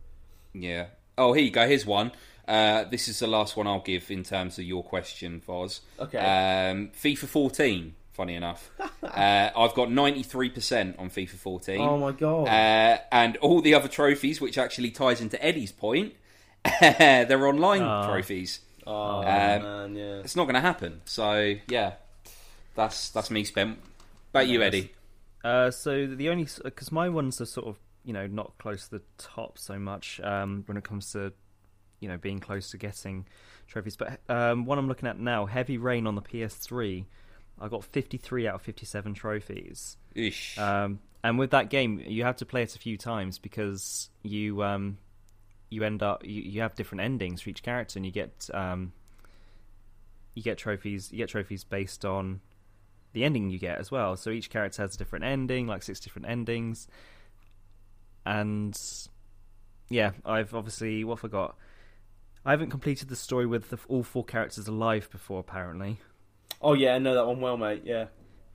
Yeah. 0.53 0.87
Oh, 1.17 1.33
here 1.33 1.43
you 1.43 1.51
go. 1.51 1.67
Here's 1.67 1.85
one. 1.85 2.11
Uh, 2.47 2.83
this 2.85 3.07
is 3.07 3.19
the 3.19 3.27
last 3.27 3.55
one 3.55 3.67
I'll 3.67 3.79
give 3.81 4.11
in 4.11 4.23
terms 4.23 4.59
of 4.59 4.65
your 4.65 4.83
question, 4.83 5.41
Foz. 5.47 5.79
Okay. 5.99 6.17
Um, 6.17 6.89
FIFA 7.01 7.27
14. 7.27 7.95
Funny 8.13 8.35
enough, 8.35 8.69
uh, 9.03 9.49
I've 9.57 9.73
got 9.73 9.87
93% 9.89 10.99
on 10.99 11.09
FIFA 11.09 11.29
14. 11.31 11.81
oh 11.81 11.97
my 11.97 12.11
god! 12.11 12.47
Uh, 12.47 12.99
and 13.11 13.37
all 13.37 13.59
the 13.59 13.73
other 13.73 13.87
trophies, 13.87 14.39
which 14.39 14.59
actually 14.59 14.91
ties 14.91 15.19
into 15.19 15.43
Eddie's 15.43 15.71
point, 15.71 16.13
they're 16.79 17.47
online 17.47 17.81
Ah. 17.81 18.07
trophies. 18.07 18.59
oh 18.85 19.17
um, 19.17 19.23
man, 19.23 19.95
yeah. 19.95 20.19
It's 20.19 20.35
not 20.35 20.43
going 20.43 20.53
to 20.53 20.61
happen. 20.61 21.01
So 21.05 21.55
yeah, 21.67 21.93
that's 22.75 23.09
that's 23.09 23.31
me 23.31 23.45
spent. 23.45 23.79
About 24.29 24.47
you, 24.47 24.61
Eddie? 24.61 24.91
Uh, 25.43 25.69
so 25.71 26.07
the 26.07 26.29
only 26.29 26.47
because 26.63 26.91
my 26.91 27.09
ones 27.09 27.41
are 27.41 27.45
sort 27.45 27.67
of 27.67 27.77
you 28.03 28.13
know 28.13 28.27
not 28.27 28.57
close 28.57 28.85
to 28.85 28.97
the 28.97 29.01
top 29.17 29.57
so 29.57 29.77
much 29.77 30.21
um, 30.23 30.63
when 30.67 30.77
it 30.77 30.83
comes 30.83 31.11
to 31.11 31.33
you 31.99 32.07
know 32.07 32.17
being 32.17 32.39
close 32.39 32.71
to 32.71 32.77
getting 32.77 33.25
trophies. 33.67 33.95
But 33.95 34.19
um, 34.29 34.65
one 34.65 34.77
I'm 34.77 34.87
looking 34.87 35.07
at 35.07 35.19
now, 35.19 35.45
Heavy 35.45 35.77
Rain 35.77 36.07
on 36.07 36.15
the 36.15 36.21
PS3, 36.21 37.05
I 37.59 37.67
got 37.67 37.83
53 37.83 38.47
out 38.47 38.55
of 38.55 38.61
57 38.61 39.13
trophies. 39.13 39.97
Ish. 40.15 40.57
Um, 40.57 40.99
and 41.23 41.39
with 41.39 41.51
that 41.51 41.69
game, 41.69 42.01
you 42.05 42.23
have 42.23 42.35
to 42.37 42.45
play 42.45 42.63
it 42.63 42.75
a 42.75 42.79
few 42.79 42.97
times 42.97 43.39
because 43.39 44.09
you 44.23 44.61
um, 44.63 44.97
you 45.69 45.83
end 45.83 46.03
up 46.03 46.25
you, 46.25 46.41
you 46.41 46.61
have 46.61 46.75
different 46.75 47.01
endings 47.01 47.41
for 47.41 47.49
each 47.49 47.63
character, 47.63 47.97
and 47.97 48.05
you 48.05 48.11
get 48.11 48.49
um, 48.53 48.91
you 50.35 50.43
get 50.43 50.57
trophies. 50.57 51.11
You 51.11 51.17
get 51.17 51.29
trophies 51.29 51.63
based 51.63 52.03
on 52.03 52.41
the 53.13 53.23
ending 53.23 53.49
you 53.49 53.59
get 53.59 53.79
as 53.79 53.89
well. 53.91 54.15
So 54.17 54.29
each 54.29 54.49
character 54.49 54.81
has 54.81 54.95
a 54.95 54.97
different 54.97 55.25
ending, 55.25 55.67
like 55.67 55.83
six 55.83 55.99
different 55.99 56.27
endings. 56.27 56.87
And 58.25 58.79
yeah, 59.89 60.11
I've 60.25 60.53
obviously 60.53 61.03
what 61.03 61.19
have 61.19 61.25
I 61.25 61.31
got. 61.31 61.55
I 62.45 62.51
haven't 62.51 62.71
completed 62.71 63.07
the 63.09 63.15
story 63.15 63.45
with 63.45 63.69
the, 63.69 63.79
all 63.87 64.03
four 64.03 64.25
characters 64.25 64.67
alive 64.67 65.09
before, 65.11 65.39
apparently. 65.39 65.99
Oh 66.61 66.73
yeah, 66.73 66.95
I 66.95 66.99
know 66.99 67.13
that 67.15 67.25
one 67.25 67.39
well, 67.39 67.55
mate. 67.57 67.83
Yeah, 67.85 68.05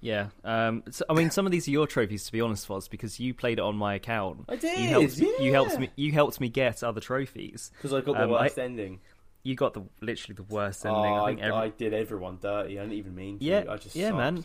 Yeah, 0.00 0.28
um, 0.44 0.82
so, 0.90 1.04
I 1.08 1.14
mean, 1.14 1.30
some 1.30 1.46
of 1.46 1.52
these 1.52 1.66
are 1.68 1.70
your 1.70 1.86
trophies, 1.86 2.24
to 2.26 2.32
be 2.32 2.40
honest, 2.40 2.68
Foz, 2.68 2.88
because 2.88 3.18
you 3.18 3.32
played 3.34 3.58
it 3.58 3.62
on 3.62 3.76
my 3.76 3.94
account. 3.94 4.44
I 4.48 4.56
did. 4.56 4.78
You 4.78 4.88
helped, 4.88 5.18
me, 5.18 5.32
you 5.40 5.52
helped 5.52 5.78
me. 5.78 5.90
You 5.96 6.12
helped 6.12 6.40
me 6.40 6.48
get 6.48 6.82
other 6.82 7.00
trophies. 7.00 7.70
because 7.76 7.92
I 7.94 8.00
got 8.00 8.16
the 8.16 8.24
Um, 8.24 8.34
I- 8.34 8.42
worst 8.42 8.58
ending. 8.58 9.00
You 9.48 9.54
got 9.54 9.72
the 9.72 9.82
literally 10.02 10.34
the 10.34 10.42
worst 10.42 10.84
Oh, 10.84 10.94
ending. 10.94 11.12
I 11.12 11.22
I, 11.22 11.26
think. 11.28 11.40
Every, 11.40 11.56
I 11.56 11.68
did 11.70 11.94
everyone 11.94 12.38
dirty. 12.40 12.78
I 12.78 12.82
didn't 12.82 12.98
even 12.98 13.14
mean 13.14 13.38
to. 13.38 13.44
yeah, 13.44 13.64
I 13.68 13.76
just 13.76 13.96
yeah, 13.96 14.08
sucked. 14.08 14.16
man. 14.18 14.44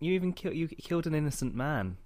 You 0.00 0.12
even 0.14 0.32
killed 0.32 0.54
you 0.56 0.66
killed 0.68 1.06
an 1.06 1.14
innocent 1.14 1.54
man. 1.54 1.96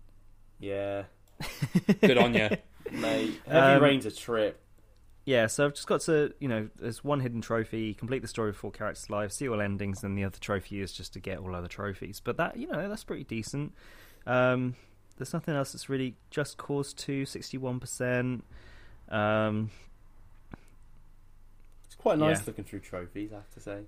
Yeah, 0.60 1.04
Good 2.02 2.18
on 2.18 2.34
you. 2.34 2.50
Mate, 2.92 3.40
Heavy 3.46 3.76
Um, 3.76 3.82
Rain's 3.82 4.04
a 4.06 4.10
trip. 4.10 4.60
Yeah, 5.24 5.46
so 5.46 5.66
I've 5.66 5.74
just 5.74 5.86
got 5.86 6.00
to, 6.02 6.32
you 6.40 6.48
know, 6.48 6.68
there's 6.76 7.04
one 7.04 7.20
hidden 7.20 7.40
trophy, 7.42 7.92
complete 7.94 8.20
the 8.22 8.28
story 8.28 8.48
of 8.50 8.56
four 8.56 8.70
characters 8.72 9.08
live, 9.10 9.30
see 9.32 9.48
all 9.48 9.60
endings, 9.60 10.02
and 10.02 10.16
the 10.16 10.24
other 10.24 10.38
trophy 10.38 10.80
is 10.80 10.92
just 10.92 11.12
to 11.14 11.20
get 11.20 11.38
all 11.38 11.54
other 11.54 11.68
trophies. 11.68 12.18
But 12.18 12.36
that, 12.38 12.56
you 12.56 12.66
know, 12.66 12.88
that's 12.88 13.04
pretty 13.04 13.24
decent. 13.24 13.74
Um, 14.26 14.74
there's 15.18 15.32
nothing 15.34 15.54
else 15.54 15.72
that's 15.72 15.88
really 15.90 16.16
just 16.30 16.56
cause 16.56 16.92
2, 16.94 17.24
61%. 17.24 18.40
Um, 19.10 19.70
It's 19.70 19.88
quite 22.16 22.18
nice 22.18 22.38
yeah. 22.38 22.44
looking 22.47 22.64
through 22.64 22.81
trophies, 22.81 23.31
I 23.33 23.37
have 23.37 23.51
to 23.55 23.61
say. 23.61 23.79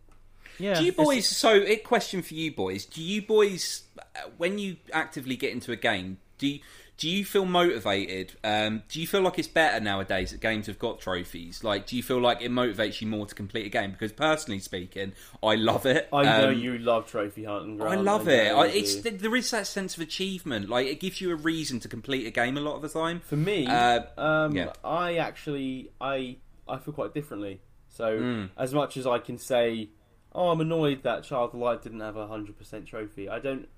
yeah, 0.59 0.75
Do 0.75 0.83
you 0.85 0.89
it's- 0.93 1.05
boys? 1.07 1.27
So, 1.27 1.55
a 1.55 1.77
question 1.77 2.23
for 2.23 2.35
you 2.35 2.53
boys: 2.53 2.85
Do 2.87 3.03
you 3.03 3.23
boys, 3.23 3.83
uh, 3.99 4.03
when 4.37 4.59
you 4.59 4.77
actively 4.93 5.37
get 5.37 5.53
into 5.53 5.73
a 5.73 5.77
game, 5.77 6.19
do 6.39 6.47
you, 6.49 6.61
do 6.97 7.09
you 7.09 7.25
feel 7.25 7.47
motivated? 7.47 8.35
Um, 8.45 8.83
do 8.91 9.01
you 9.01 9.07
feel 9.07 9.23
like 9.23 9.39
it's 9.39 9.49
better 9.49 9.81
nowadays 9.81 10.33
that 10.33 10.41
games 10.41 10.67
have 10.67 10.79
got 10.79 11.01
trophies? 11.01 11.65
Like, 11.65 11.87
do 11.87 11.97
you 11.97 12.03
feel 12.03 12.21
like 12.21 12.43
it 12.43 12.51
motivates 12.51 13.01
you 13.01 13.07
more 13.07 13.25
to 13.27 13.35
complete 13.35 13.65
a 13.65 13.69
game? 13.71 13.93
Because 13.93 14.13
personally 14.13 14.59
speaking, 14.61 15.13
I 15.43 15.55
love 15.55 15.87
it. 15.87 16.09
I 16.13 16.23
know 16.25 16.49
Um, 16.51 16.59
you 16.59 16.77
love 16.79 17.07
trophy 17.11 17.45
hunting. 17.45 17.81
I 17.81 17.95
love 17.95 18.27
know 18.27 18.33
it. 18.33 18.51
I, 18.53 18.67
it's 18.67 18.97
there 18.97 19.35
is 19.37 19.51
that 19.51 19.67
sense 19.67 19.97
of 19.97 20.03
achievement. 20.03 20.69
Like, 20.69 20.89
it 20.89 21.01
gives 21.01 21.21
you 21.23 21.31
a 21.31 21.37
reason 21.37 21.81
to 21.81 21.89
complete 21.89 22.27
a 22.27 22.31
game 22.31 22.59
a 22.59 22.61
lot 22.61 22.77
of 22.77 22.83
the 22.83 22.89
time. 22.91 23.21
For 23.21 23.37
me, 23.37 23.67
Uh, 23.67 24.01
um, 24.19 24.55
yeah. 24.55 24.73
I 24.85 25.17
actually 25.17 25.93
I 26.03 26.37
I 26.69 26.79
feel 26.79 26.93
quite 26.93 27.15
differently. 27.15 27.61
So 27.90 28.18
Mm. 28.20 28.50
as 28.57 28.72
much 28.72 28.96
as 28.96 29.07
I 29.07 29.18
can 29.18 29.37
say, 29.38 29.90
oh, 30.33 30.48
I'm 30.50 30.61
annoyed 30.61 31.03
that 31.03 31.24
Child 31.24 31.50
of 31.55 31.61
Light 31.61 31.83
didn't 31.83 32.00
have 32.00 32.16
a 32.16 32.26
hundred 32.26 32.57
percent 32.57 32.87
trophy. 32.87 33.29
I 33.29 33.38
don't 33.40 33.68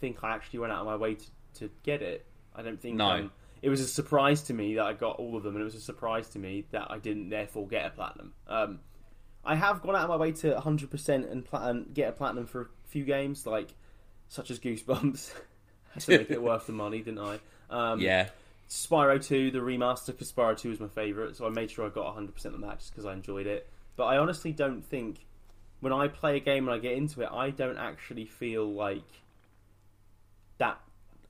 think 0.00 0.22
I 0.22 0.34
actually 0.34 0.58
went 0.60 0.72
out 0.72 0.80
of 0.80 0.86
my 0.86 0.96
way 0.96 1.14
to, 1.14 1.24
to 1.60 1.70
get 1.84 2.02
it. 2.02 2.26
I 2.54 2.62
don't 2.62 2.80
think 2.80 2.96
No. 2.96 3.06
um, 3.06 3.30
it 3.62 3.68
was 3.70 3.80
a 3.80 3.86
surprise 3.86 4.42
to 4.42 4.54
me 4.54 4.74
that 4.74 4.84
I 4.84 4.92
got 4.92 5.16
all 5.16 5.36
of 5.36 5.42
them, 5.44 5.54
and 5.54 5.62
it 5.62 5.64
was 5.64 5.74
a 5.76 5.80
surprise 5.80 6.28
to 6.30 6.38
me 6.38 6.66
that 6.72 6.90
I 6.90 6.98
didn't 6.98 7.30
therefore 7.30 7.66
get 7.66 7.86
a 7.86 7.90
platinum. 7.90 8.34
Um, 8.48 8.80
I 9.44 9.54
have 9.56 9.82
gone 9.82 9.94
out 9.96 10.02
of 10.02 10.08
my 10.10 10.16
way 10.16 10.32
to 10.32 10.54
100% 10.54 11.30
and 11.30 11.44
platinum, 11.44 11.90
get 11.94 12.08
a 12.08 12.12
platinum 12.12 12.46
for 12.46 12.62
a 12.62 12.66
few 12.86 13.04
games, 13.04 13.46
like 13.46 13.74
such 14.28 14.50
as 14.50 14.58
Goosebumps. 14.58 15.32
To 16.00 16.18
make 16.18 16.28
it 16.32 16.42
worth 16.42 16.66
the 16.66 16.72
money, 16.72 17.02
didn't 17.02 17.20
I? 17.20 17.38
Um, 17.70 18.00
yeah, 18.00 18.30
Spyro 18.68 19.24
2, 19.24 19.50
the 19.50 19.58
remaster, 19.58 20.06
because 20.08 20.32
Spyro 20.32 20.58
2 20.58 20.70
was 20.70 20.80
my 20.80 20.88
favourite, 20.88 21.36
so 21.36 21.46
I 21.46 21.50
made 21.50 21.70
sure 21.70 21.86
I 21.86 21.90
got 21.90 22.16
100% 22.16 22.44
of 22.46 22.60
that 22.62 22.78
just 22.78 22.92
because 22.92 23.04
I 23.04 23.12
enjoyed 23.12 23.46
it. 23.46 23.68
But 23.96 24.04
I 24.04 24.18
honestly 24.18 24.52
don't 24.52 24.82
think, 24.82 25.26
when 25.80 25.92
I 25.92 26.08
play 26.08 26.36
a 26.36 26.40
game 26.40 26.66
and 26.66 26.74
I 26.74 26.78
get 26.78 26.92
into 26.92 27.22
it, 27.22 27.28
I 27.32 27.50
don't 27.50 27.78
actually 27.78 28.26
feel 28.26 28.72
like 28.72 29.04
that 30.58 30.80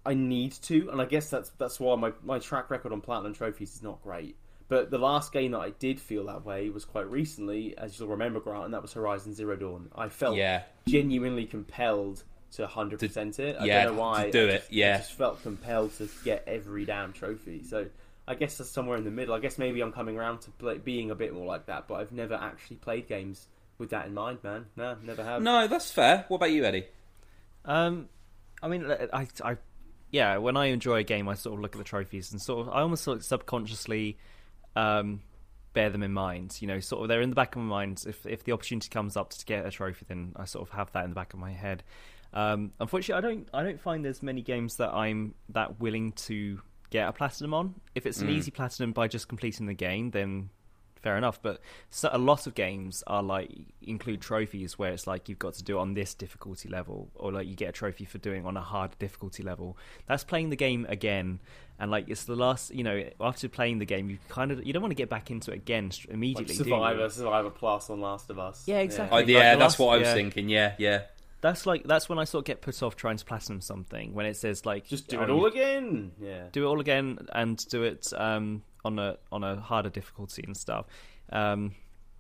I 0.07 0.15
need 0.15 0.53
to, 0.63 0.91
and 0.91 1.01
I 1.01 1.07
guess 1.07 1.31
that's 1.31 1.51
that's 1.59 1.81
why 1.81 1.97
my, 1.97 2.13
my 2.23 2.39
track 2.39 2.71
record 2.71 2.93
on 2.93 3.01
Platinum 3.01 3.35
Trophies 3.35 3.75
is 3.75 3.83
not 3.83 4.03
great. 4.03 4.37
But 4.69 4.91
the 4.91 4.99
last 4.99 5.33
game 5.33 5.53
that 5.53 5.61
I 5.61 5.71
did 5.71 6.01
feel 6.01 6.27
that 6.27 6.45
way 6.45 6.71
was 6.71 6.85
quite 6.85 7.11
recently, 7.11 7.77
as 7.77 7.99
you'll 7.99 8.09
remember, 8.09 8.41
Grant, 8.41 8.65
and 8.65 8.75
that 8.75 8.83
was 8.83 8.93
Horizon 8.95 9.35
Zero 9.35 9.57
Dawn. 9.57 9.91
I 9.95 10.09
felt 10.09 10.37
yeah. 10.37 10.63
genuinely 10.87 11.45
compelled 11.45 12.25
to 12.57 12.67
100% 12.67 13.39
it. 13.39 13.57
I 13.59 13.65
yeah, 13.65 13.85
don't 13.85 13.97
know 13.97 14.01
why. 14.01 14.27
to 14.27 14.31
do 14.31 14.47
I 14.47 14.53
it, 14.53 14.59
just, 14.61 14.73
yeah. 14.73 14.95
I 14.95 14.99
just 14.99 15.13
felt 15.13 15.43
compelled 15.43 15.97
to 15.99 16.09
get 16.25 16.45
every 16.47 16.85
damn 16.85 17.13
trophy. 17.13 17.63
So 17.63 17.87
I 18.27 18.35
guess 18.35 18.59
that's 18.59 18.71
somewhere 18.71 18.97
in 18.97 19.05
the 19.05 19.11
middle. 19.11 19.35
I 19.35 19.41
guess 19.41 19.59
maybe 19.59 19.81
I'm 19.81 19.93
coming 19.93 20.17
around 20.17 20.41
to 20.43 20.51
play, 20.53 20.79
being 20.79 21.11
a 21.11 21.15
bit 21.15 21.35
more 21.35 21.47
like 21.47 21.67
that, 21.67 21.89
but 21.89 21.95
I've 21.95 22.13
never 22.13 22.35
actually 22.35 22.77
played 22.77 23.09
games 23.09 23.47
with 23.79 23.91
that 23.91 24.07
in 24.07 24.15
mind, 24.15 24.39
man. 24.43 24.67
No, 24.77 24.97
never 25.03 25.25
have. 25.25 25.43
No, 25.43 25.67
that's 25.67 25.91
fair. 25.91 26.25
What 26.29 26.37
about 26.37 26.53
you, 26.53 26.65
Eddie? 26.65 26.87
Um, 27.65 28.09
I 28.63 28.69
mean, 28.69 28.87
I, 29.13 29.27
I, 29.43 29.57
yeah, 30.11 30.37
when 30.39 30.57
I 30.57 30.67
enjoy 30.67 30.97
a 30.97 31.03
game, 31.03 31.29
I 31.29 31.35
sort 31.35 31.55
of 31.55 31.61
look 31.61 31.75
at 31.75 31.79
the 31.79 31.85
trophies 31.85 32.33
and 32.33 32.41
sort 32.41 32.67
of, 32.67 32.73
I 32.73 32.81
almost 32.81 33.05
sort 33.05 33.19
of 33.19 33.25
subconsciously, 33.25 34.17
um, 34.77 35.21
bear 35.75 35.91
them 35.91 36.03
in 36.03 36.13
mind. 36.13 36.57
You 36.61 36.69
know, 36.69 36.81
sort 36.81 37.03
of 37.03 37.09
they're 37.09 37.21
in 37.21 37.31
the 37.31 37.37
back 37.37 37.57
of 37.57 37.63
my 37.63 37.69
mind. 37.69 38.05
If 38.07 38.25
if 38.25 38.45
the 38.45 38.53
opportunity 38.53 38.89
comes 38.89 39.17
up 39.17 39.31
to 39.31 39.45
get 39.45 39.67
a 39.67 39.71
trophy, 39.71 40.07
then 40.09 40.33
I 40.37 40.47
sort 40.47 40.67
of 40.67 40.75
have 40.75 40.91
that 40.93 41.05
in 41.05 41.11
the 41.11 41.15
back 41.15 41.35
of 41.35 41.41
my 41.41 41.53
head. 41.53 41.83
Um, 42.35 42.73
unfortunately, 42.81 43.27
I 43.27 43.31
don't 43.33 43.49
I 43.55 43.63
don't 43.63 43.81
find 43.81 44.05
there's 44.05 44.23
many 44.23 44.43
games 44.43 44.77
that 44.77 44.93
I'm 44.93 45.35
that 45.51 45.81
willing 45.81 46.13
to 46.13 46.61
get 46.91 47.09
a 47.09 47.13
platinum 47.13 47.55
on. 47.55 47.75
If 47.95 48.07
it's 48.07 48.21
an 48.21 48.29
Mm. 48.29 48.33
easy 48.33 48.51
platinum 48.51 48.93
by 48.93 49.09
just 49.09 49.29
completing 49.29 49.67
the 49.67 49.75
game, 49.75 50.11
then 50.11 50.51
fair 50.97 51.17
enough. 51.19 51.41
But 51.43 51.61
so, 51.91 52.09
a 52.13 52.19
lot 52.19 52.47
of 52.47 52.55
games 52.55 53.05
are 53.07 53.23
like 53.23 53.51
include 53.83 54.21
trophies 54.21 54.79
where 54.79 54.93
it's 54.93 55.07
like 55.07 55.29
you've 55.29 55.39
got 55.39 55.55
to 55.55 55.63
do 55.63 55.79
it 55.79 55.81
on 55.81 55.95
this 55.95 56.13
difficulty 56.15 56.69
level, 56.69 57.11
or 57.15 57.31
like 57.31 57.47
you 57.47 57.55
get 57.55 57.69
a 57.69 57.73
trophy 57.73 58.05
for 58.05 58.19
doing 58.19 58.45
on 58.47 58.57
a 58.57 58.61
hard 58.63 58.99
difficulty 58.99 59.43
level. 59.43 59.77
That's 60.07 60.25
playing 60.25 60.51
the 60.51 60.57
game 60.57 60.87
again, 60.89 61.41
and 61.79 61.91
like 61.91 62.09
it's 62.09 62.25
the 62.25 62.35
last. 62.37 62.75
You 62.75 62.83
know, 62.85 63.05
after 63.21 63.49
playing 63.49 63.79
the 63.79 63.85
game, 63.87 64.09
you 64.11 64.19
kind 64.29 64.51
of 64.51 64.65
you 64.67 64.73
don't 64.73 64.83
want 64.83 64.91
to 64.93 64.97
get 64.97 65.09
back 65.11 65.31
into 65.31 65.53
it 65.53 65.57
again 65.57 65.91
st- 65.93 66.09
Like 66.09 66.15
immediately. 66.15 66.47
do 66.47 66.53
you? 66.55 66.65
Survivor, 66.65 67.11
Survivor 67.11 67.51
Plus 67.51 67.91
on 67.91 68.01
Last 68.01 68.31
of 68.31 68.39
Us. 68.39 68.65
Yeah, 68.67 68.79
exactly. 68.79 69.13
Oh, 69.17 69.21
Like 69.21 69.29
yeah, 69.29 69.55
the 69.55 69.59
that's 69.61 69.75
last- 69.75 69.79
what 69.79 69.95
I 69.95 69.99
was 69.99 70.09
yeah. 70.09 70.15
thinking. 70.15 70.49
Yeah, 70.49 70.75
yeah. 70.79 71.03
That's 71.45 71.67
like 71.67 71.85
that's 71.85 72.09
when 72.09 72.19
I 72.19 72.25
sort 72.25 72.41
of 72.41 72.47
get 72.47 72.63
put 72.63 72.83
off 72.83 72.97
trying 72.97 73.19
to 73.19 73.25
platinum 73.27 73.61
something 73.61 74.15
when 74.15 74.25
it 74.25 74.35
says 74.39 74.65
like 74.65 74.87
Just 74.87 75.09
do 75.09 75.19
oh, 75.21 75.25
it 75.25 75.29
all 75.29 75.45
again. 75.45 76.13
Yeah. 76.19 76.45
do 76.53 76.65
it 76.65 76.67
all 76.67 76.81
again 76.81 77.19
and 77.35 77.63
do 77.69 77.83
it 77.83 78.11
um, 78.17 78.63
on 78.83 78.99
a 78.99 79.19
on 79.31 79.45
a 79.45 79.57
harder 79.61 79.91
difficulty 79.91 80.43
and 80.47 80.57
stuff. 80.57 80.87
Um, 81.31 81.75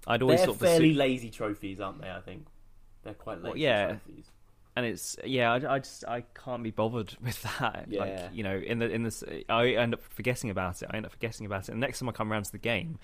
I'd 0.07 0.21
always 0.21 0.41
They're 0.41 0.49
sort 0.49 0.57
of 0.57 0.61
fairly 0.61 0.91
assume- 0.91 0.99
lazy 0.99 1.31
trophies, 1.31 1.81
aren't 1.81 2.03
they? 2.03 2.11
I 2.11 2.21
think 2.21 2.45
they're 3.03 3.15
quite 3.15 3.39
lazy 3.39 3.49
Well, 3.49 3.57
yeah. 3.57 3.87
trophies. 3.87 4.27
and 4.77 4.85
it's 4.85 5.17
yeah, 5.25 5.53
I, 5.55 5.75
I 5.77 5.79
just 5.79 6.05
I 6.07 6.25
can't 6.45 6.63
be 6.63 6.71
bothered 6.71 7.17
with 7.25 7.41
that. 7.59 7.87
Yeah. 7.89 8.01
Like 8.01 8.19
you 8.35 8.43
know, 8.43 8.59
in 8.59 8.79
the 8.79 8.91
in 8.91 9.05
this, 9.05 9.25
I 9.49 9.69
end 9.69 9.95
up 9.95 10.03
forgetting 10.11 10.51
about 10.51 10.83
it. 10.83 10.91
I 10.93 10.99
end 10.99 11.07
up 11.07 11.13
forgetting 11.13 11.47
about 11.47 11.71
it. 11.71 11.73
And 11.73 11.81
next 11.81 11.99
time 12.01 12.11
I 12.11 12.13
come 12.13 12.31
around 12.31 12.45
to 12.45 12.53
the 12.53 12.59
game, 12.59 12.99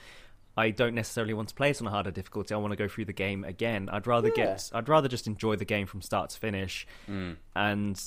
I 0.61 0.71
don't 0.71 0.95
necessarily 0.95 1.35
want 1.35 1.49
to 1.49 1.55
play 1.55 1.71
it 1.71 1.81
on 1.81 1.87
a 1.87 1.91
harder 1.91 2.11
difficulty. 2.11 2.55
I 2.55 2.59
want 2.59 2.73
to 2.73 2.77
go 2.77 2.89
through 2.89 3.07
the 3.07 3.13
game 3.13 3.45
again. 3.45 3.89
I'd 3.91 4.07
rather 4.07 4.29
Yeah. 4.29 4.35
get 4.45 4.71
I'd 4.75 4.89
rather 4.89 5.09
just 5.09 5.27
enjoy 5.27 5.57
the 5.57 5.65
game 5.65 5.87
from 5.87 6.03
start 6.03 6.31
to 6.31 6.39
finish, 6.39 6.87
Mm. 7.09 7.37
and 7.57 8.01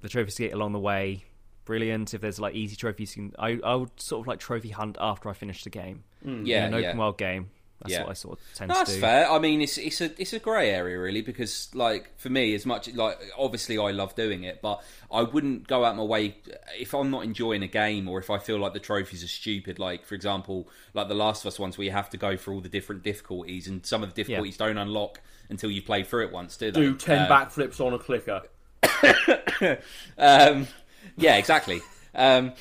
the 0.00 0.08
trophies 0.08 0.38
you 0.38 0.46
get 0.48 0.54
along 0.54 0.72
the 0.72 0.78
way. 0.80 1.24
Brilliant. 1.64 2.14
If 2.14 2.20
there's 2.20 2.38
like 2.38 2.54
easy 2.54 2.76
trophies, 2.76 3.16
you 3.16 3.24
can, 3.30 3.34
I 3.38 3.58
I 3.64 3.74
would 3.74 3.90
sort 4.00 4.20
of 4.22 4.26
like 4.28 4.38
trophy 4.38 4.68
hunt 4.70 4.96
after 5.00 5.28
I 5.28 5.32
finish 5.32 5.64
the 5.64 5.70
game. 5.70 6.04
Mm. 6.24 6.46
Yeah, 6.46 6.66
in 6.68 6.74
an 6.74 6.82
yeah. 6.82 6.88
open 6.90 6.98
world 7.00 7.18
game. 7.18 7.50
That's 7.80 7.92
Yeah. 7.92 8.02
what 8.04 8.10
I 8.10 8.14
sort 8.14 8.38
of 8.38 8.44
tend 8.54 8.68
No, 8.70 8.74
to 8.74 8.78
that's 8.80 8.94
do. 8.94 9.00
fair. 9.00 9.30
I 9.30 9.38
mean, 9.38 9.60
it's 9.60 9.76
it's 9.76 10.00
a 10.00 10.10
it's 10.20 10.32
a 10.32 10.38
grey 10.38 10.70
area 10.70 10.98
really 10.98 11.20
because 11.20 11.68
like 11.74 12.10
for 12.18 12.30
me, 12.30 12.54
as 12.54 12.64
much 12.64 12.88
like 12.94 13.18
obviously 13.36 13.76
I 13.78 13.90
love 13.90 14.14
doing 14.14 14.44
it, 14.44 14.62
but 14.62 14.82
I 15.12 15.22
wouldn't 15.22 15.66
go 15.68 15.84
out 15.84 15.94
my 15.96 16.02
way 16.02 16.36
if 16.78 16.94
I'm 16.94 17.10
not 17.10 17.24
enjoying 17.24 17.62
a 17.62 17.66
game 17.68 18.08
or 18.08 18.18
if 18.18 18.30
I 18.30 18.38
feel 18.38 18.58
like 18.58 18.72
the 18.72 18.80
trophies 18.80 19.22
are 19.22 19.28
stupid. 19.28 19.78
Like 19.78 20.06
for 20.06 20.14
example, 20.14 20.68
like 20.94 21.08
the 21.08 21.14
Last 21.14 21.44
of 21.44 21.48
Us 21.48 21.58
ones 21.58 21.76
where 21.76 21.84
you 21.84 21.90
have 21.90 22.08
to 22.10 22.16
go 22.16 22.36
through 22.36 22.54
all 22.54 22.60
the 22.62 22.68
different 22.70 23.02
difficulties 23.02 23.68
and 23.68 23.84
some 23.84 24.02
of 24.02 24.08
the 24.08 24.14
difficulties 24.14 24.56
don't 24.56 24.78
unlock 24.78 25.20
until 25.50 25.70
you 25.70 25.82
play 25.82 26.02
through 26.02 26.24
it 26.26 26.32
once, 26.32 26.56
do 26.56 26.70
they? 26.72 26.80
Do 26.80 26.94
ten 26.96 27.18
Uh, 27.18 27.28
backflips 27.28 27.78
on 27.80 27.92
a 27.92 27.98
clicker. 27.98 28.42
Um, 30.18 30.66
yeah, 31.16 31.36
exactly. 31.36 31.80
Um, 32.14 32.52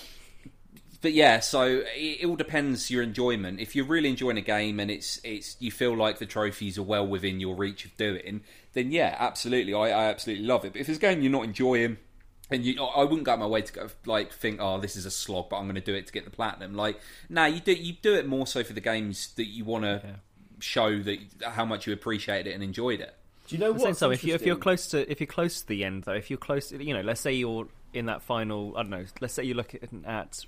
but 1.01 1.13
yeah, 1.13 1.39
so 1.39 1.63
it, 1.95 2.19
it 2.21 2.25
all 2.25 2.35
depends 2.35 2.89
your 2.91 3.03
enjoyment. 3.03 3.59
If 3.59 3.75
you're 3.75 3.85
really 3.85 4.09
enjoying 4.09 4.37
a 4.37 4.41
game 4.41 4.79
and 4.79 4.89
it's 4.91 5.19
it's 5.23 5.57
you 5.59 5.71
feel 5.71 5.95
like 5.95 6.19
the 6.19 6.25
trophies 6.25 6.77
are 6.77 6.83
well 6.83 7.05
within 7.05 7.39
your 7.39 7.55
reach 7.55 7.85
of 7.85 7.95
doing, 7.97 8.41
then 8.73 8.91
yeah, 8.91 9.15
absolutely, 9.19 9.73
I, 9.73 9.89
I 9.89 10.05
absolutely 10.05 10.45
love 10.45 10.65
it. 10.65 10.73
But 10.73 10.81
if 10.81 10.89
it's 10.89 10.97
a 10.97 11.01
game 11.01 11.21
you're 11.21 11.31
not 11.31 11.43
enjoying, 11.43 11.97
and 12.51 12.63
you, 12.63 12.83
I 12.83 13.03
wouldn't 13.03 13.23
go 13.23 13.31
out 13.33 13.39
my 13.39 13.47
way 13.47 13.61
to 13.61 13.73
go 13.73 13.87
like 14.05 14.31
think, 14.31 14.59
oh, 14.61 14.79
this 14.79 14.95
is 14.95 15.05
a 15.05 15.11
slog, 15.11 15.49
but 15.49 15.57
I'm 15.57 15.65
going 15.65 15.75
to 15.75 15.81
do 15.81 15.93
it 15.95 16.07
to 16.07 16.13
get 16.13 16.25
the 16.25 16.31
platinum. 16.31 16.75
Like, 16.75 16.99
nah, 17.29 17.45
you 17.45 17.59
do 17.59 17.73
you 17.73 17.93
do 18.01 18.13
it 18.15 18.27
more 18.27 18.45
so 18.47 18.63
for 18.63 18.73
the 18.73 18.81
games 18.81 19.33
that 19.35 19.45
you 19.45 19.65
want 19.65 19.83
to 19.85 20.01
Yeah. 20.03 20.11
show 20.59 20.99
that 20.99 21.19
how 21.43 21.65
much 21.65 21.87
you 21.87 21.93
appreciated 21.93 22.49
it 22.51 22.53
and 22.53 22.63
enjoyed 22.63 22.99
it. 23.01 23.13
Do 23.47 23.55
you 23.55 23.59
know 23.61 23.73
what? 23.73 23.95
so 23.97 24.09
if 24.11 24.23
you 24.23 24.33
if 24.33 24.43
you're 24.45 24.55
close 24.55 24.87
to 24.87 25.09
if 25.11 25.19
you're 25.19 25.27
close 25.27 25.61
to 25.61 25.67
the 25.67 25.83
end 25.83 26.03
though, 26.03 26.13
if 26.13 26.29
you're 26.29 26.37
close, 26.37 26.71
you 26.71 26.93
know, 26.93 27.01
let's 27.01 27.21
say 27.21 27.33
you're 27.33 27.67
in 27.93 28.07
that 28.07 28.21
final, 28.21 28.75
I 28.75 28.81
don't 28.81 28.89
know, 28.89 29.05
let's 29.21 29.33
say 29.35 29.43
you're 29.43 29.55
looking 29.55 30.03
at 30.05 30.45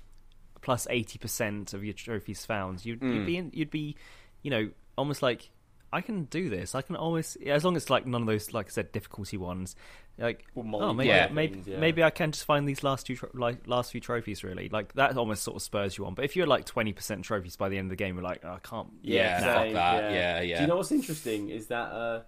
plus 0.60 0.86
eighty 0.90 1.18
percent 1.18 1.74
of 1.74 1.84
your 1.84 1.94
trophies 1.94 2.44
found, 2.44 2.84
you'd, 2.84 3.00
Mm. 3.00 3.14
you'd 3.14 3.26
be 3.26 3.36
in, 3.36 3.50
you'd 3.54 3.70
be, 3.70 3.96
you 4.42 4.50
know, 4.50 4.70
almost 4.96 5.22
like 5.22 5.50
I 5.92 6.00
can 6.02 6.24
do 6.24 6.48
this. 6.50 6.74
I 6.74 6.82
can 6.82 6.96
always, 6.96 7.36
as 7.46 7.64
long 7.64 7.74
as 7.76 7.88
like 7.88 8.06
none 8.06 8.20
of 8.22 8.26
those, 8.26 8.52
like 8.52 8.66
I 8.66 8.70
said, 8.70 8.92
difficulty 8.92 9.36
ones. 9.38 9.74
Like, 10.18 10.44
Well, 10.54 10.82
oh, 10.82 10.92
maybe, 10.92 11.08
Yeah. 11.10 11.28
maybe, 11.28 11.54
things, 11.54 11.68
yeah. 11.68 11.78
maybe 11.78 12.02
I 12.02 12.10
can 12.10 12.32
just 12.32 12.44
find 12.44 12.68
these 12.68 12.82
last 12.82 13.06
two, 13.06 13.14
tro- 13.14 13.30
like 13.34 13.66
last 13.68 13.92
few 13.92 14.00
trophies. 14.00 14.42
Really, 14.44 14.68
like 14.68 14.92
that 14.94 15.16
almost 15.16 15.44
sort 15.44 15.54
of 15.56 15.62
spurs 15.62 15.96
you 15.96 16.04
on. 16.06 16.14
But 16.14 16.24
if 16.24 16.34
you're 16.36 16.46
like 16.46 16.64
twenty 16.66 16.92
percent 16.92 17.24
trophies 17.24 17.56
by 17.56 17.68
the 17.68 17.78
end 17.78 17.86
of 17.86 17.90
the 17.90 17.96
game, 17.96 18.16
you're 18.16 18.24
like, 18.24 18.40
oh, 18.44 18.50
I 18.54 18.58
can't. 18.58 18.88
Yeah, 19.02 19.40
fuck 19.40 19.62
same, 19.64 19.72
that. 19.74 20.12
Yeah, 20.12 20.40
yeah. 20.40 20.56
Do 20.56 20.62
you 20.62 20.66
know 20.68 20.76
what's 20.76 20.90
interesting 20.92 21.48
is 21.50 21.68
that 21.68 21.92
uh, 21.92 22.22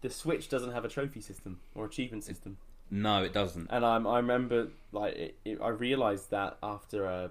the 0.00 0.10
Switch 0.10 0.48
doesn't 0.48 0.70
have 0.72 0.84
a 0.84 0.88
trophy 0.88 1.20
system 1.20 1.58
or 1.74 1.84
achievement 1.86 2.22
system, 2.24 2.56
No, 2.90 3.22
it 3.24 3.32
doesn't. 3.34 3.66
and 3.70 3.84
I'm, 3.84 4.06
I 4.06 4.18
remember 4.18 4.68
like 4.92 5.14
it, 5.16 5.38
it, 5.44 5.58
I 5.60 5.68
realised 5.70 6.30
that 6.30 6.56
after 6.62 7.06
uh, 7.06 7.28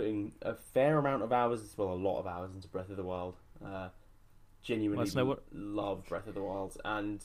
putting 0.00 0.32
a 0.42 0.54
fair 0.54 0.98
amount 0.98 1.22
of 1.22 1.32
hours, 1.32 1.74
well, 1.76 1.92
a 1.92 1.94
lot 1.94 2.18
of 2.20 2.26
hours 2.26 2.54
into 2.54 2.68
Breath 2.68 2.88
of 2.88 2.96
the 2.96 3.02
Wild. 3.02 3.36
Uh, 3.64 3.88
genuinely 4.62 5.10
what- 5.22 5.42
love 5.52 6.06
Breath 6.06 6.26
of 6.26 6.34
the 6.34 6.42
Wild, 6.42 6.76
and 6.84 7.22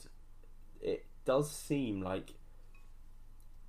it 0.82 1.06
does 1.24 1.50
seem 1.50 2.02
like 2.02 2.34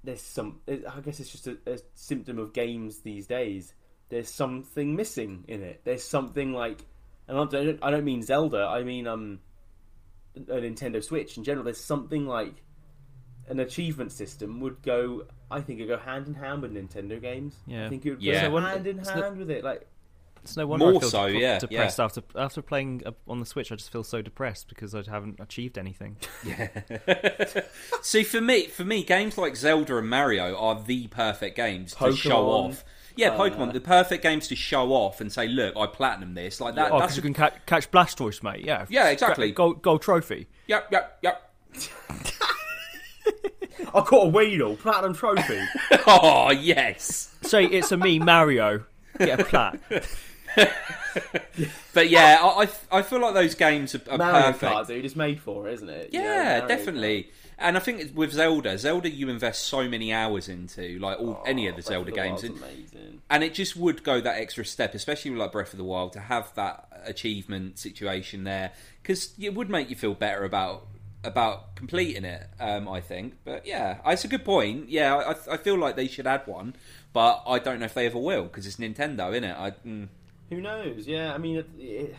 there's 0.03 0.21
some. 0.21 0.59
I 0.67 0.99
guess 1.01 1.19
it's 1.19 1.31
just 1.31 1.47
a, 1.47 1.57
a 1.65 1.79
symptom 1.95 2.37
of 2.37 2.53
games 2.53 2.99
these 2.99 3.27
days. 3.27 3.73
There's 4.09 4.29
something 4.29 4.95
missing 4.95 5.45
in 5.47 5.63
it. 5.63 5.81
There's 5.83 6.03
something 6.03 6.53
like, 6.53 6.85
and 7.27 7.37
I 7.37 7.45
don't, 7.45 7.79
I 7.81 7.91
don't 7.91 8.05
mean 8.05 8.23
Zelda. 8.23 8.65
I 8.69 8.83
mean 8.83 9.07
um, 9.07 9.39
a 10.35 10.39
Nintendo 10.55 11.03
Switch 11.03 11.37
in 11.37 11.43
general. 11.43 11.63
There's 11.63 11.83
something 11.83 12.25
like 12.25 12.55
an 13.47 13.59
achievement 13.59 14.11
system 14.11 14.59
would 14.61 14.81
go. 14.81 15.23
I 15.49 15.61
think 15.61 15.79
it 15.79 15.83
would 15.87 15.97
go 15.99 16.03
hand 16.03 16.27
in 16.27 16.33
hand 16.33 16.61
with 16.61 16.73
Nintendo 16.73 17.21
games. 17.21 17.55
Yeah. 17.65 17.85
I 17.85 17.89
think 17.89 18.05
it 18.05 18.11
would 18.11 18.21
Yeah. 18.21 18.49
go 18.49 18.59
So 18.59 18.65
hand 18.65 18.87
in 18.87 18.99
it's 18.99 19.09
hand 19.09 19.21
not- 19.21 19.37
with 19.37 19.49
it. 19.51 19.63
Like 19.63 19.87
It's 20.43 20.55
no 20.55 20.65
wonder 20.67 20.85
More 20.85 20.95
I 20.95 20.99
feel 20.99 21.09
so, 21.09 21.27
dep- 21.31 21.41
yeah, 21.41 21.59
depressed 21.59 21.99
after 21.99 22.21
after 22.35 22.61
playing 22.61 23.01
uh, 23.05 23.11
on 23.27 23.39
the 23.39 23.45
Switch. 23.45 23.69
I 23.71 23.75
just 23.75 23.91
feel 23.91 24.03
so 24.03 24.21
depressed 24.21 24.69
because 24.69 24.95
I 24.95 25.03
haven't 25.09 25.39
achieved 25.41 25.77
anything. 25.77 26.15
Yeah. 26.45 26.69
See, 28.01 28.23
for 28.23 28.39
me, 28.39 28.67
for 28.67 28.85
me, 28.85 29.03
games 29.03 29.37
like 29.37 29.55
Zelda 29.57 29.97
and 29.97 30.09
Mario 30.09 30.55
are 30.55 30.81
the 30.81 31.07
perfect 31.07 31.55
games 31.57 31.93
to 31.95 32.15
show 32.15 32.47
off. 32.47 32.85
Yeah, 33.17 33.29
uh, 33.31 33.37
Pokemon, 33.39 33.73
the 33.73 33.81
perfect 33.81 34.21
games 34.23 34.47
to 34.49 34.55
show 34.55 34.93
off 34.93 35.19
and 35.21 35.31
say, 35.33 35.47
"Look, 35.47 35.75
I 35.75 35.87
platinum 35.87 36.35
this." 36.35 36.61
Like 36.61 36.75
that. 36.75 36.91
oh, 36.91 36.99
that's 36.99 37.15
because 37.15 37.15
you 37.17 37.21
can 37.23 37.33
ca- 37.33 37.57
catch 37.65 37.89
Blastoise, 37.91 38.43
mate. 38.43 38.63
Yeah, 38.63 38.85
Yeah, 38.89 39.09
exactly. 39.09 39.51
Gold, 39.51 39.81
gold 39.81 40.01
trophy. 40.03 40.47
Yep, 40.67 40.91
yep, 40.91 41.17
yep. 41.23 41.51
I 43.93 44.01
caught 44.01 44.25
a 44.25 44.29
Weedle 44.29 44.75
platinum 44.75 45.13
trophy. 45.13 45.61
Oh 46.09 46.51
yes. 46.51 47.35
Say 47.41 47.65
it's 47.65 47.91
a 47.91 47.97
me, 47.97 48.19
Mario. 48.19 48.83
Get 49.17 49.39
a 49.41 49.43
plat. 49.43 49.79
But 51.93 52.09
yeah, 52.09 52.37
I, 52.41 52.63
I, 52.91 52.99
I 52.99 53.01
feel 53.01 53.19
like 53.19 53.33
those 53.33 53.55
games 53.55 53.95
are, 53.95 54.01
are 54.11 54.17
Mario 54.19 54.51
perfect. 54.51 54.71
Kart, 54.71 54.87
dude, 54.87 55.03
it's 55.03 55.15
made 55.15 55.39
for, 55.39 55.67
it, 55.67 55.73
isn't 55.73 55.89
it? 55.89 56.13
You 56.13 56.19
know, 56.19 56.25
Yeah, 56.25 56.59
Mario 56.59 56.67
definitely. 56.67 57.29
And 57.57 57.75
I 57.75 57.79
think 57.79 58.01
it's 58.01 58.13
with 58.13 58.33
Zelda, 58.33 58.77
Zelda 58.77 59.09
you 59.09 59.29
invest 59.29 59.63
so 59.63 59.89
many 59.89 60.13
hours 60.13 60.47
into, 60.47 60.99
like 60.99 61.19
all, 61.19 61.35
Kart. 61.35 61.47
any 61.47 61.67
of 61.67 61.75
the 61.75 61.81
oh, 61.81 61.85
Breath 61.85 61.87
Zelda 61.87 62.11
games, 62.11 62.43
and, 62.43 62.57
amazing. 62.57 63.21
and 63.31 63.43
it 63.43 63.55
just 63.55 63.75
would 63.75 64.03
go 64.03 64.21
that 64.21 64.39
extra 64.39 64.63
step, 64.63 64.93
especially 64.93 65.31
with 65.31 65.39
like 65.39 65.51
Breath 65.51 65.73
of 65.73 65.77
the 65.77 65.83
Wild, 65.83 66.13
to 66.13 66.19
have 66.19 66.53
that 66.53 66.87
achievement 67.03 67.79
situation 67.79 68.43
there, 68.43 68.73
because 69.01 69.33
it 69.39 69.55
would 69.55 69.71
make 69.71 69.89
you 69.89 69.95
feel 69.95 70.13
better 70.13 70.43
about 70.43 70.85
about 71.23 71.75
completing 71.75 72.25
it. 72.25 72.47
Um, 72.59 72.87
I 72.87 73.01
think, 73.01 73.35
but 73.43 73.65
yeah, 73.65 73.97
it's 74.05 74.25
a 74.25 74.27
good 74.27 74.45
point. 74.45 74.89
Yeah, 74.89 75.15
I, 75.15 75.53
I 75.53 75.57
feel 75.57 75.77
like 75.77 75.95
they 75.95 76.07
should 76.07 76.27
add 76.27 76.45
one, 76.45 76.75
but 77.13 77.43
I 77.47 77.59
don't 77.59 77.79
know 77.79 77.85
if 77.85 77.93
they 77.93 78.05
ever 78.05 78.19
will 78.19 78.43
because 78.43 78.65
it's 78.65 78.77
Nintendo, 78.77 79.31
isn't 79.31 79.43
it? 79.43 79.55
I, 79.57 79.71
mm, 79.71 80.07
Who 80.49 80.61
knows? 80.61 81.07
Yeah, 81.07 81.33
I 81.33 81.37
mean, 81.37 81.57
it, 81.57 81.69
it, 81.77 82.15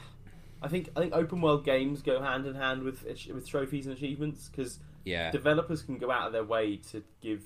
I 0.63 0.69
think 0.69 0.91
I 0.97 1.01
think 1.01 1.15
open 1.15 1.41
world 1.41 1.65
games 1.65 2.03
go 2.03 2.21
hand 2.21 2.47
in 2.47 2.55
hand 2.55 2.83
with 2.83 3.05
with 3.33 3.49
trophies 3.49 3.87
and 3.87 3.97
achievements 3.97 4.49
because 4.49 4.79
yeah, 5.05 5.31
developers 5.31 5.83
can 5.83 5.99
go 5.99 6.11
out 6.11 6.27
of 6.27 6.33
their 6.33 6.45
way 6.45 6.77
to 6.91 7.03
give 7.23 7.43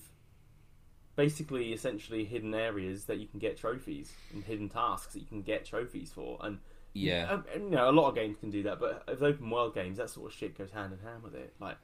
basically 1.14 1.72
essentially 1.72 2.24
hidden 2.24 2.54
areas 2.54 3.04
that 3.04 3.18
you 3.18 3.26
can 3.26 3.38
get 3.38 3.58
trophies 3.58 4.10
and 4.32 4.42
hidden 4.44 4.68
tasks 4.68 5.12
that 5.12 5.20
you 5.20 5.26
can 5.26 5.42
get 5.42 5.64
trophies 5.64 6.10
for 6.10 6.38
and 6.40 6.58
yeah. 6.94 7.30
um, 7.30 7.44
you 7.54 7.70
know 7.70 7.88
a 7.88 7.92
lot 7.92 8.08
of 8.08 8.14
games 8.14 8.36
can 8.38 8.50
do 8.50 8.62
that 8.64 8.78
but 8.80 9.04
with 9.08 9.22
open 9.22 9.48
world 9.50 9.74
games 9.74 9.98
that 9.98 10.10
sort 10.10 10.30
of 10.30 10.36
shit 10.38 10.56
goes 10.58 10.70
hand 10.70 10.92
in 10.92 10.98
hand 11.00 11.22
with 11.22 11.34
it 11.34 11.52
like 11.60 11.76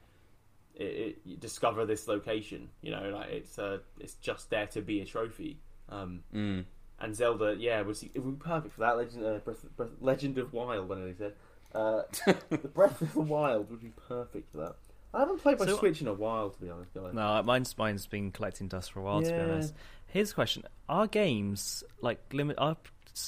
it, 0.75 0.83
it 0.85 1.19
you 1.25 1.37
discover 1.37 1.85
this 1.87 2.07
location 2.09 2.69
you 2.83 2.91
know 2.91 3.09
like 3.11 3.31
it's 3.31 3.59
uh 3.59 3.79
it's 3.99 4.15
just 4.15 4.51
there 4.51 4.67
to 4.67 4.81
be 4.83 5.01
a 5.01 5.05
trophy 5.05 5.59
um 5.89 6.23
Mm. 6.35 6.65
and 7.01 7.15
Zelda, 7.17 7.55
yeah, 7.59 7.81
was 7.83 8.03
it 8.03 8.19
would 8.19 8.39
be 8.39 8.45
perfect 8.45 8.75
for 8.75 8.81
that. 8.81 8.97
Legend, 8.97 9.25
uh, 9.25 9.39
Breath, 9.39 9.65
Breath, 9.77 9.91
Legend 10.01 10.37
of 10.39 10.53
Wild, 10.53 10.89
when 10.89 11.05
they 11.05 11.15
said, 11.15 11.33
uh, 11.75 12.03
the 12.51 12.59
Breath 12.69 13.01
of 13.01 13.13
the 13.15 13.21
Wild 13.21 13.71
would 13.71 13.81
be 13.81 13.93
perfect 14.09 14.51
for 14.53 14.59
that. 14.59 14.75
I 15.15 15.21
haven't 15.21 15.39
played 15.41 15.59
my 15.59 15.65
So- 15.67 15.79
Switch 15.79 16.03
in 16.03 16.09
a 16.09 16.13
while, 16.13 16.51
to 16.51 16.61
be 16.61 16.69
honest, 16.69 16.93
guys. 16.93 17.15
No, 17.15 17.43
mine's 17.45 17.79
mine's 17.79 18.07
been 18.07 18.31
collecting 18.33 18.69
dust 18.69 18.93
for 18.93 19.01
a 19.01 19.03
while. 19.05 19.23
To 19.23 19.29
be 19.31 19.39
honest, 19.39 19.73
here's 20.09 20.33
a 20.33 20.35
question: 20.35 20.65
Are 20.89 21.07
games 21.07 21.83
like 22.03 22.21
limit 22.33 22.57
are 22.59 22.77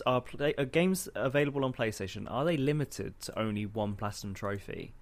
are, 0.07 0.20
play, 0.20 0.55
are 0.59 0.64
games 0.64 1.09
available 1.14 1.64
on 1.64 1.72
PlayStation? 1.72 2.26
Are 2.30 2.45
they 2.45 2.57
limited 2.57 3.18
to 3.22 3.38
only 3.38 3.66
one 3.66 3.95
platinum 3.95 4.34
trophy? 4.34 4.93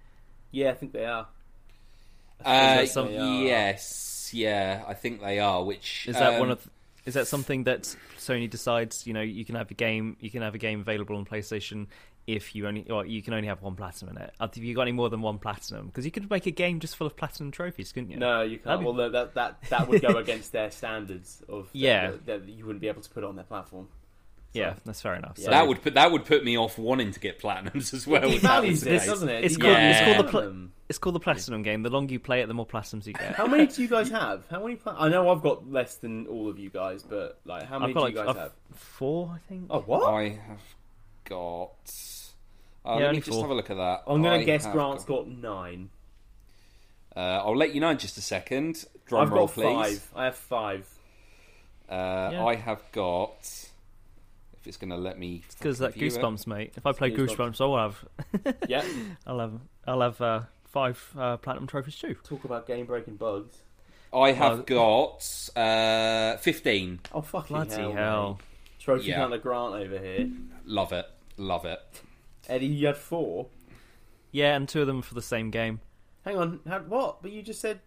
Yeah, 0.51 0.71
I 0.71 0.73
think 0.73 0.93
they 0.93 1.05
are. 1.05 1.27
Uh, 2.43 2.85
think 2.85 3.09
they 3.09 3.17
are. 3.17 3.43
yes, 3.43 4.31
yeah, 4.33 4.83
I 4.87 4.93
think 4.93 5.21
they 5.21 5.39
are. 5.39 5.63
Which 5.63 6.07
Is 6.07 6.15
that 6.15 6.35
um, 6.35 6.39
one 6.39 6.51
of 6.51 6.69
is 7.05 7.13
that 7.15 7.27
something 7.27 7.63
that 7.65 7.95
Sony 8.17 8.49
decides? 8.49 9.05
You 9.05 9.13
know, 9.13 9.21
you 9.21 9.43
can 9.45 9.55
have 9.55 9.69
a 9.71 9.73
game, 9.73 10.15
you 10.19 10.29
can 10.29 10.41
have 10.41 10.55
a 10.55 10.57
game 10.59 10.79
available 10.79 11.17
on 11.17 11.25
PlayStation 11.25 11.87
if 12.27 12.53
you 12.55 12.67
only, 12.67 12.87
or 12.89 13.05
you 13.05 13.21
can 13.23 13.33
only 13.33 13.47
have 13.47 13.61
one 13.61 13.75
platinum 13.75 14.15
in 14.15 14.21
it. 14.21 14.33
Have 14.39 14.55
you 14.57 14.75
got 14.75 14.83
any 14.83 14.91
more 14.91 15.09
than 15.09 15.21
one 15.21 15.39
platinum? 15.39 15.87
Because 15.87 16.05
you 16.05 16.11
could 16.11 16.29
make 16.29 16.45
a 16.45 16.51
game 16.51 16.79
just 16.79 16.95
full 16.95 17.07
of 17.07 17.15
platinum 17.17 17.51
trophies, 17.51 17.91
couldn't 17.91 18.11
you? 18.11 18.17
No, 18.17 18.41
you 18.43 18.59
can't. 18.59 18.81
be- 18.81 18.85
Well, 18.85 19.09
that 19.11 19.33
that 19.33 19.61
that 19.69 19.87
would 19.87 20.01
go 20.01 20.09
against 20.17 20.51
their 20.51 20.69
standards 20.71 21.41
of 21.49 21.69
Yeah. 21.73 22.11
that, 22.11 22.25
that 22.27 22.47
you 22.49 22.65
wouldn't 22.65 22.81
be 22.81 22.87
able 22.87 23.01
to 23.01 23.09
put 23.09 23.23
on 23.23 23.35
their 23.35 23.45
platform. 23.45 23.87
Yeah, 24.53 24.73
that's 24.83 25.01
fair 25.01 25.13
enough. 25.15 25.35
Yeah. 25.37 25.45
So 25.45 25.51
that 25.51 25.67
would 25.67 25.81
put 25.83 25.93
that 25.93 26.11
would 26.11 26.25
put 26.25 26.43
me 26.43 26.57
off 26.57 26.77
wanting 26.79 27.11
to 27.11 27.19
get 27.19 27.39
platinums 27.39 27.93
as 27.93 28.07
well. 28.07 28.23
It 28.23 28.35
if 28.35 28.41
that 28.41 28.63
devalues 28.63 28.83
this, 28.83 29.05
doesn't 29.05 29.29
it? 29.29 29.43
It's 29.45 29.57
called- 29.57 29.75
can't 29.75 29.91
it's 29.95 29.99
called 30.05 30.17
the 30.17 30.23
ban 30.23 30.31
pla- 30.31 30.41
them. 30.41 30.73
it's 30.89 30.97
called 30.97 31.15
the 31.15 31.19
platinum 31.19 31.61
game. 31.61 31.83
The 31.83 31.89
longer 31.91 32.13
you 32.13 32.19
play 32.19 32.41
it, 32.41 32.47
the 32.47 32.53
more 32.55 32.65
platinums 32.65 33.05
you 33.05 33.13
get. 33.13 33.35
How 33.35 33.45
many 33.45 33.67
do 33.67 33.81
you 33.81 33.87
guys 33.87 34.09
have? 34.09 34.45
How 34.49 34.63
many? 34.63 34.75
Pla- 34.75 34.95
I 34.97 35.07
know 35.09 35.29
I've 35.29 35.43
got 35.43 35.71
less 35.71 35.95
than 35.97 36.25
all 36.27 36.49
of 36.49 36.57
you 36.57 36.69
guys, 36.71 37.03
but 37.03 37.39
like, 37.45 37.63
how 37.67 37.77
many 37.77 37.91
I've 37.91 37.95
got 37.95 38.05
do 38.07 38.11
you 38.11 38.17
guys 38.17 38.27
I've- 38.29 38.39
have? 38.39 38.51
four, 38.73 39.31
I 39.35 39.37
think. 39.47 39.67
Oh, 39.69 39.81
what? 39.81 40.11
I 40.13 40.29
have 40.47 40.61
got. 41.25 41.69
Uh, 42.85 42.91
Yeah, 42.91 42.95
let 42.95 43.03
only 43.03 43.17
me 43.17 43.21
just 43.21 43.41
have 43.41 43.49
a 43.49 43.53
look 43.53 43.69
at 43.69 43.77
that. 43.77 44.03
I'm 44.07 44.23
going 44.23 44.39
to 44.39 44.45
guess 44.45 44.65
Grant's 44.65 45.03
got 45.03 45.27
nine. 45.27 45.89
Uh, 47.15 47.19
I'll 47.43 47.55
let 47.57 47.75
you 47.75 47.81
know 47.81 47.89
in 47.89 47.97
just 47.97 48.17
a 48.17 48.21
second. 48.21 48.85
Drum 49.05 49.23
I've 49.23 49.31
roll, 49.31 49.47
got 49.47 49.53
please. 49.55 49.99
five. 49.99 50.07
I 50.15 50.23
have 50.25 50.35
five. 50.37 50.87
Uh, 51.89 52.29
Yeah. 52.33 52.45
I 52.45 52.55
have 52.55 52.81
got. 52.93 53.68
If 54.69 54.75
it's 54.75 54.77
going 54.77 54.91
to 54.91 54.97
let 54.97 55.17
me. 55.17 55.41
Because 55.57 55.79
that 55.79 55.93
fucking 55.93 56.09
view 56.09 56.19
it. 56.19 56.21
goosebumps, 56.21 56.45
mate. 56.45 56.73
If 56.77 56.85
I 56.85 56.91
play 56.91 57.09
Goosebumps. 57.09 57.57
goosebumps, 57.57 57.61
I'll 57.61 57.77
have, 58.45 58.55
Yeah. 58.67 58.85
I'll 59.25 59.39
have, 59.39 59.53
I'll 59.87 60.01
have 60.01 60.21
uh, 60.21 60.41
five 60.65 61.03
uh, 61.17 61.37
platinum 61.37 61.65
trophies 61.67 61.95
too. 61.97 62.15
Talk 62.23 62.43
about 62.43 62.67
game 62.67 62.85
breaking 62.85 63.15
bugs. 63.15 63.57
I 64.13 64.31
have 64.31 64.69
Well- 64.69 65.17
got 65.17 65.49
uh, 65.59 66.37
15. 66.37 66.99
Oh 67.13 67.21
fucking 67.21 67.55
Bloody 67.55 67.73
hell! 67.75 67.93
hell! 67.93 68.29
mate. 68.39 68.45
Trophy 68.79 69.05
Yeah. 69.07 69.21
hunter 69.21 69.39
Grant 69.39 69.73
over 69.73 69.97
here. 69.97 70.29
Love 70.65 70.93
it. 70.93 71.05
Love 71.37 71.65
it. 71.65 71.79
Eddie, 72.47 72.67
you 72.67 72.87
had 72.87 72.97
four. 72.97 73.47
Yeah, 74.31 74.55
and 74.55 74.69
two 74.69 74.81
of 74.81 74.87
them 74.87 75.01
for 75.01 75.15
the 75.15 75.21
same 75.23 75.49
game. 75.49 75.79
Hang 76.25 76.37
on. 76.37 76.59
How, 76.67 76.79
what? 76.79 77.21
But 77.23 77.31
you 77.31 77.41
just 77.41 77.59
said. 77.59 77.79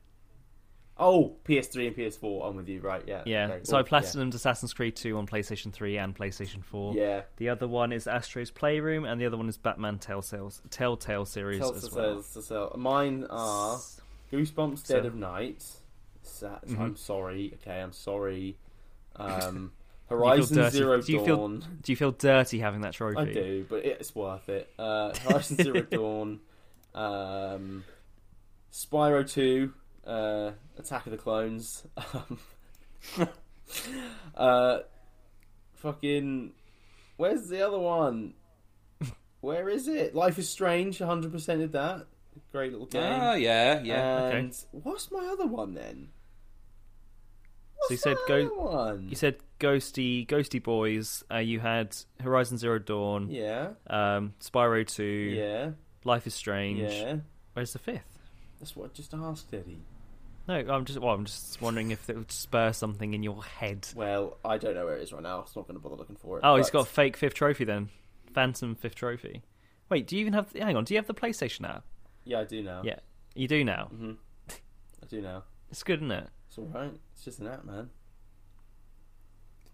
Oh, 0.98 1.36
PS3 1.46 1.88
and 1.88 1.96
PS4. 1.96 2.48
I'm 2.48 2.56
with 2.56 2.68
you, 2.68 2.80
right? 2.80 3.02
Yeah. 3.06 3.22
Yeah. 3.24 3.46
okay, 3.46 3.60
so 3.64 3.76
I 3.78 3.82
platinumed 3.82 4.34
Assassin's 4.34 4.72
Creed 4.74 4.94
2 4.94 5.16
on 5.16 5.26
PlayStation 5.26 5.72
3 5.72 5.96
and 5.98 6.14
PlayStation 6.14 6.62
4. 6.62 6.94
Yeah. 6.94 7.02
yeah. 7.02 7.22
The 7.38 7.48
other 7.48 7.66
one 7.66 7.92
is 7.92 8.06
Astro's 8.06 8.50
Playroom, 8.50 9.04
and 9.04 9.20
the 9.20 9.26
other 9.26 9.36
one 9.38 9.48
is 9.48 9.56
Batman 9.56 9.98
Telltales, 9.98 10.60
Telltale 10.70 11.24
series 11.24 11.60
Tell 11.60 11.74
as 11.74 11.90
well. 11.90 12.22
sell. 12.22 12.74
Mine 12.76 13.26
are 13.30 13.80
Goosebumps, 14.30 14.86
Dead 14.86 15.02
So- 15.02 15.06
of 15.08 15.14
Night. 15.14 15.64
Sa- 16.24 16.60
Mhm. 16.66 16.78
I'm 16.78 16.96
sorry. 16.96 17.52
Okay, 17.62 17.80
I'm 17.80 17.92
sorry. 17.92 18.56
Um, 19.16 19.72
Horizon 20.08 20.70
Zero 20.70 21.00
do 21.00 21.12
you 21.12 21.24
feel- 21.24 21.36
Dawn. 21.36 21.64
Do 21.82 21.90
you 21.92 21.96
feel 21.96 22.12
dirty 22.12 22.58
having 22.60 22.82
that 22.82 22.92
trophy? 22.92 23.16
I 23.18 23.24
do, 23.32 23.66
but 23.68 23.84
it's 23.84 24.14
worth 24.14 24.48
it. 24.50 24.70
Uh, 24.78 25.12
Horizon 25.20 25.56
Zero 25.56 25.80
Dawn, 25.90 26.40
um, 26.94 27.84
Spyro 28.70 29.28
Two, 29.28 29.72
uh, 30.06 30.52
Attack 30.78 31.06
of 31.06 31.12
the 31.12 31.18
Clones, 31.18 31.84
um, 32.14 32.38
uh, 34.36 34.78
fucking, 35.74 36.52
where's 37.16 37.48
the 37.48 37.66
other 37.66 37.78
one? 37.78 38.34
Where 39.40 39.68
is 39.68 39.88
it? 39.88 40.14
Life 40.14 40.38
is 40.38 40.48
Strange. 40.48 41.00
100 41.00 41.32
percent 41.32 41.60
did 41.60 41.72
that. 41.72 42.06
Great 42.52 42.70
little 42.72 42.86
game. 42.86 43.02
Ah, 43.04 43.34
yeah, 43.34 43.80
yeah. 43.82 44.16
okay. 44.26 44.38
And 44.38 44.56
what's 44.70 45.10
my 45.10 45.26
other 45.32 45.46
one 45.46 45.74
then? 45.74 46.10
So 47.82 47.94
you 47.94 47.94
What's 47.94 48.02
said 48.04 48.16
my 48.22 48.28
go- 48.28 48.46
other 48.46 48.54
one? 48.94 49.08
You 49.08 49.16
said 49.16 49.36
Ghosty, 49.58 50.26
Ghosty 50.28 50.62
Boys. 50.62 51.24
Uh, 51.30 51.38
you 51.38 51.58
had 51.58 51.96
Horizon 52.20 52.56
Zero 52.56 52.78
Dawn, 52.78 53.28
yeah, 53.30 53.70
um, 53.88 54.34
Spyro 54.40 54.86
2, 54.86 55.02
yeah, 55.04 55.70
Life 56.04 56.28
is 56.28 56.34
Strange. 56.34 56.78
yeah. 56.92 57.16
Where's 57.54 57.72
the 57.72 57.80
fifth? 57.80 58.18
That's 58.60 58.76
what 58.76 58.90
I 58.90 58.94
just 58.94 59.12
asked, 59.12 59.52
Eddie. 59.52 59.80
No, 60.48 60.54
I'm 60.54 60.84
just 60.84 60.98
well, 60.98 61.14
I'm 61.14 61.24
just 61.24 61.60
wondering 61.62 61.92
if 61.92 62.10
it 62.10 62.16
would 62.16 62.32
spur 62.32 62.72
something 62.72 63.14
in 63.14 63.22
your 63.22 63.42
head. 63.44 63.86
Well, 63.94 64.38
I 64.44 64.58
don't 64.58 64.74
know 64.74 64.84
where 64.84 64.96
it 64.96 65.02
is 65.02 65.12
right 65.12 65.22
now. 65.22 65.38
I'm 65.40 65.44
not 65.54 65.66
going 65.68 65.74
to 65.74 65.80
bother 65.82 65.94
looking 65.96 66.16
for 66.16 66.38
it. 66.38 66.42
Oh, 66.44 66.56
he's 66.56 66.66
but- 66.66 66.78
got 66.80 66.86
a 66.88 66.90
fake 66.90 67.16
fifth 67.16 67.34
trophy 67.34 67.64
then. 67.64 67.88
Phantom 68.34 68.74
fifth 68.74 68.94
trophy. 68.96 69.42
Wait, 69.88 70.06
do 70.06 70.16
you 70.16 70.22
even 70.22 70.32
have? 70.32 70.50
Hang 70.52 70.76
on, 70.76 70.84
do 70.84 70.94
you 70.94 70.98
have 70.98 71.06
the 71.06 71.14
PlayStation 71.14 71.68
app? 71.68 71.84
Yeah, 72.24 72.40
I 72.40 72.44
do 72.44 72.62
now. 72.62 72.82
Yeah, 72.84 72.96
you 73.34 73.46
do 73.46 73.62
now. 73.64 73.86
hmm 73.86 74.12
I 74.50 75.06
do 75.08 75.20
now. 75.20 75.44
It's 75.70 75.82
good, 75.82 75.98
isn't 75.98 76.10
it? 76.10 76.28
It's 76.48 76.58
all 76.58 76.66
right. 76.66 76.92
It's 77.14 77.24
just 77.24 77.38
an 77.40 77.48
app, 77.48 77.64
man. 77.64 77.90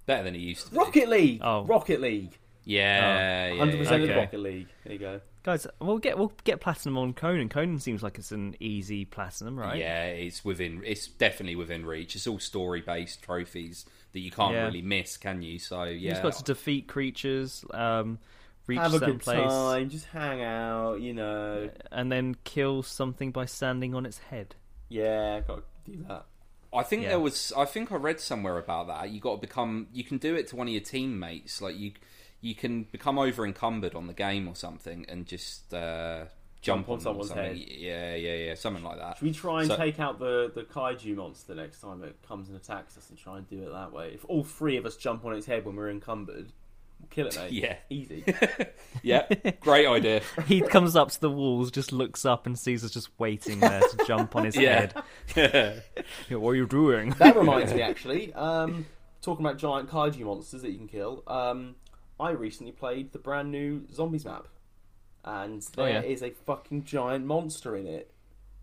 Better 0.07 0.25
than 0.25 0.35
it 0.35 0.39
used 0.39 0.67
to 0.67 0.73
be. 0.73 0.79
Rocket 0.79 1.09
League. 1.09 1.41
Oh. 1.43 1.65
Rocket 1.65 2.01
League. 2.01 2.39
Yeah, 2.69 3.47
yeah, 3.53 3.59
Hundred 3.59 3.73
yeah. 3.75 3.79
percent 3.79 4.03
of 4.05 4.11
Okay. 4.11 4.19
Rocket 4.19 4.41
League. 4.41 4.67
There 4.85 4.93
you 4.93 4.99
go. 4.99 5.21
Guys, 5.43 5.67
we'll 5.81 5.99
get 5.99 6.19
we'll 6.19 6.33
get 6.45 6.61
platinum 6.61 6.99
on 6.99 7.15
Conan. 7.15 7.49
Conan 7.49 7.79
seems 7.79 8.03
like 8.03 8.19
it's 8.19 8.31
an 8.33 8.55
easy 8.61 9.07
platinum, 9.07 9.59
right? 9.59 9.79
Yeah, 9.79 10.05
it's 10.05 10.45
within. 10.45 10.83
It's 10.85 11.07
definitely 11.09 11.57
within 11.57 11.87
reach. 11.87 12.15
It's 12.15 12.27
all 12.27 12.39
story-based 12.39 13.23
trophies 13.23 13.87
that 14.13 14.21
you 14.21 14.31
can't 14.31 14.53
Yeah. 14.53 14.67
really 14.67 14.83
miss, 14.83 15.17
can 15.17 15.41
you? 15.41 15.59
So 15.59 15.85
yeah, 15.85 15.91
You 15.91 15.97
yeah, 15.99 16.11
just 16.11 16.23
got 16.23 16.33
to 16.35 16.45
defeat 16.45 16.89
creatures, 16.89 17.65
um, 17.73 18.19
reach 18.67 18.79
Have 18.79 18.93
a 18.93 18.97
a 18.97 19.01
good 19.01 19.21
place, 19.21 19.39
time. 19.49 19.89
Just 19.89 20.05
hang 20.07 20.43
out. 20.43 21.01
You 21.01 21.15
know. 21.15 21.71
and 21.91 22.13
then 22.13 22.37
kill 22.45 22.83
something 22.83 23.31
by 23.33 23.47
standing 23.47 23.95
on 23.95 24.05
its 24.05 24.19
head. 24.19 24.57
Yeah, 24.91 25.41
got 25.41 25.63
to 25.87 25.91
do 25.91 26.05
that. 26.09 26.27
I 26.75 26.83
think 26.83 27.05
Yeah. 27.05 27.09
there 27.11 27.21
was. 27.21 27.51
I 27.57 27.65
think 27.65 27.91
I 27.91 27.95
read 27.97 28.21
somewhere 28.21 28.59
about 28.59 28.89
that. 28.89 29.09
You 29.09 29.21
got 29.21 29.37
to 29.37 29.41
become. 29.41 29.87
You 29.95 30.05
can 30.05 30.19
do 30.19 30.35
it 30.35 30.49
to 30.49 30.57
one 30.57 30.67
of 30.67 30.73
your 30.75 30.83
teammates. 30.83 31.63
Like 31.63 31.79
you, 31.79 31.93
you 32.41 32.55
can 32.55 32.85
become 32.85 33.19
over 33.19 33.45
encumbered 33.45 33.95
on 33.95 34.07
the 34.07 34.15
game 34.15 34.47
or 34.49 34.55
something, 34.55 35.05
and 35.09 35.27
just 35.27 35.73
uh, 35.75 36.25
jump, 36.61 36.87
Jump 36.87 36.89
on 36.89 36.93
on, 36.93 36.99
or 36.99 37.03
someone's 37.03 37.29
something. 37.29 37.45
head. 37.45 37.57
Yeah, 37.57 38.15
yeah, 38.15 38.35
yeah, 38.35 38.55
something 38.55 38.85
like 38.85 38.99
that. 38.99 39.19
Should 39.19 39.27
we 39.27 39.33
try 39.33 39.61
and 39.63 39.69
So- 39.69 39.77
take 39.77 39.99
out 40.01 40.19
the, 40.19 40.51
the 40.55 40.63
kaiju 40.63 41.17
monster 41.17 41.55
next 41.55 41.81
time 41.81 42.03
it 42.05 42.17
comes 42.27 42.49
and 42.49 42.57
attacks 42.57 42.97
us 42.97 43.09
and 43.11 43.19
try 43.19 43.39
and 43.39 43.49
do 43.49 43.63
it 43.63 43.73
that 43.73 43.93
way? 43.93 44.13
If 44.15 44.25
all 44.27 44.45
three 44.45 44.77
of 44.77 44.87
us 44.87 44.97
jump 44.97 45.25
on 45.25 45.35
its 45.35 45.47
head 45.47 45.65
when 45.65 45.75
we're 45.77 45.91
encumbered, 45.91 46.53
we'll 47.01 47.09
kill 47.11 47.27
it, 47.29 47.37
mate. 47.37 47.53
Yeah. 47.53 47.77
Easy. 47.91 48.25
yeah, 49.03 49.27
great 49.61 49.87
idea. 49.87 50.21
He 50.47 50.61
comes 50.61 50.95
up 50.97 51.11
to 51.11 51.21
the 51.21 51.31
walls, 51.31 51.71
just 51.71 51.93
looks 51.93 52.25
up, 52.25 52.47
and 52.47 52.59
sees 52.59 52.85
us 52.85 52.91
just 52.93 53.09
waiting 53.19 53.61
there 53.61 53.81
to 53.81 54.05
jump 54.07 54.35
on 54.37 54.45
his 54.45 54.57
Yeah. 54.57 54.91
head. 55.35 55.83
Yeah, 56.29 56.37
what 56.37 56.51
are 56.51 56.57
you 56.57 56.67
doing? 56.67 57.11
that 57.19 57.37
reminds 57.37 57.73
me, 57.75 57.83
actually, 57.83 58.33
um, 58.35 58.87
talking 59.23 59.45
about 59.45 59.59
giant 59.59 59.89
kaiju 59.91 60.21
monsters 60.21 60.63
that 60.63 60.71
you 60.71 60.79
can 60.79 60.89
kill, 60.89 61.23
um, 61.27 61.75
I 62.21 62.31
recently 62.31 62.73
played 62.73 63.13
the 63.13 63.19
brand 63.19 63.51
new 63.53 63.87
Zombies 63.93 64.25
map. 64.25 64.49
And 65.25 65.63
Oh, 65.77 65.85
there 65.85 66.03
is 66.03 66.23
yeah. 66.23 66.29
a 66.29 66.31
fucking 66.31 66.85
giant 66.85 67.27
monster 67.27 67.77
in 67.77 67.87
it 67.87 68.11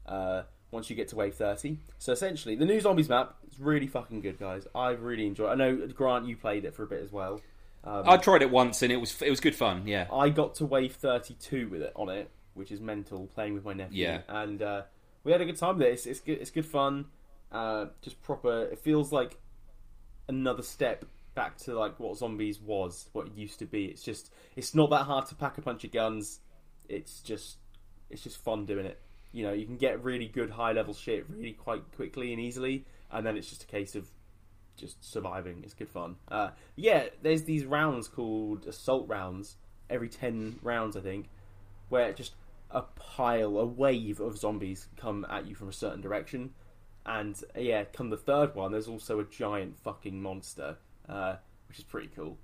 uh, 0.07 0.43
once 0.71 0.89
you 0.89 0.95
get 0.95 1.07
to 1.09 1.15
wave 1.15 1.35
30. 1.35 1.77
So 1.99 2.11
essentially, 2.11 2.55
the 2.55 2.65
new 2.65 2.79
Zombies 2.79 3.07
map 3.09 3.35
is 3.49 3.59
really 3.59 3.87
fucking 3.87 4.21
good, 4.21 4.39
guys. 4.39 4.65
I 4.73 4.89
really 4.91 5.27
enjoyed. 5.27 5.49
it. 5.49 5.51
I 5.51 5.55
know, 5.55 5.87
Grant, 5.87 6.25
you 6.27 6.35
played 6.37 6.65
it 6.65 6.73
for 6.73 6.83
a 6.83 6.87
bit 6.87 7.03
as 7.03 7.11
well. 7.11 7.41
Um, 7.83 8.03
I 8.09 8.17
tried 8.17 8.41
it 8.41 8.49
once 8.49 8.81
and 8.81 8.91
it 8.91 8.97
was 8.97 9.21
it 9.21 9.29
was 9.29 9.39
good 9.39 9.53
fun. 9.55 9.87
Yeah, 9.87 10.07
I 10.11 10.29
got 10.29 10.55
to 10.55 10.65
wave 10.65 10.93
32 10.95 11.69
with 11.69 11.83
it 11.83 11.91
on 11.95 12.09
it, 12.09 12.31
which 12.55 12.71
is 12.71 12.81
mental, 12.81 13.27
playing 13.27 13.53
with 13.53 13.63
my 13.63 13.73
nephew. 13.73 14.05
Yeah. 14.07 14.21
And 14.27 14.59
uh, 14.63 14.81
we 15.23 15.31
had 15.31 15.39
a 15.41 15.45
good 15.45 15.57
time 15.57 15.77
with 15.77 15.85
it. 15.85 15.93
It's, 15.93 16.07
it's, 16.07 16.19
good, 16.19 16.39
it's 16.41 16.49
good 16.49 16.65
fun. 16.65 17.05
Uh, 17.51 17.87
just 18.01 18.19
proper. 18.23 18.63
It 18.63 18.79
feels 18.79 19.11
like 19.11 19.37
another 20.27 20.63
step 20.63 21.05
back 21.35 21.57
to 21.57 21.77
like 21.77 21.99
what 21.99 22.17
zombies 22.17 22.59
was, 22.59 23.09
what 23.13 23.27
it 23.27 23.33
used 23.35 23.59
to 23.59 23.65
be. 23.65 23.85
It's 23.85 24.01
just, 24.01 24.33
it's 24.55 24.73
not 24.73 24.89
that 24.89 25.03
hard 25.03 25.27
to 25.27 25.35
pack 25.35 25.57
a 25.57 25.61
bunch 25.61 25.83
of 25.83 25.91
guns. 25.91 26.39
It's 26.89 27.19
just, 27.19 27.57
it's 28.09 28.23
just 28.23 28.37
fun 28.37 28.65
doing 28.65 28.85
it. 28.85 28.99
You 29.31 29.45
know, 29.45 29.53
you 29.53 29.65
can 29.65 29.77
get 29.77 30.03
really 30.03 30.27
good 30.27 30.49
high 30.49 30.71
level 30.71 30.93
shit 30.93 31.29
really 31.29 31.51
quite 31.51 31.83
quickly 31.95 32.31
and 32.31 32.41
easily, 32.41 32.85
and 33.11 33.25
then 33.25 33.35
it's 33.35 33.49
just 33.49 33.63
a 33.63 33.67
case 33.67 33.95
of 33.95 34.07
just 34.77 35.03
surviving. 35.03 35.61
It's 35.63 35.73
good 35.73 35.89
fun. 35.89 36.15
Uh, 36.29 36.49
yeah, 36.75 37.05
there's 37.21 37.43
these 37.43 37.65
rounds 37.65 38.07
called 38.07 38.65
assault 38.65 39.07
rounds 39.07 39.57
every 39.89 40.09
10 40.09 40.59
rounds, 40.61 40.95
I 40.95 41.01
think, 41.01 41.29
where 41.89 42.11
just 42.13 42.33
a 42.71 42.81
pile, 42.81 43.57
a 43.57 43.65
wave 43.65 44.19
of 44.19 44.37
zombies 44.37 44.87
come 44.97 45.25
at 45.29 45.47
you 45.47 45.55
from 45.55 45.69
a 45.69 45.73
certain 45.73 46.01
direction. 46.01 46.51
And 47.05 47.39
yeah, 47.55 47.83
come 47.85 48.09
the 48.09 48.17
third 48.17 48.55
one, 48.55 48.71
there's 48.71 48.87
also 48.87 49.19
a 49.19 49.25
giant 49.25 49.77
fucking 49.77 50.21
monster, 50.21 50.77
uh, 51.09 51.35
which 51.67 51.77
is 51.79 51.83
pretty 51.83 52.09
cool. 52.15 52.37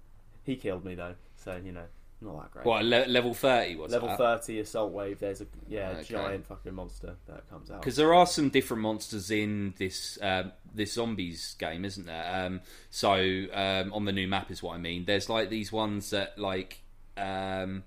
He 0.44 0.56
killed 0.56 0.84
me 0.86 0.96
though, 0.96 1.16
so 1.36 1.60
you 1.64 1.72
know, 1.72 1.86
not 2.22 2.42
that 2.44 2.52
great. 2.52 2.66
what 2.66 2.84
le- 2.86 3.08
level 3.08 3.34
thirty 3.34 3.76
was 3.76 3.92
Level 3.92 4.10
that? 4.10 4.18
30 4.18 4.60
assault 4.60 4.92
wave, 4.92 5.20
there's 5.20 5.42
a 5.42 5.48
yeah 5.68 5.90
Okay. 6.00 6.04
giant 6.14 6.46
fucking 6.48 6.74
monster 6.74 7.16
that 7.28 7.50
comes 7.50 7.70
out. 7.72 7.82
Because 7.82 7.96
there 7.96 8.14
are 8.14 8.26
some 8.28 8.50
different 8.50 8.82
monsters 8.84 9.32
in 9.32 9.74
this 9.78 10.18
um, 10.22 10.52
this 10.74 10.94
zombies 10.94 11.56
game, 11.60 11.86
isn't 11.86 12.06
there? 12.06 12.46
Um, 12.46 12.62
so 12.90 13.14
um, 13.54 13.94
on 13.94 14.06
the 14.06 14.12
new 14.12 14.28
map 14.28 14.52
is 14.52 14.62
what 14.64 14.76
I 14.76 14.78
mean. 14.80 15.06
There's 15.06 15.30
like 15.30 15.50
these 15.50 15.72
ones 15.72 16.10
that 16.12 16.38
like 16.40 16.82
um, 17.18 17.84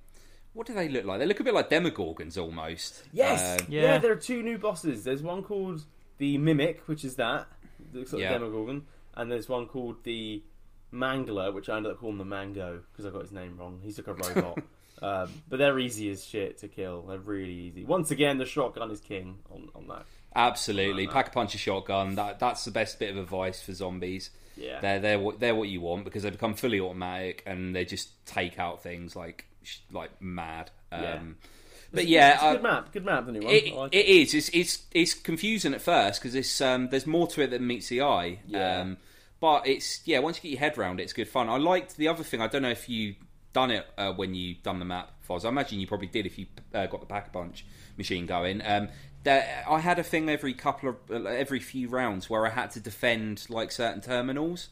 what 0.52 0.66
do 0.66 0.74
they 0.74 0.88
look 0.88 1.04
like? 1.04 1.18
They 1.18 1.26
look 1.26 1.40
a 1.40 1.44
bit 1.44 1.54
like 1.54 1.68
demogorgons 1.70 2.38
almost. 2.38 3.02
Yes, 3.12 3.60
Um, 3.62 3.66
yeah. 3.68 3.82
Yeah. 3.82 3.98
There 3.98 4.12
are 4.12 4.16
two 4.16 4.42
new 4.42 4.58
bosses. 4.58 5.02
There's 5.04 5.22
one 5.22 5.42
called 5.42 5.82
the 6.18 6.38
Mimic, 6.38 6.80
which 6.86 7.04
is 7.04 7.16
that 7.16 7.48
the 7.92 8.00
sort 8.06 8.14
of 8.14 8.20
Yeah. 8.20 8.32
Demogorgon, 8.38 8.84
and 9.14 9.30
there's 9.32 9.48
one 9.48 9.66
called 9.66 9.96
the 10.04 10.42
Mangler, 10.94 11.52
which 11.52 11.68
I 11.68 11.76
ended 11.76 11.92
up 11.92 11.98
calling 11.98 12.18
the 12.18 12.24
Mango 12.24 12.80
because 12.92 13.04
I 13.06 13.10
got 13.10 13.22
his 13.22 13.32
name 13.32 13.56
wrong. 13.58 13.80
He's 13.82 13.98
like 13.98 14.06
a 14.06 14.14
robot. 14.14 14.58
um, 15.02 15.28
but 15.48 15.58
they're 15.58 15.78
easy 15.78 16.10
as 16.10 16.24
shit 16.24 16.58
to 16.58 16.68
kill. 16.68 17.02
They're 17.02 17.18
really 17.18 17.52
easy. 17.52 17.84
Once 17.84 18.10
again, 18.10 18.38
the 18.38 18.46
shotgun 18.46 18.90
is 18.90 19.00
king 19.00 19.38
on, 19.50 19.68
on 19.74 19.88
that. 19.88 20.04
absolutely. 20.36 21.04
Like 21.06 21.10
that. 21.10 21.14
Pack 21.24 21.28
a 21.28 21.30
punch 21.32 21.54
a 21.54 21.58
shotgun. 21.58 22.14
That 22.14 22.38
that's 22.38 22.64
the 22.64 22.70
best 22.70 22.98
bit 22.98 23.10
of 23.10 23.16
advice 23.16 23.60
for 23.62 23.72
zombies. 23.72 24.30
Yeah. 24.56 24.80
They're 24.80 25.00
they're 25.00 25.18
what 25.18 25.40
they're 25.40 25.54
what 25.54 25.68
you 25.68 25.80
want 25.80 26.04
because 26.04 26.22
they 26.22 26.30
become 26.30 26.54
fully 26.54 26.78
automatic 26.80 27.42
and 27.46 27.74
they 27.74 27.84
just 27.84 28.24
take 28.26 28.58
out 28.58 28.82
things 28.82 29.16
like 29.16 29.46
like 29.92 30.10
mad. 30.22 30.70
Um, 30.92 31.02
Yeah. 31.02 31.18
But 31.92 32.02
It's- 32.02 32.10
yeah, 32.12 32.34
it's 32.34 32.42
a 32.42 32.46
I- 32.46 32.52
good 32.54 32.62
map. 32.64 32.92
Good 32.92 33.04
map, 33.04 33.26
the 33.26 33.32
new 33.32 33.40
one. 33.40 33.54
It, 33.54 33.72
like 33.74 33.94
it 33.94 34.06
is. 34.06 34.34
It's 34.34 34.48
it's 34.50 34.82
it's 34.92 35.14
confusing 35.14 35.74
at 35.74 35.80
first 35.80 36.20
because 36.20 36.34
it's 36.34 36.60
um, 36.60 36.88
there's 36.88 37.06
more 37.06 37.26
to 37.28 37.42
it 37.42 37.50
than 37.50 37.66
meets 37.66 37.88
the 37.88 38.02
eye. 38.02 38.40
Yeah. 38.46 38.80
Um, 38.80 38.96
but 39.44 39.66
it's 39.66 40.00
yeah. 40.06 40.20
Once 40.20 40.38
you 40.38 40.44
get 40.44 40.50
your 40.52 40.58
head 40.58 40.78
around 40.78 41.00
it, 41.00 41.02
it's 41.02 41.12
good 41.12 41.28
fun. 41.28 41.50
I 41.50 41.58
liked 41.58 41.98
the 41.98 42.08
other 42.08 42.24
thing. 42.24 42.40
I 42.40 42.46
don't 42.46 42.62
know 42.62 42.70
if 42.70 42.88
you 42.88 43.14
done 43.52 43.70
it 43.70 43.86
uh, 43.98 44.10
when 44.14 44.34
you 44.34 44.54
done 44.62 44.78
the 44.78 44.86
map, 44.86 45.10
Foz. 45.28 45.44
I 45.44 45.50
imagine 45.50 45.80
you 45.80 45.86
probably 45.86 46.06
did 46.06 46.24
if 46.24 46.38
you 46.38 46.46
uh, 46.72 46.86
got 46.86 47.00
the 47.00 47.06
pack 47.06 47.26
a 47.26 47.30
punch 47.30 47.66
machine 47.98 48.24
going. 48.24 48.62
Um, 48.64 48.88
that 49.24 49.66
I 49.68 49.80
had 49.80 49.98
a 49.98 50.02
thing 50.02 50.30
every 50.30 50.54
couple 50.54 50.88
of 50.88 50.96
uh, 51.10 51.28
every 51.28 51.60
few 51.60 51.90
rounds 51.90 52.30
where 52.30 52.46
I 52.46 52.48
had 52.48 52.70
to 52.70 52.80
defend 52.80 53.44
like 53.50 53.70
certain 53.70 54.00
terminals. 54.00 54.70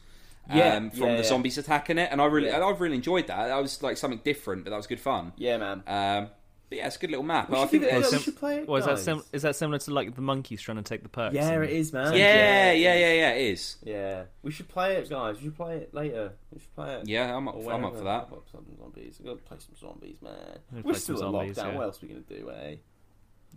Yeah, 0.51 0.75
um, 0.75 0.89
from 0.89 1.01
yeah, 1.01 1.17
the 1.17 1.21
yeah. 1.21 1.29
zombies 1.29 1.59
attacking 1.59 1.99
it, 1.99 2.09
and 2.11 2.19
I 2.19 2.25
really, 2.25 2.47
Yeah. 2.47 2.65
I 2.65 2.71
really 2.71 2.95
enjoyed 2.95 3.27
that. 3.27 3.49
That 3.49 3.61
was 3.61 3.83
like 3.83 3.97
something 3.97 4.21
different, 4.23 4.63
but 4.63 4.71
that 4.71 4.77
was 4.77 4.87
good 4.87 4.99
fun. 4.99 5.33
Yeah, 5.37 5.57
man. 5.57 5.83
Um, 5.85 6.29
but 6.69 6.77
yeah, 6.77 6.87
it's 6.87 6.95
a 6.95 6.99
good 6.99 7.11
little 7.11 7.23
map. 7.25 7.49
We 7.49 7.57
I 7.57 7.59
think 7.67 7.71
give 7.71 7.83
it, 7.83 7.91
there's- 7.91 8.05
we 8.05 8.17
sim- 8.17 8.19
should 8.23 8.35
play 8.37 8.57
it. 8.59 8.67
Well, 8.67 8.77
is 8.77 8.85
that 8.85 8.91
guys. 8.95 9.03
sim- 9.03 9.23
is 9.31 9.41
that 9.43 9.55
similar 9.55 9.77
to 9.79 9.91
like 9.93 10.15
the 10.15 10.21
monkeys 10.21 10.61
trying 10.61 10.77
to 10.77 10.83
take 10.83 11.03
the 11.03 11.09
perks? 11.09 11.35
Yeah, 11.35 11.49
and- 11.51 11.63
it 11.63 11.69
is, 11.71 11.93
man. 11.93 12.13
yeah, 12.13 12.71
it 12.71 12.79
yeah, 12.79 12.93
is. 12.93 12.99
yeah, 13.01 13.13
yeah. 13.13 13.29
It 13.31 13.51
is. 13.53 13.75
Yeah, 13.83 14.23
we 14.41 14.51
should 14.51 14.67
play 14.69 14.95
it, 14.95 15.09
guys. 15.09 15.37
We 15.37 15.43
should 15.43 15.55
play 15.55 15.77
it 15.77 15.93
later. 15.93 16.33
We 16.51 16.59
should 16.59 16.75
play 16.75 16.95
it. 16.95 17.07
Yeah, 17.07 17.35
I'm 17.35 17.47
up. 17.47 17.55
Or 17.55 17.71
I'm 17.73 17.85
up 17.85 17.95
for 17.97 18.03
that. 18.03 18.29
pop 18.29 18.33
up 18.39 18.43
Some 18.51 18.65
zombies. 18.79 19.17
We've 19.19 19.27
got 19.27 19.37
to 19.37 19.43
play 19.43 19.57
some 19.59 19.75
zombies, 19.89 20.15
man. 20.21 20.33
We'll 20.71 20.83
We're 20.83 20.93
still 20.95 21.15
in 21.15 21.19
zombies, 21.19 21.57
lockdown. 21.57 21.71
yeah. 21.71 21.75
What 21.77 21.83
else 21.83 21.97
are 22.03 22.05
we 22.07 22.13
going 22.13 22.23
to 22.23 22.39
do, 22.39 22.49
eh? 22.51 22.75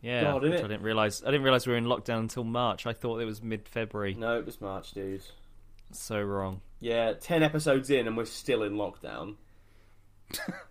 Yeah, 0.03 0.23
God, 0.25 0.43
which 0.43 0.53
innit? 0.53 0.59
I 0.59 0.69
didn't 0.69 0.83
realize. 0.83 1.23
I 1.23 1.27
didn't 1.31 1.43
realize 1.45 1.67
we 1.67 1.73
were 1.73 1.79
in 1.79 1.87
lockdown 1.87 2.19
until 2.19 2.45
March. 2.45 2.87
I 2.87 2.93
thought 2.93 3.19
it 3.21 3.25
was 3.25 3.43
mid-February. 3.43 4.13
No, 4.15 4.39
it 4.39 4.45
was 4.45 4.61
March, 4.61 4.93
dude. 4.93 5.23
So 5.93 6.21
wrong. 6.21 6.61
Yeah, 6.81 7.15
ten 7.15 7.43
episodes 7.43 7.89
in 7.89 8.07
and 8.07 8.15
we're 8.17 8.27
still 8.27 8.63
in 8.63 8.75
lockdown. 8.75 9.37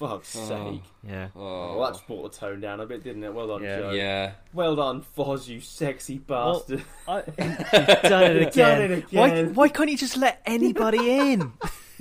Fuck's 0.00 0.34
Oh. 0.36 0.48
sake. 0.72 0.82
Yeah. 1.06 1.28
Oh, 1.36 1.76
Well, 1.78 1.92
that 1.92 2.06
brought 2.06 2.32
the 2.32 2.38
tone 2.38 2.60
down 2.60 2.80
a 2.80 2.86
bit, 2.86 3.04
didn't 3.04 3.22
it? 3.22 3.34
Well 3.34 3.46
done, 3.48 3.62
Yeah. 3.62 3.78
Joe. 3.80 3.90
yeah. 3.92 4.32
Well 4.54 4.74
done, 4.74 5.04
Foz, 5.16 5.46
you 5.46 5.60
sexy 5.60 6.16
bastard. 6.18 6.82
I, 7.06 7.16
you've 7.26 8.02
done 8.02 8.22
it 8.36 8.42
again. 8.48 8.80
done 8.80 8.92
it 8.98 9.12
Why, 9.12 9.28
again. 9.28 9.54
why 9.54 9.68
can't 9.68 9.90
you 9.90 9.98
just 9.98 10.16
let 10.16 10.40
anybody 10.46 11.10
in? 11.32 11.52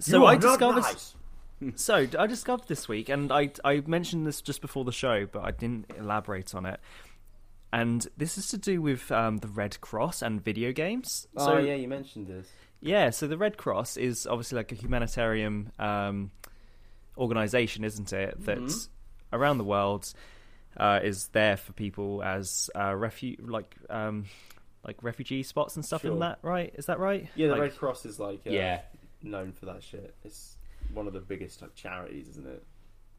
so 0.00 0.18
You 0.18 0.24
I 0.24 0.32
are 0.34 0.34
not 0.34 0.40
discovered. 0.40 0.80
nice. 0.82 1.14
So 1.76 2.06
I 2.18 2.26
discovered 2.26 2.66
this 2.68 2.88
week, 2.88 3.08
and 3.08 3.32
I 3.32 3.50
I 3.64 3.80
mentioned 3.86 4.26
this 4.26 4.42
just 4.42 4.60
before 4.60 4.84
the 4.84 4.92
show, 4.92 5.26
but 5.26 5.44
I 5.44 5.52
didn't 5.52 5.86
elaborate 5.96 6.54
on 6.54 6.66
it. 6.66 6.80
And 7.72 8.06
this 8.16 8.36
is 8.36 8.48
to 8.48 8.58
do 8.58 8.82
with 8.82 9.10
um, 9.10 9.38
the 9.38 9.48
Red 9.48 9.80
Cross 9.80 10.22
and 10.22 10.42
video 10.44 10.72
games. 10.72 11.26
Oh, 11.36 11.46
so, 11.46 11.58
yeah, 11.58 11.74
you 11.74 11.88
mentioned 11.88 12.26
this. 12.26 12.48
Yeah, 12.80 13.10
so 13.10 13.26
the 13.26 13.38
Red 13.38 13.56
Cross 13.56 13.96
is 13.96 14.26
obviously 14.26 14.56
like 14.56 14.72
a 14.72 14.74
humanitarian 14.74 15.72
um, 15.78 16.30
organization, 17.18 17.84
isn't 17.84 18.12
it? 18.12 18.44
That 18.46 18.58
Mhm. 18.58 18.88
around 19.32 19.58
the 19.58 19.64
world 19.64 20.12
uh, 20.76 21.00
is 21.02 21.28
there 21.28 21.56
for 21.56 21.72
people 21.72 22.22
as 22.22 22.68
uh, 22.74 22.90
refu- 22.90 23.38
like 23.48 23.74
um, 23.90 24.24
like 24.84 25.02
refugee 25.02 25.42
spots 25.44 25.76
and 25.76 25.84
stuff. 25.84 26.02
Sure. 26.02 26.10
Isn't 26.10 26.20
that 26.20 26.38
right? 26.42 26.74
Is 26.76 26.86
that 26.86 26.98
right? 26.98 27.28
Yeah, 27.36 27.46
the 27.46 27.52
Like- 27.52 27.60
Red 27.62 27.76
Cross 27.76 28.06
is 28.06 28.18
like 28.18 28.40
uh, 28.46 28.50
Yeah. 28.50 28.82
known 29.22 29.52
for 29.52 29.66
that 29.66 29.82
shit. 29.82 30.14
It's 30.24 30.56
one 30.92 31.06
of 31.06 31.12
the 31.12 31.20
biggest 31.20 31.62
like 31.62 31.74
charities, 31.74 32.28
isn't 32.30 32.46
it? 32.46 32.64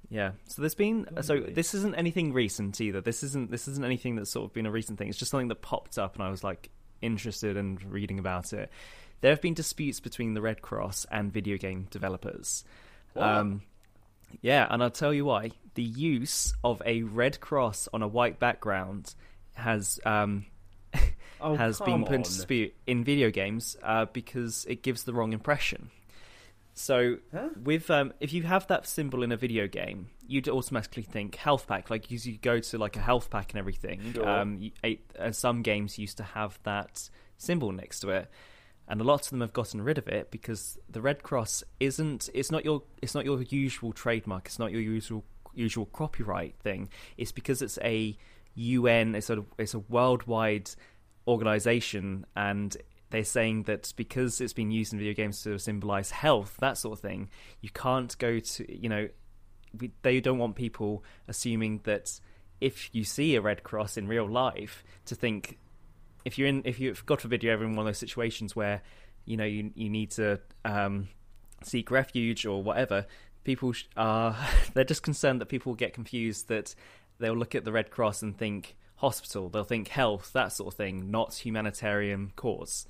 Yeah. 0.09 0.33
So 0.45 0.61
there's 0.61 0.75
been 0.75 1.07
so 1.21 1.39
this 1.39 1.73
isn't 1.73 1.95
anything 1.95 2.33
recent 2.33 2.79
either. 2.81 3.01
This 3.01 3.23
isn't 3.23 3.49
this 3.49 3.67
isn't 3.67 3.83
anything 3.85 4.15
that's 4.17 4.29
sort 4.31 4.45
of 4.45 4.53
been 4.53 4.65
a 4.67 4.71
recent 4.71 4.99
thing. 4.99 5.07
It's 5.07 5.17
just 5.17 5.31
something 5.31 5.47
that 5.47 5.61
popped 5.61 5.97
up 5.97 6.13
and 6.15 6.23
I 6.23 6.29
was 6.29 6.43
like 6.43 6.69
interested 7.01 7.57
in 7.57 7.79
reading 7.87 8.19
about 8.19 8.53
it. 8.53 8.69
There 9.21 9.31
have 9.31 9.41
been 9.41 9.53
disputes 9.55 9.99
between 9.99 10.33
the 10.35 10.41
Red 10.41 10.61
Cross 10.61 11.05
and 11.09 11.31
video 11.33 11.57
game 11.57 11.87
developers. 11.89 12.63
Um 13.15 13.61
yeah, 14.41 14.67
and 14.69 14.81
I'll 14.83 14.89
tell 14.91 15.13
you 15.13 15.25
why. 15.25 15.51
The 15.75 15.83
use 15.83 16.53
of 16.63 16.81
a 16.85 17.03
red 17.03 17.39
cross 17.39 17.87
on 17.93 18.01
a 18.01 18.07
white 18.07 18.39
background 18.39 19.13
has 19.55 19.99
um 20.05 20.45
Oh, 21.41 21.55
has 21.55 21.79
been 21.81 22.05
put 22.05 22.15
into 22.15 22.29
dispute 22.29 22.73
in 22.87 23.03
video 23.03 23.29
games 23.29 23.75
uh, 23.83 24.05
because 24.05 24.65
it 24.69 24.83
gives 24.83 25.03
the 25.03 25.13
wrong 25.13 25.33
impression. 25.33 25.89
So 26.73 27.17
Huh? 27.33 27.49
with 27.61 27.89
um, 27.91 28.13
if 28.19 28.33
you 28.33 28.43
have 28.43 28.67
that 28.67 28.87
symbol 28.87 29.21
in 29.23 29.31
a 29.31 29.37
video 29.37 29.67
game, 29.67 30.09
you'd 30.27 30.47
automatically 30.49 31.03
think 31.03 31.35
health 31.35 31.67
pack. 31.67 31.89
Like 31.89 32.09
you, 32.11 32.19
you 32.21 32.37
go 32.37 32.59
to 32.59 32.77
like 32.77 32.95
a 32.95 32.99
health 33.01 33.29
pack 33.29 33.51
and 33.51 33.59
everything. 33.59 34.13
Sure. 34.13 34.27
Um, 34.27 34.59
you, 34.59 34.97
uh, 35.19 35.31
some 35.31 35.61
games 35.61 35.97
used 35.97 36.17
to 36.17 36.23
have 36.23 36.57
that 36.63 37.09
symbol 37.37 37.71
next 37.71 37.99
to 38.01 38.09
it, 38.09 38.29
and 38.87 39.01
a 39.01 39.03
lot 39.03 39.23
of 39.23 39.29
them 39.29 39.41
have 39.41 39.53
gotten 39.53 39.81
rid 39.81 39.97
of 39.97 40.07
it 40.07 40.31
because 40.31 40.77
the 40.89 41.01
red 41.01 41.23
cross 41.23 41.63
isn't. 41.79 42.29
It's 42.33 42.51
not 42.51 42.65
your. 42.65 42.83
It's 43.01 43.15
not 43.15 43.25
your 43.25 43.41
usual 43.41 43.93
trademark. 43.93 44.45
It's 44.45 44.59
not 44.59 44.71
your 44.71 44.81
usual 44.81 45.23
usual 45.53 45.85
copyright 45.87 46.55
thing. 46.59 46.89
It's 47.17 47.31
because 47.31 47.61
it's 47.61 47.79
a 47.83 48.17
UN. 48.55 49.15
It's 49.15 49.29
a 49.29 49.43
it's 49.57 49.73
a 49.73 49.79
worldwide 49.79 50.69
organization 51.27 52.25
and 52.35 52.77
they're 53.09 53.23
saying 53.23 53.63
that 53.63 53.93
because 53.95 54.41
it's 54.41 54.53
been 54.53 54.71
used 54.71 54.93
in 54.93 54.99
video 54.99 55.13
games 55.13 55.41
to 55.43 55.57
symbolize 55.57 56.11
health, 56.11 56.57
that 56.59 56.77
sort 56.77 56.97
of 56.97 56.99
thing, 56.99 57.29
you 57.61 57.69
can't 57.69 58.17
go 58.17 58.39
to, 58.39 58.77
you 58.77 58.89
know, 58.89 59.07
they 60.01 60.19
don't 60.19 60.37
want 60.37 60.55
people 60.55 61.03
assuming 61.27 61.81
that 61.83 62.19
if 62.61 62.89
you 62.93 63.03
see 63.03 63.35
a 63.35 63.41
red 63.41 63.63
cross 63.63 63.97
in 63.97 64.07
real 64.07 64.29
life, 64.29 64.83
to 65.05 65.15
think 65.15 65.59
if 66.25 66.37
you're 66.37 66.47
in, 66.47 66.63
if 66.65 66.79
you've 66.79 67.05
got 67.05 67.23
a 67.23 67.27
video 67.27 67.53
ever 67.53 67.63
in 67.63 67.75
one 67.75 67.85
of 67.85 67.85
those 67.85 67.99
situations 67.99 68.55
where, 68.55 68.81
you 69.25 69.37
know, 69.37 69.45
you 69.45 69.71
you 69.75 69.89
need 69.89 70.11
to 70.11 70.39
um, 70.65 71.07
seek 71.63 71.91
refuge 71.91 72.45
or 72.45 72.61
whatever, 72.61 73.05
people 73.43 73.73
are 73.95 74.35
they're 74.73 74.83
just 74.83 75.03
concerned 75.03 75.39
that 75.39 75.45
people 75.45 75.71
will 75.71 75.77
get 75.77 75.93
confused 75.93 76.49
that 76.49 76.75
they'll 77.19 77.37
look 77.37 77.55
at 77.55 77.63
the 77.63 77.71
red 77.71 77.91
cross 77.91 78.21
and 78.21 78.37
think 78.37 78.75
hospital, 78.97 79.49
they'll 79.49 79.63
think 79.63 79.87
health, 79.89 80.31
that 80.33 80.51
sort 80.51 80.73
of 80.73 80.77
thing, 80.77 81.11
not 81.11 81.33
humanitarian 81.33 82.31
cause. 82.35 82.87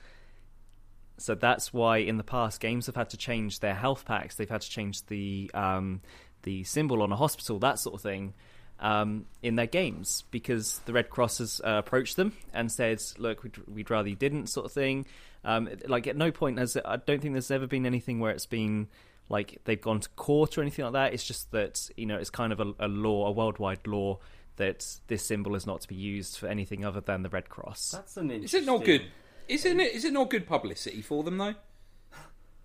So 1.18 1.36
that's 1.36 1.74
why 1.74 1.98
in 1.98 2.18
the 2.18 2.24
past 2.24 2.60
games 2.60 2.88
have 2.88 2.96
had 2.96 3.10
to 3.12 3.18
change 3.18 3.60
their 3.60 3.76
health 3.76 4.06
packs. 4.06 4.36
They've 4.36 4.50
had 4.50 4.62
to 4.62 4.70
change 4.70 5.06
the 5.08 5.52
um, 5.54 6.02
the 6.44 6.64
symbol 6.64 7.02
on 7.02 7.12
a 7.12 7.16
hospital, 7.16 7.60
that 7.60 7.80
sort 7.80 7.96
of 7.96 8.02
thing, 8.02 8.34
um, 8.80 9.26
in 9.42 9.56
their 9.56 9.68
games 9.68 10.24
because 10.32 10.80
the 10.86 10.94
Red 10.94 11.10
Cross 11.10 11.38
has 11.40 11.62
uh, 11.64 11.82
approached 11.86 12.16
them 12.16 12.34
and 12.54 12.72
said, 12.72 13.02
"Look, 13.18 13.44
we'd, 13.44 13.58
we'd 13.68 13.90
rather 13.90 14.10
you 14.10 14.16
didn't," 14.16 14.48
sort 14.48 14.66
of 14.66 14.72
thing. 14.72 15.06
Um, 15.44 15.70
like 15.88 16.08
at 16.08 16.18
no 16.18 16.32
point 16.32 16.58
has 16.58 16.76
I 16.84 16.98
don't 16.98 17.22
think 17.22 17.34
there's 17.34 17.52
ever 17.52 17.68
been 17.68 17.86
anything 17.86 18.20
where 18.20 18.32
it's 18.32 18.48
been 18.48 18.88
like 19.30 19.60
they've 19.66 19.82
gone 19.82 20.00
to 20.00 20.10
court 20.10 20.58
or 20.58 20.62
anything 20.62 20.86
like 20.86 20.94
that. 20.94 21.14
It's 21.14 21.24
just 21.24 21.52
that 21.52 21.90
you 21.96 22.06
know 22.06 22.18
it's 22.18 22.30
kind 22.30 22.52
of 22.52 22.60
a, 22.60 22.74
a 22.80 22.88
law, 22.88 23.28
a 23.28 23.32
worldwide 23.32 23.86
law 23.88 24.20
that 24.58 24.86
this 25.08 25.24
symbol 25.24 25.56
is 25.56 25.68
not 25.68 25.82
to 25.82 25.88
be 25.88 25.96
used 25.96 26.38
for 26.38 26.48
anything 26.48 26.86
other 26.86 27.02
than 27.02 27.24
the 27.24 27.30
Red 27.30 27.50
Cross. 27.50 27.92
That's 27.92 28.18
an 28.18 28.32
interesting. 28.32 28.62
Is 28.62 28.68
it 28.68 28.72
not 28.72 28.84
good? 28.84 29.04
Isn't 29.48 29.80
it? 29.80 29.94
Is 29.94 30.06
it 30.06 30.14
not 30.14 30.30
good 30.30 30.48
publicity 30.48 31.02
for 31.02 31.24
them 31.24 31.38
though? 31.38 31.56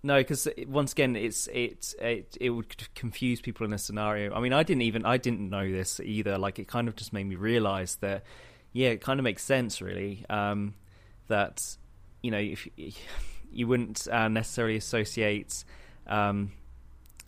No, 0.03 0.17
because 0.17 0.47
once 0.67 0.93
again, 0.93 1.15
it's 1.15 1.47
it, 1.47 1.93
it 1.99 2.37
it 2.41 2.49
would 2.49 2.93
confuse 2.95 3.39
people 3.39 3.65
in 3.65 3.73
a 3.73 3.77
scenario. 3.77 4.33
I 4.33 4.39
mean, 4.39 4.53
I 4.53 4.63
didn't 4.63 4.81
even 4.81 5.05
I 5.05 5.17
didn't 5.17 5.49
know 5.49 5.69
this 5.71 5.99
either. 5.99 6.37
Like, 6.37 6.57
it 6.57 6.67
kind 6.67 6.87
of 6.87 6.95
just 6.95 7.13
made 7.13 7.25
me 7.25 7.35
realize 7.35 7.95
that, 7.97 8.23
yeah, 8.73 8.89
it 8.89 9.01
kind 9.01 9.19
of 9.19 9.23
makes 9.23 9.43
sense, 9.43 9.79
really. 9.81 10.25
Um, 10.29 10.73
that 11.27 11.77
you 12.23 12.31
know, 12.31 12.39
if 12.39 12.67
you 13.51 13.67
wouldn't 13.67 14.07
uh, 14.07 14.27
necessarily 14.27 14.75
associate 14.75 15.63
um, 16.07 16.51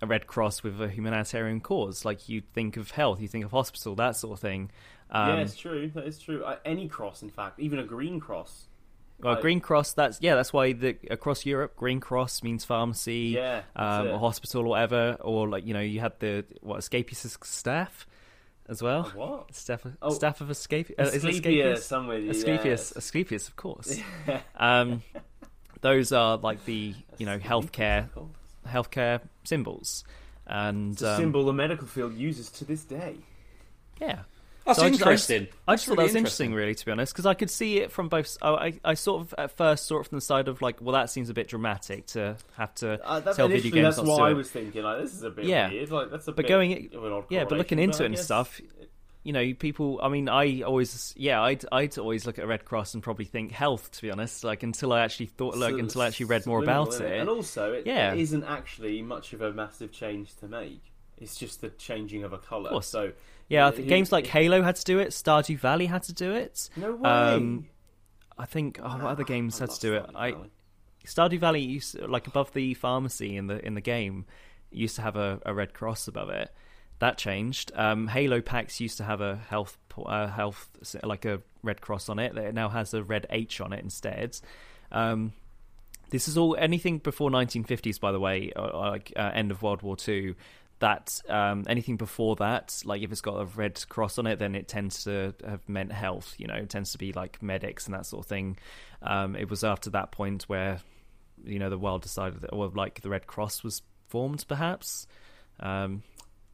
a 0.01 0.07
Red 0.07 0.25
Cross 0.25 0.63
with 0.63 0.81
a 0.81 0.89
humanitarian 0.89 1.61
cause, 1.61 2.05
like 2.05 2.27
you 2.27 2.41
think 2.53 2.75
of 2.77 2.91
health, 2.91 3.21
you 3.21 3.27
think 3.27 3.45
of 3.45 3.51
hospital, 3.51 3.95
that 3.95 4.15
sort 4.15 4.33
of 4.33 4.39
thing. 4.39 4.71
Um, 5.11 5.29
yeah, 5.29 5.43
it's 5.43 5.55
true. 5.55 5.91
That 5.93 6.05
is 6.05 6.17
true. 6.17 6.43
Uh, 6.43 6.57
any 6.65 6.87
cross, 6.87 7.21
in 7.21 7.29
fact, 7.29 7.59
even 7.59 7.77
a 7.77 7.83
green 7.83 8.19
cross. 8.19 8.65
Well, 9.23 9.33
Like- 9.33 9.41
Green 9.41 9.59
Cross. 9.61 9.93
That's 9.93 10.19
yeah. 10.21 10.35
That's 10.35 10.51
why 10.53 10.73
the 10.73 10.97
across 11.09 11.45
Europe, 11.45 11.75
Green 11.75 11.99
Cross 11.99 12.43
means 12.43 12.65
pharmacy, 12.65 13.33
Yeah, 13.35 13.61
um, 13.75 14.07
or 14.09 14.19
hospital 14.19 14.61
or 14.63 14.67
whatever. 14.69 15.17
Or 15.21 15.47
like 15.47 15.65
you 15.65 15.73
know, 15.73 15.79
you 15.79 15.99
had 15.99 16.19
the 16.19 16.45
what 16.61 16.79
Escapeus 16.79 17.37
staff 17.45 18.05
as 18.69 18.81
well. 18.81 19.07
A 19.13 19.17
what? 19.17 19.55
Staff, 19.55 19.85
Oh. 20.01 20.11
staff 20.13 20.41
of 20.41 20.49
Escape. 20.51 20.91
Uh, 20.97 21.03
is 21.03 21.23
it 21.23 21.29
Asclepius, 21.29 21.79
Escapeus? 21.79 21.83
some 21.85 22.07
with 22.07 22.23
you, 22.23 22.29
Asclepius. 22.31 22.93
Asclepius, 22.95 23.47
of 23.47 23.55
course. 23.55 23.99
um, 24.57 25.01
those 25.81 26.11
are 26.11 26.37
like 26.37 26.63
the 26.65 26.93
you 27.17 27.25
know 27.25 27.39
healthcare 27.39 28.07
healthcare 28.67 29.19
symbols, 29.43 30.03
and 30.47 30.93
It's 30.93 31.01
a 31.01 31.11
um, 31.13 31.17
symbol 31.19 31.45
the 31.45 31.53
medical 31.53 31.87
field 31.87 32.13
uses 32.15 32.49
to 32.51 32.65
this 32.65 32.83
day. 32.83 33.15
yeah. 33.99 34.19
That's 34.65 34.79
So 34.79 34.85
I 34.85 34.89
just- 34.89 35.01
I 35.05 35.11
just- 35.11 35.29
interesting. 35.29 35.47
I 35.67 35.73
just 35.75 35.85
thought 35.87 35.97
That's 35.97 35.97
that 35.97 36.03
was 36.03 36.09
really 36.13 36.17
interesting, 36.19 36.53
really, 36.53 36.75
to 36.75 36.85
be 36.85 36.91
honest, 36.91 37.13
because 37.13 37.25
I 37.25 37.33
could 37.33 37.49
see 37.49 37.79
it 37.79 37.91
from 37.91 38.07
both. 38.07 38.37
I, 38.41 38.49
I, 38.49 38.79
I 38.85 38.93
sort 38.93 39.21
of 39.21 39.35
at 39.37 39.51
first 39.57 39.87
saw 39.87 39.99
it 39.99 40.07
from 40.07 40.17
the 40.17 40.21
side 40.21 40.47
of 40.47 40.61
like, 40.61 40.81
well, 40.81 40.93
that 40.93 41.09
seems 41.09 41.29
a 41.29 41.33
bit 41.33 41.49
dramatic 41.49 42.05
to 42.07 42.37
have 42.55 42.73
to 42.75 43.03
Uh, 43.05 43.19
that's 43.19 43.35
tell 43.35 43.47
video 43.49 43.71
games 43.71 43.83
that's 43.83 43.97
not 43.97 44.03
to 44.05 44.09
what 44.09 44.17
do 44.19 44.23
I 44.23 44.33
was 44.33 44.49
thinking. 44.49 44.83
Like, 44.83 45.01
this 45.01 45.13
is 45.13 45.23
a 45.23 45.29
bit 45.31 45.45
Yeah. 45.45 45.69
weird. 45.69 45.91
Like, 45.91 46.11
that's 46.11 46.27
a 46.27 46.31
But 46.31 46.37
bit 46.43 46.47
going- 46.47 46.89
of 46.95 47.03
an 47.03 47.11
odd 47.11 47.25
yeah, 47.29 47.43
but 47.43 47.57
looking 47.57 47.77
correlation, 47.77 47.89
into 47.91 48.03
it 48.03 48.05
and 48.07 48.15
guess- 48.15 48.25
stuff, 48.25 48.61
you 49.23 49.33
know, 49.33 49.53
people. 49.53 49.99
I 50.01 50.07
mean, 50.09 50.27
I 50.29 50.61
always, 50.61 51.13
yeah, 51.17 51.41
I'd, 51.41 51.65
I'd 51.71 51.97
always 51.97 52.25
look 52.25 52.37
at 52.39 52.45
a 52.45 52.47
Red 52.47 52.63
Cross 52.65 52.93
and 52.93 53.03
probably 53.03 53.25
think 53.25 53.51
health. 53.51 53.91
To 53.91 54.01
be 54.01 54.11
honest, 54.11 54.43
like 54.45 54.63
until 54.63 54.93
I 54.93 55.01
actually 55.01 55.25
thought, 55.27 55.57
like 55.57 55.73
So- 55.73 55.79
until 55.79 56.01
I 56.03 56.07
actually 56.07 56.25
read 56.27 56.45
more 56.45 56.63
about 56.63 56.89
isn't 56.89 57.05
it. 57.05 57.19
And 57.19 57.29
also, 57.29 57.73
it, 57.73 57.85
Yeah. 57.85 58.13
it 58.13 58.19
isn't 58.19 58.43
actually 58.45 59.01
much 59.01 59.33
of 59.33 59.41
a 59.41 59.51
massive 59.51 59.91
change 59.91 60.35
to 60.37 60.47
make. 60.47 60.79
It's 61.17 61.35
just 61.37 61.61
the 61.61 61.69
changing 61.69 62.23
of 62.23 62.31
a 62.33 62.37
colour. 62.37 62.69
course. 62.69 62.87
So, 62.87 63.11
yeah, 63.53 63.67
I 63.67 63.71
think 63.71 63.87
games 63.87 64.11
like 64.11 64.25
Halo 64.27 64.61
had 64.63 64.75
to 64.77 64.83
do 64.83 64.99
it. 64.99 65.09
Stardew 65.09 65.59
Valley 65.59 65.85
had 65.85 66.03
to 66.03 66.13
do 66.13 66.33
it. 66.33 66.69
No 66.75 66.95
way. 66.95 67.09
Um, 67.09 67.67
I 68.37 68.45
think 68.45 68.79
oh, 68.81 68.89
what 68.89 69.03
other 69.03 69.23
games 69.35 69.59
had 69.59 69.69
to 69.69 69.79
do 69.79 69.93
it? 69.93 70.07
Stardew 70.07 70.15
I 70.15 70.31
Valley. 70.31 70.51
Stardew 71.05 71.39
Valley 71.39 71.61
used 71.61 71.99
like 71.99 72.27
above 72.27 72.53
the 72.53 72.73
pharmacy 72.73 73.37
in 73.37 73.47
the 73.47 73.63
in 73.65 73.75
the 73.75 73.81
game 73.81 74.25
used 74.71 74.95
to 74.95 75.01
have 75.03 75.15
a, 75.15 75.39
a 75.45 75.53
red 75.53 75.73
cross 75.73 76.07
above 76.07 76.29
it. 76.29 76.49
That 76.99 77.17
changed. 77.17 77.71
Um, 77.75 78.07
Halo 78.07 78.41
packs 78.41 78.79
used 78.79 78.97
to 78.97 79.03
have 79.03 79.21
a 79.21 79.35
health 79.35 79.77
uh, 80.03 80.27
health 80.27 80.69
like 81.03 81.25
a 81.25 81.41
red 81.61 81.81
cross 81.81 82.09
on 82.09 82.19
it. 82.19 82.35
It 82.37 82.53
now 82.53 82.69
has 82.69 82.93
a 82.93 83.03
red 83.03 83.27
H 83.29 83.61
on 83.61 83.73
it 83.73 83.83
instead. 83.83 84.39
Um, 84.91 85.33
this 86.09 86.27
is 86.27 86.37
all 86.37 86.55
anything 86.55 86.99
before 86.99 87.29
1950s, 87.29 87.99
by 87.99 88.11
the 88.11 88.19
way, 88.19 88.51
or, 88.55 88.69
or 88.69 88.87
like 88.89 89.11
uh, 89.15 89.31
end 89.33 89.51
of 89.51 89.61
World 89.61 89.81
War 89.81 89.95
Two. 89.95 90.35
That 90.83 91.21
um, 91.29 91.63
anything 91.67 91.95
before 91.95 92.35
that, 92.37 92.81
like 92.83 93.01
if 93.01 93.11
it's 93.13 93.21
got 93.21 93.37
a 93.39 93.45
red 93.45 93.81
cross 93.87 94.17
on 94.17 94.27
it, 94.27 94.37
then 94.37 94.53
it 94.53 94.67
tends 94.67 95.05
to 95.05 95.33
have 95.47 95.67
meant 95.69 95.93
health. 95.93 96.35
You 96.37 96.47
know, 96.47 96.55
it 96.55 96.69
tends 96.69 96.91
to 96.91 96.97
be 96.97 97.13
like 97.13 97.41
medics 97.41 97.85
and 97.85 97.93
that 97.93 98.05
sort 98.05 98.25
of 98.25 98.27
thing. 98.27 98.57
Um, 99.01 99.37
it 99.37 99.49
was 99.49 99.63
after 99.63 99.89
that 99.91 100.11
point 100.11 100.43
where 100.43 100.81
you 101.45 101.57
know 101.57 101.69
the 101.69 101.77
world 101.77 102.01
decided 102.01 102.41
that, 102.41 102.49
or 102.49 102.67
like 102.67 102.99
the 102.99 103.07
Red 103.09 103.27
Cross 103.27 103.63
was 103.63 103.81
formed, 104.09 104.43
perhaps, 104.47 105.07
um, 105.61 106.03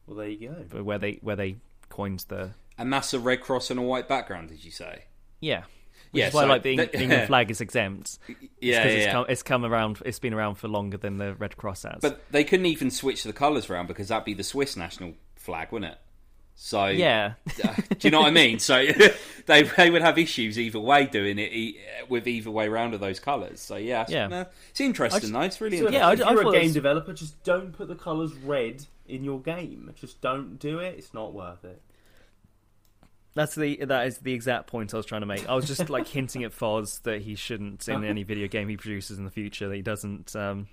Well, 0.06 0.18
there 0.18 0.28
you 0.28 0.48
go. 0.70 0.82
where 0.84 0.98
they 0.98 1.18
where 1.22 1.36
they 1.36 1.56
coined 1.88 2.24
the 2.28 2.50
A 2.78 2.84
massive 2.84 3.24
red 3.24 3.40
cross 3.40 3.68
on 3.72 3.78
a 3.78 3.82
white 3.82 4.06
background. 4.06 4.48
Did 4.50 4.64
you 4.64 4.70
say? 4.70 5.06
yeah. 5.40 5.64
Which 6.12 6.20
Yeah, 6.20 6.28
is 6.28 6.34
why 6.34 6.42
so 6.42 6.48
like 6.48 6.62
the, 6.62 6.76
that- 6.76 6.92
the 6.92 7.02
England 7.02 7.26
flag 7.28 7.50
is 7.50 7.60
exempt. 7.60 8.18
Yeah, 8.28 8.34
because 8.34 8.48
yeah, 8.60 8.82
it's, 8.82 9.04
yeah. 9.06 9.12
come, 9.12 9.26
it's 9.28 9.42
come 9.42 9.64
around. 9.64 10.02
It's 10.04 10.18
been 10.18 10.34
around 10.34 10.56
for 10.56 10.68
longer 10.68 10.96
than 10.96 11.18
the 11.18 11.34
Red 11.34 11.56
Cross 11.56 11.84
has. 11.84 11.98
But 12.00 12.20
they 12.30 12.44
couldn't 12.44 12.66
even 12.66 12.90
switch 12.90 13.22
the 13.22 13.32
colours 13.32 13.70
around 13.70 13.86
because 13.86 14.08
that'd 14.08 14.24
be 14.24 14.34
the 14.34 14.44
Swiss 14.44 14.76
national 14.76 15.14
flag, 15.36 15.70
wouldn't 15.72 15.92
it? 15.92 15.98
So 16.62 16.86
yeah, 16.88 17.34
uh, 17.64 17.74
do 17.98 18.08
you 18.08 18.10
know 18.10 18.20
what 18.20 18.26
I 18.28 18.32
mean? 18.32 18.58
So 18.58 18.84
they 19.46 19.62
they 19.62 19.90
would 19.90 20.02
have 20.02 20.18
issues 20.18 20.58
either 20.58 20.78
way 20.78 21.06
doing 21.06 21.38
it 21.38 21.52
e- 21.54 21.78
with 22.10 22.28
either 22.28 22.50
way 22.50 22.68
round 22.68 22.92
of 22.92 23.00
those 23.00 23.18
colours. 23.18 23.60
So 23.60 23.76
yeah, 23.76 24.02
it's, 24.02 24.10
Yeah. 24.12 24.28
uh, 24.28 24.44
it's 24.68 24.80
interesting 24.80 25.20
just- 25.20 25.32
though. 25.32 25.40
It's 25.40 25.58
really 25.60 25.78
So 25.78 25.86
interesting. 25.86 26.00
Yeah, 26.02 26.08
I 26.08 26.12
if 26.12 26.18
d- 26.18 26.24
I 26.24 26.32
you're 26.32 26.42
thought 26.42 26.50
a 26.50 26.58
game 26.58 26.64
was- 26.64 26.74
developer, 26.74 27.12
just 27.14 27.42
don't 27.44 27.72
put 27.72 27.88
the 27.88 27.94
colours 27.94 28.34
red 28.34 28.84
in 29.08 29.24
your 29.24 29.40
game. 29.40 29.90
Just 29.94 30.20
don't 30.20 30.58
do 30.58 30.80
it. 30.80 30.96
It's 30.98 31.14
not 31.14 31.32
worth 31.32 31.64
it. 31.64 31.80
That's 33.34 33.54
the 33.54 33.84
that 33.84 34.06
is 34.06 34.18
the 34.18 34.32
exact 34.32 34.66
point 34.66 34.92
I 34.94 34.96
was 34.96 35.06
trying 35.06 35.22
to 35.22 35.26
make. 35.26 35.48
I 35.48 35.54
was 35.54 35.66
just 35.66 35.88
like 35.90 36.06
hinting 36.08 36.44
at 36.44 36.52
Foz 36.52 37.02
that 37.02 37.22
he 37.22 37.34
shouldn't 37.34 37.88
in 37.88 38.04
any 38.04 38.22
video 38.22 38.48
game 38.48 38.68
he 38.68 38.76
produces 38.76 39.18
in 39.18 39.24
the 39.24 39.30
future 39.30 39.68
that 39.68 39.76
he 39.76 39.82
doesn't 39.82 40.34
um, 40.36 40.68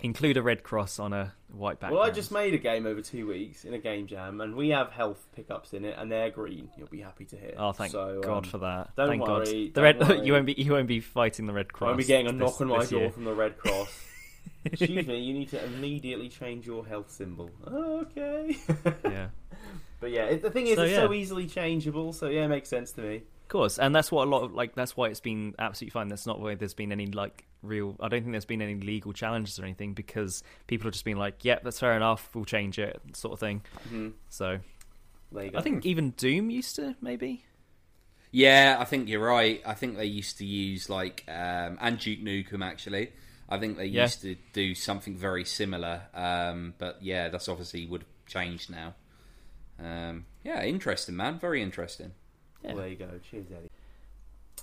include 0.00 0.36
a 0.36 0.42
red 0.42 0.62
cross 0.62 0.98
on 0.98 1.12
a 1.12 1.32
white 1.52 1.80
background. 1.80 1.98
Well, 2.00 2.08
I 2.08 2.10
just 2.12 2.30
made 2.30 2.54
a 2.54 2.58
game 2.58 2.86
over 2.86 3.00
two 3.00 3.26
weeks 3.26 3.64
in 3.64 3.74
a 3.74 3.78
game 3.78 4.06
jam, 4.06 4.40
and 4.40 4.54
we 4.54 4.68
have 4.68 4.90
health 4.90 5.26
pickups 5.34 5.72
in 5.72 5.84
it, 5.84 5.96
and 5.98 6.10
they're 6.12 6.30
green. 6.30 6.68
You'll 6.76 6.88
be 6.88 7.00
happy 7.00 7.24
to 7.26 7.36
hear. 7.36 7.54
Oh, 7.56 7.72
thank 7.72 7.92
So, 7.92 8.20
God 8.22 8.44
um, 8.44 8.50
for 8.50 8.58
that! 8.58 8.90
don't 8.96 9.08
thank 9.08 9.24
God. 9.24 9.38
worry, 9.48 9.68
The 9.68 9.80
don't 9.80 9.84
red, 9.84 9.98
worry. 10.08 10.26
you 10.26 10.32
won't 10.34 10.46
be 10.46 10.52
you 10.54 10.72
won't 10.72 10.88
be 10.88 11.00
fighting 11.00 11.46
the 11.46 11.52
Red 11.52 11.72
Cross. 11.72 11.90
I'll 11.90 11.96
be 11.96 12.04
getting 12.04 12.26
a 12.28 12.32
this- 12.32 12.40
knock 12.40 12.60
on 12.60 12.68
my 12.68 12.84
door 12.84 13.00
year. 13.00 13.10
from 13.10 13.24
the 13.24 13.34
Red 13.34 13.58
Cross. 13.58 14.04
Excuse 14.64 15.06
me, 15.06 15.18
you 15.20 15.32
need 15.34 15.48
to 15.50 15.64
immediately 15.64 16.28
change 16.28 16.66
your 16.66 16.84
health 16.86 17.10
symbol. 17.10 17.50
Oh, 17.66 18.00
okay. 18.00 18.56
Yeah, 19.04 19.28
but 20.00 20.10
yeah, 20.10 20.24
it, 20.24 20.42
the 20.42 20.50
thing 20.50 20.66
is, 20.66 20.76
So, 20.76 20.82
it's 20.82 20.92
yeah. 20.92 20.98
so 21.06 21.12
easily 21.12 21.46
changeable. 21.46 22.12
So 22.12 22.28
yeah, 22.28 22.44
it 22.44 22.48
makes 22.48 22.68
sense 22.68 22.92
to 22.92 23.00
me. 23.02 23.16
of 23.16 23.48
course, 23.48 23.78
and 23.78 23.94
that's 23.94 24.10
what 24.12 24.26
a 24.26 24.30
lot 24.30 24.42
of 24.44 24.52
like. 24.54 24.74
That's 24.74 24.96
why 24.96 25.08
it's 25.08 25.20
been 25.20 25.54
absolutely 25.58 25.90
fine. 25.92 26.08
That's 26.08 26.26
not 26.26 26.40
why 26.40 26.54
there's 26.54 26.74
been 26.74 26.92
any 26.92 27.06
like 27.06 27.46
real. 27.62 27.96
I 28.00 28.08
don't 28.08 28.20
think 28.22 28.32
there's 28.32 28.44
been 28.44 28.62
any 28.62 28.74
legal 28.76 29.12
challenges 29.12 29.58
or 29.58 29.64
anything 29.64 29.94
because 29.94 30.42
people 30.66 30.86
have 30.86 30.92
just 30.92 31.04
been 31.04 31.18
like, 31.18 31.44
"Yeah, 31.44 31.58
that's 31.62 31.80
fair 31.80 31.96
enough. 31.96 32.30
We'll 32.34 32.44
change 32.44 32.78
it," 32.78 33.00
sort 33.14 33.32
of 33.34 33.40
thing. 33.40 33.62
Mhm. 33.90 34.12
So 34.30 34.58
There 35.32 35.44
you 35.44 35.50
go. 35.50 35.58
I 35.58 35.62
think 35.62 35.84
even 35.86 36.10
Doom 36.12 36.50
used 36.50 36.76
to 36.76 36.94
maybe. 37.00 37.44
Yeah, 38.30 38.76
I 38.78 38.84
think 38.84 39.08
you're 39.08 39.24
right. 39.24 39.62
I 39.64 39.72
think 39.74 39.96
they 39.96 40.04
used 40.04 40.38
to 40.38 40.44
use 40.44 40.90
like 40.90 41.24
um, 41.28 41.78
and 41.80 41.98
Duke 41.98 42.20
Nukem 42.20 42.64
actually. 42.64 43.12
I 43.48 43.58
think 43.58 43.78
they 43.78 43.86
Yeah. 43.86 44.02
used 44.02 44.20
to 44.22 44.36
do 44.52 44.74
something 44.74 45.16
very 45.16 45.46
similar, 45.46 46.02
um, 46.12 46.74
but 46.76 47.02
yeah, 47.02 47.30
that's 47.30 47.48
obviously 47.48 47.86
would 47.86 48.02
have 48.02 48.26
changed 48.26 48.68
now. 48.70 48.94
Um, 49.82 50.26
yeah, 50.44 50.64
interesting, 50.64 51.16
man. 51.16 51.38
Very 51.38 51.62
interesting. 51.62 52.12
Yeah. 52.62 52.70
Well, 52.72 52.78
there 52.78 52.88
you 52.88 52.96
go. 52.96 53.10
Cheers, 53.30 53.46
Eddie. 53.50 53.70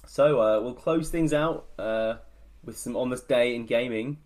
So 0.08 0.42
uh, 0.42 0.62
we'll 0.62 0.74
close 0.74 1.10
things 1.10 1.34
out 1.34 1.68
uh, 1.80 2.16
with 2.64 2.78
some 2.78 2.96
on 2.96 3.10
this 3.10 3.22
day 3.22 3.56
in 3.56 3.66
gaming, 3.66 4.18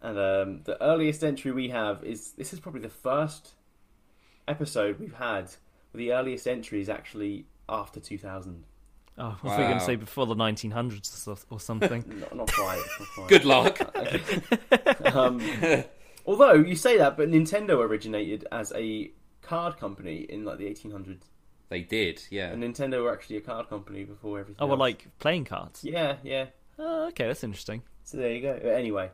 and 0.00 0.18
um, 0.18 0.60
the 0.64 0.80
earliest 0.82 1.22
entry 1.22 1.52
we 1.52 1.68
have 1.68 2.04
is 2.04 2.32
this 2.32 2.52
is 2.52 2.60
probably 2.60 2.80
the 2.80 2.88
first 2.88 3.52
episode 4.48 4.98
we've 4.98 5.14
had 5.14 5.44
where 5.92 5.98
the 5.98 6.12
earliest 6.12 6.46
entry 6.46 6.80
is 6.80 6.88
actually 6.88 7.46
after 7.68 8.00
2000. 8.00 8.64
Oh, 9.18 9.26
I 9.26 9.34
thought 9.34 9.42
you 9.44 9.50
were 9.50 9.56
going 9.68 9.78
to 9.78 9.84
say 9.84 9.96
before 9.96 10.26
the 10.26 10.34
1900s 10.34 11.28
or, 11.28 11.36
or 11.50 11.60
something. 11.60 12.02
Not, 12.20 12.34
not 12.34 12.52
quite. 12.52 12.82
Not 12.98 13.08
quite. 13.14 13.28
Good 13.28 13.44
luck. 13.44 13.78
Um, 15.14 15.42
although 16.26 16.54
you 16.54 16.74
say 16.76 16.96
that, 16.98 17.16
but 17.16 17.28
Nintendo 17.28 17.78
originated 17.78 18.46
as 18.50 18.72
a 18.74 19.10
card 19.52 19.78
company 19.78 20.26
in 20.28 20.44
like 20.44 20.58
the 20.58 20.64
1800s, 20.64 21.24
they 21.68 21.80
did, 21.80 22.22
yeah. 22.30 22.50
and 22.50 22.62
Nintendo 22.62 23.02
were 23.02 23.12
actually 23.12 23.36
a 23.36 23.40
card 23.40 23.68
company 23.68 24.04
before 24.04 24.40
everything. 24.40 24.62
oh, 24.62 24.66
well, 24.66 24.74
else. 24.74 24.80
like 24.80 25.08
playing 25.18 25.44
cards. 25.44 25.84
yeah, 25.84 26.16
yeah. 26.22 26.46
Oh, 26.78 27.08
okay, 27.08 27.26
that's 27.26 27.44
interesting. 27.44 27.82
So 28.04 28.16
there 28.16 28.32
you 28.32 28.40
go. 28.40 28.52
Anyway, 28.54 29.10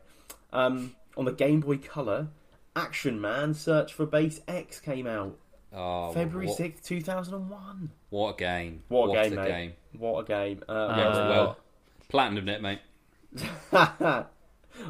um, 0.53 0.95
on 1.17 1.25
the 1.25 1.33
Game 1.33 1.61
Boy 1.61 1.79
Color, 1.79 2.29
Action 2.77 3.21
Man 3.21 3.53
Search 3.53 3.93
for 3.93 4.07
Base 4.07 4.41
X 4.47 4.81
came 4.81 5.07
out 5.07 5.37
Oh, 5.73 6.13
February 6.13 6.49
sixth, 6.49 6.85
two 6.85 7.01
thousand 7.01 7.35
and 7.35 7.51
one. 7.51 7.91
What 8.11 8.37
a 8.37 8.39
game! 8.39 8.83
What 8.89 9.11
a 9.11 9.23
game, 9.23 9.33
a 9.39 9.43
mate. 9.43 9.49
game! 9.49 9.73
What 9.99 10.21
a 10.21 10.25
game! 10.25 10.65
Uh, 10.69 10.95
Yeah, 10.97 11.09
Uh, 11.09 11.29
well, 11.29 11.59
platinum 12.09 12.49
it, 12.49 12.63
mate. 12.63 12.81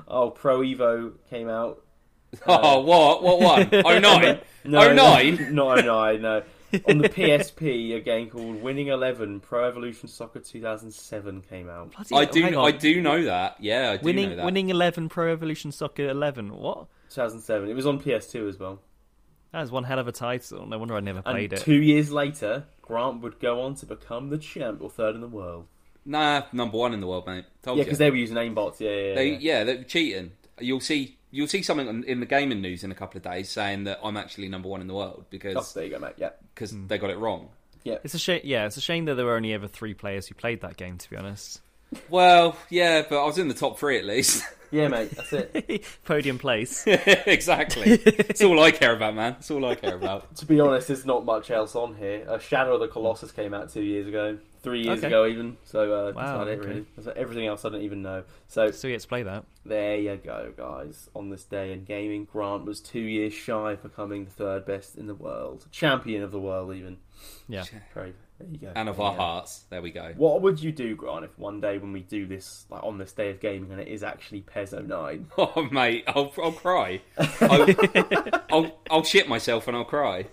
oh, 0.08 0.30
Pro 0.30 0.60
Evo 0.60 1.14
came 1.28 1.48
out. 1.48 1.82
Oh, 2.46 2.78
uh, 2.78 2.82
what? 2.82 3.22
What 3.22 3.40
one? 3.72 3.82
Oh 3.84 3.98
nine. 3.98 4.40
No, 4.64 4.90
Oh, 4.90 4.92
nine? 4.92 5.48
No, 5.54 5.74
no, 5.74 5.80
oh 5.80 5.80
nine. 5.80 6.22
No. 6.22 6.42
On 6.86 6.98
the 6.98 7.08
PSP, 7.08 7.96
a 7.96 8.00
game 8.00 8.28
called 8.28 8.62
Winning 8.62 8.88
Eleven 8.88 9.40
Pro 9.40 9.66
Evolution 9.66 10.06
Soccer 10.08 10.40
2007 10.40 11.40
came 11.48 11.70
out. 11.70 11.92
Bloody 11.92 12.14
I 12.14 12.24
do. 12.30 12.42
hang 12.42 12.56
I 12.58 12.70
do 12.72 13.00
know 13.00 13.24
that. 13.24 13.56
Yeah, 13.58 13.92
I 13.92 13.96
do 13.96 14.02
know 14.02 14.04
Winning, 14.04 14.36
that. 14.36 14.44
winning 14.44 14.68
11 14.68 15.08
Pro 15.08 15.32
Evolution 15.32 15.72
Soccer 15.72 16.08
11. 16.10 16.54
What? 16.54 16.86
2007. 17.08 17.70
It 17.70 17.74
was 17.74 17.86
on 17.86 17.98
PS2 17.98 18.48
as 18.50 18.58
well. 18.58 18.80
That 19.52 19.62
is 19.62 19.70
one 19.70 19.84
hell 19.84 19.98
of 19.98 20.08
a 20.08 20.12
title. 20.12 20.66
No 20.66 20.78
wonder 20.78 20.94
I 20.94 21.00
never 21.00 21.22
played 21.22 21.52
and 21.54 21.62
it. 21.62 21.64
two 21.64 21.80
years 21.80 22.12
later, 22.12 22.64
Grant 22.82 23.22
would 23.22 23.40
go 23.40 23.62
on 23.62 23.74
to 23.76 23.86
become 23.86 24.28
the 24.28 24.36
champ 24.36 24.82
or 24.82 24.90
third 24.90 25.14
in 25.14 25.22
the 25.22 25.26
world. 25.28 25.66
Nah, 26.04 26.42
number 26.52 26.76
one 26.76 26.92
in 26.92 27.00
the 27.00 27.06
world, 27.06 27.26
mate. 27.26 27.44
Told 27.62 27.78
Yeah, 27.78 27.84
because 27.84 27.96
they 27.98 28.10
were 28.10 28.16
using 28.16 28.36
aimbots. 28.36 28.78
Yeah, 28.80 28.90
yeah, 28.90 28.96
yeah. 29.08 29.14
They, 29.14 29.30
yeah, 29.36 29.64
they're 29.64 29.84
cheating. 29.84 30.32
You'll 30.60 30.80
see. 30.80 31.16
You'll 31.30 31.48
see 31.48 31.62
something 31.62 31.88
on- 31.88 32.04
in 32.04 32.20
the 32.20 32.26
gaming 32.26 32.60
news 32.62 32.84
in 32.84 32.90
a 32.90 32.94
couple 32.94 33.18
of 33.18 33.24
days 33.24 33.50
saying 33.50 33.84
that 33.84 34.00
I'm 34.02 34.16
actually 34.16 34.48
number 34.48 34.68
one 34.68 34.80
in 34.80 34.86
the 34.86 34.94
world 34.94 35.20
Oh, 35.24 35.26
because 35.30 35.74
there 35.74 35.84
you 35.84 35.90
go, 35.90 35.98
mate. 35.98 36.14
Yeah. 36.16 36.30
because 36.54 36.70
hmm. 36.70 36.86
they 36.86 36.98
got 36.98 37.10
it 37.10 37.18
wrong. 37.18 37.50
Yeah, 37.84 37.98
It's 38.04 38.14
a 38.14 38.18
shame. 38.18 38.40
Yeah, 38.44 38.66
it's 38.66 38.76
a 38.76 38.80
shame 38.80 39.04
that 39.06 39.14
there 39.14 39.24
were 39.24 39.36
only 39.36 39.52
ever 39.52 39.68
three 39.68 39.94
players 39.94 40.26
who 40.26 40.34
played 40.34 40.60
that 40.62 40.76
game. 40.76 40.98
To 40.98 41.10
be 41.10 41.16
honest, 41.16 41.60
Well, 42.10 42.56
yeah, 42.70 43.02
but 43.08 43.22
I 43.22 43.26
was 43.26 43.38
in 43.38 43.48
the 43.48 43.54
top 43.54 43.78
three 43.78 43.98
at 43.98 44.04
least. 44.04 44.44
Yeah, 44.70 44.88
mate. 44.88 45.10
That's 45.12 45.32
it. 45.32 45.82
podium 46.04 46.38
place. 46.38 46.86
exactly. 46.86 47.84
It's 48.04 48.42
all 48.44 48.60
I 48.62 48.70
care 48.70 48.94
about, 48.94 49.14
man. 49.14 49.36
It's 49.38 49.50
all 49.50 49.64
I 49.64 49.74
care 49.74 49.94
about. 49.94 50.36
to 50.36 50.44
be 50.44 50.60
honest, 50.60 50.88
there's 50.88 51.06
not 51.06 51.24
much 51.24 51.50
else 51.50 51.74
on 51.74 51.94
here. 51.96 52.26
A 52.28 52.38
Shadow 52.38 52.74
of 52.74 52.80
the 52.80 52.88
Colossus 52.88 53.32
came 53.32 53.54
out 53.54 53.72
two 53.72 53.80
years 53.82 54.06
ago, 54.06 54.36
three 54.62 54.82
years 54.82 54.98
Okay. 54.98 55.06
ago 55.06 55.24
even. 55.24 55.56
So 55.64 55.90
uh, 55.90 56.04
that's 56.12 56.16
Wow, 56.16 56.34
about 56.34 56.48
it, 56.48 56.58
okay. 56.58 56.68
really. 56.68 56.86
That's 56.98 57.08
everything 57.16 57.46
else 57.46 57.64
I 57.64 57.70
don't 57.70 57.80
even 57.80 58.02
know. 58.02 58.24
So 58.48 58.70
So 58.70 58.88
you 58.88 58.94
get 58.94 59.00
to 59.00 59.08
play 59.08 59.22
that. 59.22 59.44
there 59.64 59.96
you 59.96 60.16
go, 60.22 60.52
guys. 60.54 61.08
On 61.16 61.30
this 61.30 61.44
day 61.44 61.72
in 61.72 61.84
gaming, 61.84 62.26
Grant 62.30 62.66
was 62.66 62.80
two 62.80 63.00
years 63.00 63.32
shy 63.32 63.72
of 63.72 63.82
becoming 63.82 64.26
the 64.26 64.30
third 64.32 64.66
best 64.66 64.96
in 64.98 65.06
the 65.06 65.14
world, 65.14 65.64
champion 65.70 66.22
of 66.22 66.30
the 66.30 66.40
world, 66.40 66.74
even. 66.74 66.98
Yeah. 67.48 67.64
Very, 67.94 68.12
there 68.38 68.48
you 68.50 68.58
go. 68.58 68.72
And 68.74 68.88
of 68.88 68.96
There 68.96 69.06
our 69.06 69.12
you 69.12 69.16
go. 69.18 69.22
hearts. 69.22 69.64
There 69.70 69.82
we 69.82 69.90
go. 69.90 70.12
What 70.16 70.42
would 70.42 70.60
you 70.62 70.70
do, 70.72 70.94
Grant, 70.94 71.24
if 71.24 71.36
one 71.38 71.60
day 71.60 71.78
when 71.78 71.92
we 71.92 72.00
do 72.00 72.26
this, 72.26 72.66
like 72.70 72.82
on 72.84 72.98
this 72.98 73.12
day 73.12 73.30
of 73.30 73.40
gaming, 73.40 73.70
and 73.72 73.80
it 73.80 73.88
is 73.88 74.02
actually 74.02 74.42
PES 74.42 74.72
09? 74.86 75.26
Oh, 75.36 75.68
mate, 75.72 76.04
I'll, 76.06 76.32
I'll 76.42 76.52
cry. 76.52 77.00
I'll, 77.40 77.66
I'll, 78.50 78.80
I'll 78.90 79.02
shit 79.04 79.28
myself 79.28 79.66
and 79.68 79.76
I'll 79.76 79.84
cry. 79.84 80.26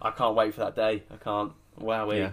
I 0.00 0.10
can't 0.10 0.34
wait 0.34 0.54
for 0.54 0.60
that 0.60 0.74
day. 0.76 1.02
I 1.12 1.16
can't. 1.16 1.52
Wowie. 1.80 2.18
Yeah. 2.18 2.32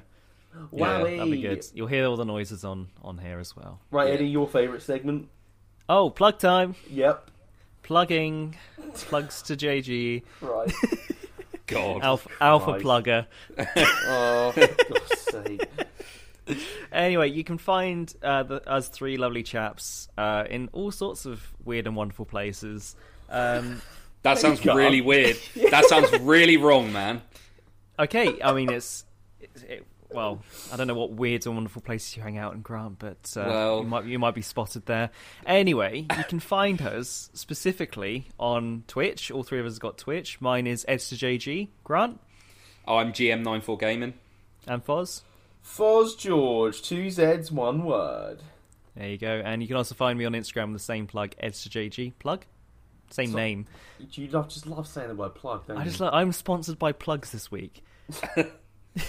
Yeah, 0.71 0.99
Wowie. 1.01 1.17
That'd 1.17 1.31
be 1.31 1.41
good. 1.41 1.65
You'll 1.73 1.87
hear 1.87 2.05
all 2.05 2.15
the 2.15 2.25
noises 2.25 2.63
on 2.63 2.87
on 3.01 3.17
here 3.17 3.39
as 3.39 3.55
well. 3.55 3.79
Right, 3.91 4.07
Yeah. 4.09 4.13
Eddie, 4.13 4.27
your 4.27 4.47
favourite 4.47 4.81
segment? 4.83 5.29
Oh, 5.89 6.09
plug 6.09 6.37
time. 6.39 6.75
Yep. 6.89 7.31
Plugging. 7.81 8.55
Plugs 8.93 9.41
to 9.43 9.57
JG. 9.57 10.23
Right. 10.41 10.71
God. 11.73 12.01
Alpha, 12.01 12.29
alpha 12.39 12.71
plugger. 12.73 13.25
oh, 14.07 14.53
God's 14.55 15.19
sake. 15.19 15.69
Anyway, 16.91 17.29
you 17.29 17.43
can 17.43 17.57
find 17.57 18.13
uh, 18.21 18.43
the, 18.43 18.69
us 18.69 18.89
three 18.89 19.17
lovely 19.17 19.43
chaps 19.43 20.07
uh, 20.17 20.43
in 20.49 20.69
all 20.73 20.91
sorts 20.91 21.25
of 21.25 21.41
weird 21.63 21.87
and 21.87 21.95
wonderful 21.95 22.25
places. 22.25 22.95
Um, 23.29 23.81
That 24.23 24.39
sounds 24.39 24.65
really 24.65 25.01
weird. 25.01 25.37
That 25.69 25.83
sounds 25.85 26.09
really 26.19 26.55
wrong, 26.55 26.93
man. 26.93 27.21
okay, 27.99 28.41
I 28.41 28.53
mean 28.53 28.71
it's, 28.71 29.03
it's 29.41 29.63
it, 29.63 29.85
well, 30.13 30.41
I 30.71 30.77
don't 30.77 30.87
know 30.87 30.93
what 30.93 31.11
weird 31.11 31.45
and 31.45 31.55
wonderful 31.55 31.81
places 31.81 32.15
you 32.15 32.23
hang 32.23 32.37
out 32.37 32.53
in 32.53 32.61
Grant, 32.61 32.99
but 32.99 33.33
uh, 33.35 33.43
Well- 33.45 33.79
you 33.81 33.87
might 33.87 34.05
you 34.05 34.19
might 34.19 34.35
be 34.35 34.41
spotted 34.41 34.85
there. 34.85 35.09
Anyway, 35.45 36.05
you 36.17 36.23
can 36.25 36.39
find 36.39 36.81
us 36.81 37.29
specifically 37.33 38.27
on 38.39 38.83
Twitch. 38.87 39.31
All 39.31 39.43
three 39.43 39.59
of 39.59 39.65
us 39.65 39.73
have 39.73 39.79
got 39.81 39.97
Twitch. 39.97 40.39
Mine 40.41 40.67
is 40.67 40.85
Eds2JG. 40.87 41.69
Grant 41.83 42.19
Oh, 42.87 42.97
I'm 42.97 43.13
GM94 43.13 43.79
Gaming. 43.79 44.13
and 44.67 44.83
Foz. 44.85 45.21
Foz 45.65 46.17
George, 46.17 46.81
two 46.81 47.09
Z's, 47.09 47.49
one 47.51 47.85
word. 47.85 48.39
There 48.95 49.07
you 49.09 49.17
go. 49.17 49.41
And 49.43 49.61
you 49.61 49.67
can 49.67 49.77
also 49.77 49.95
find 49.95 50.19
me 50.19 50.25
on 50.25 50.33
Instagram 50.33 50.67
with 50.73 50.81
the 50.81 50.85
same 50.85 51.07
plug, 51.07 51.31
Eds2JG. 51.41 52.13
Plug, 52.19 52.45
same 53.09 53.31
So- 53.31 53.37
name. 53.37 53.65
You 54.11 54.27
love, 54.27 54.49
just 54.49 54.67
love 54.67 54.85
saying 54.85 55.07
the 55.07 55.15
word 55.15 55.33
plug, 55.35 55.65
don't 55.67 55.77
I 55.77 55.83
you? 55.83 55.89
just 55.89 56.01
lo- 56.01 56.09
I'm 56.11 56.33
sponsored 56.33 56.77
by 56.77 56.91
plugs 56.91 57.31
this 57.31 57.49
week. 57.49 57.81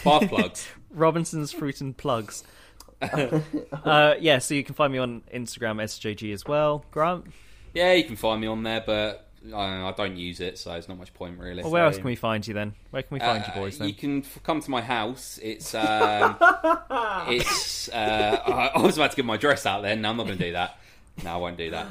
Bath 0.05 0.29
plugs. 0.29 0.69
Robinson's 0.91 1.53
Fruit 1.53 1.81
and 1.81 1.97
Plugs. 1.97 2.45
uh, 3.03 4.15
yeah, 4.21 4.39
so 4.39 4.55
you 4.55 4.65
can 4.65 4.75
find 4.75 4.93
me 4.93 4.99
on 4.99 5.23
Instagram, 5.33 5.83
SJG 5.83 6.33
as 6.33 6.45
well. 6.47 6.85
Grant, 6.91 7.27
Yeah, 7.75 7.93
you 7.93 8.05
can 8.05 8.17
find 8.17 8.41
me 8.41 8.47
on 8.47 8.63
there, 8.63 8.83
but 8.85 9.29
uh, 9.53 9.57
I 9.57 9.93
don't 9.97 10.17
use 10.17 10.41
it, 10.41 10.57
so 10.59 10.73
it's 10.73 10.89
not 10.89 10.97
much 10.99 11.13
point 11.13 11.39
really. 11.39 11.63
well, 11.63 11.73
where 11.73 11.85
else 11.85 11.97
can 11.97 12.07
we 12.07 12.17
find 12.17 12.47
you 12.47 12.55
then? 12.55 12.75
Where 12.91 13.03
can 13.03 13.15
we 13.15 13.21
find 13.21 13.43
Uh, 13.43 13.47
you 13.55 13.61
boys 13.61 13.79
then? 13.79 13.89
You 13.89 13.95
can 13.95 14.19
f- 14.23 14.39
come 14.43 14.61
to 14.61 14.71
my 14.71 14.81
house. 14.81 15.39
It's 15.43 15.75
um, 15.75 16.37
it's. 17.29 17.89
Uh, 17.91 18.41
I, 18.47 18.79
I 18.79 18.81
was 18.81 18.97
about 18.97 19.11
to 19.11 19.17
give 19.17 19.27
my 19.27 19.35
address 19.35 19.67
out 19.67 19.83
then. 19.83 20.01
No, 20.01 20.11
I'm 20.11 20.17
not 20.17 20.27
going 20.27 20.39
to 20.39 20.45
do 20.45 20.53
that. 20.53 20.79
No, 21.23 21.35
I 21.35 21.37
won't 21.37 21.59
do 21.59 21.71
that. 21.73 21.89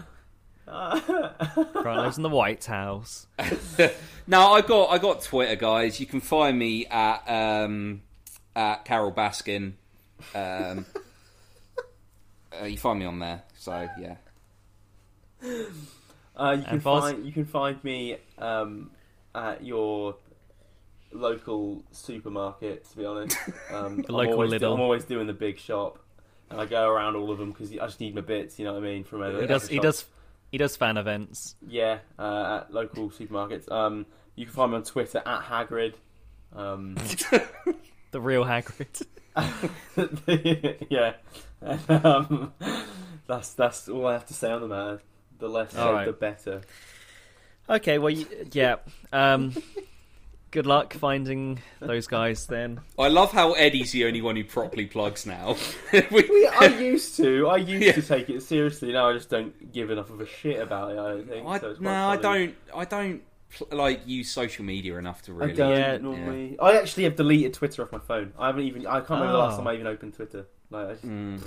Grant 0.66 2.00
lives 2.00 2.18
in 2.18 2.24
the 2.24 2.30
White 2.30 2.64
House. 2.66 3.28
now 4.28 4.54
I 4.54 4.62
got 4.62 4.86
I 4.92 4.98
got 4.98 5.22
Twitter, 5.22 5.56
guys. 5.56 6.00
You 6.00 6.06
can 6.06 6.22
find 6.22 6.58
me 6.58 6.86
at 6.86 7.24
um, 7.28 8.02
at 8.56 8.86
Carole 8.86 9.12
Baskin. 9.12 9.74
Um, 10.34 10.86
uh, 12.62 12.66
you 12.66 12.78
find 12.78 13.00
me 13.00 13.06
on 13.06 13.20
there. 13.20 13.44
So 13.58 13.90
yeah. 14.00 14.16
Uh, 16.36 16.56
you 16.58 16.64
can 16.64 16.74
And 16.74 16.84
find 16.84 17.26
you 17.26 17.32
can 17.32 17.46
find 17.46 17.84
me 17.84 18.18
um, 18.38 18.92
at 19.36 19.64
your 19.64 20.16
local 21.12 21.84
supermarket. 21.92 22.90
To 22.92 22.98
be 22.98 23.06
honest, 23.06 23.38
um, 23.72 24.02
The 24.02 24.12
local 24.14 24.34
I'm 24.34 24.40
always, 24.40 24.52
Lidl. 24.54 24.74
I'm 24.74 24.80
always 24.80 25.04
doing 25.04 25.28
the 25.28 25.34
big 25.34 25.60
shop, 25.60 26.00
and 26.50 26.60
I 26.62 26.66
go 26.66 26.90
around 26.90 27.18
all 27.18 27.32
of 27.32 27.38
them 27.38 27.52
because 27.52 27.72
I 27.74 27.86
just 27.86 28.00
need 28.00 28.16
my 28.16 28.22
bits. 28.22 28.58
You 28.60 28.66
know 28.66 28.74
what 28.74 28.84
I 28.84 28.86
mean? 28.86 29.04
From 29.04 29.24
a, 29.24 29.42
He 29.42 29.48
does. 29.48 29.68
He 29.68 29.80
does. 29.80 30.06
He 30.54 30.60
does 30.60 30.76
fan 30.76 30.98
events. 30.98 31.56
Yeah, 31.68 31.98
uh, 32.20 32.62
at 32.62 32.72
local 32.72 33.10
supermarkets. 33.10 33.72
Um, 33.72 34.06
you 34.36 34.46
can 34.46 34.54
find 34.54 34.70
me 34.70 34.78
on 34.78 34.84
Twitter 34.84 35.18
at 35.26 35.42
Hagrid. 35.42 35.96
Um, 36.56 36.96
The 38.12 38.22
real 38.22 38.46
Hagrid. 38.46 39.02
yeah, 40.92 41.14
um, 41.90 42.54
that's 43.26 43.54
that's 43.56 43.90
all 43.90 44.06
I 44.06 44.14
have 44.14 44.28
to 44.28 44.36
say 44.36 44.52
on 44.52 44.62
the 44.62 44.68
matter. 44.68 45.02
The 45.40 45.48
less 45.48 45.72
said, 45.72 45.92
right. 45.92 46.06
the 46.06 46.14
better. 46.14 46.62
Okay. 47.68 47.98
Well, 47.98 48.12
you, 48.12 48.28
yeah. 48.52 48.76
Um, 49.12 49.56
good 50.54 50.66
luck 50.68 50.94
finding 50.94 51.60
those 51.80 52.06
guys 52.08 52.46
then. 52.46 52.80
I 52.98 53.08
love 53.08 53.32
how 53.32 53.54
Eddie's 53.54 53.92
the 53.92 54.06
only 54.06 54.22
one 54.22 54.36
who 54.36 54.44
properly 54.44 54.86
plugs 54.86 55.26
now. 55.26 55.58
We- 56.12 56.30
We, 56.30 56.48
I 56.48 56.68
used 56.80 57.18
to. 57.18 57.48
I 57.48 57.58
used 57.58 57.84
Yeah. 57.86 57.92
to 57.94 58.02
take 58.04 58.30
it 58.30 58.42
seriously. 58.44 58.94
Now 58.94 59.10
I 59.10 59.14
just 59.14 59.30
don't 59.30 59.72
give 59.74 59.90
enough 59.90 60.10
of 60.12 60.22
a 60.22 60.28
shit 60.28 60.62
about 60.62 60.92
it. 60.92 61.00
I 61.00 61.08
don't 61.10 61.28
think. 61.28 61.48
I, 61.48 61.60
so 61.60 61.72
it's 61.72 61.82
no, 61.82 61.90
quite 61.90 62.14
I 62.14 62.16
don't. 62.22 62.56
I 62.76 62.86
don't 62.86 63.22
like 63.72 64.02
use 64.08 64.32
social 64.32 64.64
media 64.64 64.98
enough 64.98 65.24
to 65.24 65.34
really. 65.34 65.44
I 65.44 65.46
really. 65.48 65.58
don't 65.58 65.80
Yeah. 65.80 65.98
normally. 65.98 66.58
I 66.60 66.78
actually 66.78 67.04
have 67.06 67.16
deleted 67.16 67.54
Twitter 67.56 67.82
off 67.84 67.92
my 67.92 68.00
phone. 68.00 68.32
I 68.38 68.48
haven't 68.48 68.64
even. 68.66 68.86
I 68.88 69.00
can't 69.00 69.10
remember 69.10 69.34
the 69.34 69.38
last 69.40 69.54
Oh. 69.56 69.58
time 69.58 69.68
I 69.68 69.74
even 69.74 69.88
opened 69.88 70.14
Twitter. 70.14 70.46
Like, 70.70 70.88
I 70.88 70.92
just, 70.94 71.06
Mm. 71.06 71.42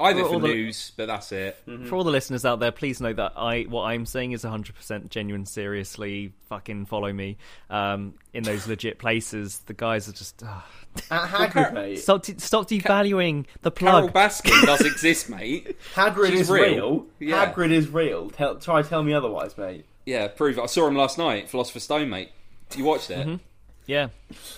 Either 0.00 0.22
For 0.22 0.28
for 0.28 0.34
all 0.34 0.40
the- 0.40 0.48
news, 0.48 0.92
but 0.96 1.06
that's 1.06 1.32
it. 1.32 1.56
For 1.86 1.96
all 1.96 2.04
the 2.04 2.10
listeners 2.10 2.44
out 2.44 2.60
there, 2.60 2.70
please 2.70 3.00
know 3.00 3.12
that 3.12 3.32
I 3.36 3.62
what 3.62 3.82
I'm 3.84 4.06
saying 4.06 4.32
is 4.32 4.44
100% 4.44 5.08
genuine. 5.10 5.44
Seriously, 5.44 6.32
fucking 6.48 6.86
follow 6.86 7.12
me. 7.12 7.36
Um, 7.68 8.14
in 8.32 8.44
those 8.44 8.66
legit 8.68 8.98
places, 8.98 9.58
the 9.66 9.74
guys 9.74 10.08
are 10.08 10.12
just 10.12 10.42
ah. 10.46 10.64
At 11.10 11.28
Hagrid, 11.52 11.72
mate. 11.74 11.96
stop 11.96 12.24
stop 12.26 12.68
devaluing 12.68 13.46
the 13.62 13.70
plug. 13.70 13.92
Carol 13.94 14.08
plug. 14.10 14.30
Baskin 14.30 14.66
does 14.66 14.80
exist, 14.86 15.28
mate. 15.30 15.76
Hagrid 15.94 16.30
She's 16.30 16.40
is 16.42 16.50
real. 16.50 16.64
real. 16.64 17.06
Yeah. 17.18 17.52
Hagrid 17.52 17.72
is 17.72 17.88
real. 17.88 18.30
Tell, 18.30 18.56
try 18.56 18.82
tell 18.82 19.02
me 19.02 19.12
otherwise, 19.12 19.56
mate. 19.58 19.84
Yeah, 20.06 20.28
prove 20.28 20.58
it. 20.58 20.62
I 20.62 20.66
saw 20.66 20.86
him 20.86 20.96
last 20.96 21.18
night, 21.18 21.48
Philosopher's 21.50 21.82
Stone, 21.84 22.08
mate. 22.08 22.30
You 22.76 22.84
watched 22.84 23.10
it? 23.10 23.40
yeah, 23.86 24.08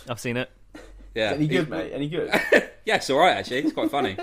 I've 0.09 0.20
seen 0.20 0.36
it. 0.36 0.51
Yeah. 1.14 1.32
Any 1.32 1.47
good, 1.49 1.64
He- 1.64 1.70
mate? 1.70 1.93
Any 1.95 2.09
good? 2.09 2.30
Yeah, 2.86 2.97
it's 2.97 3.11
all 3.11 3.18
right 3.18 3.36
actually. 3.36 3.59
It's 3.59 3.72
quite 3.72 3.91
funny. 3.91 4.16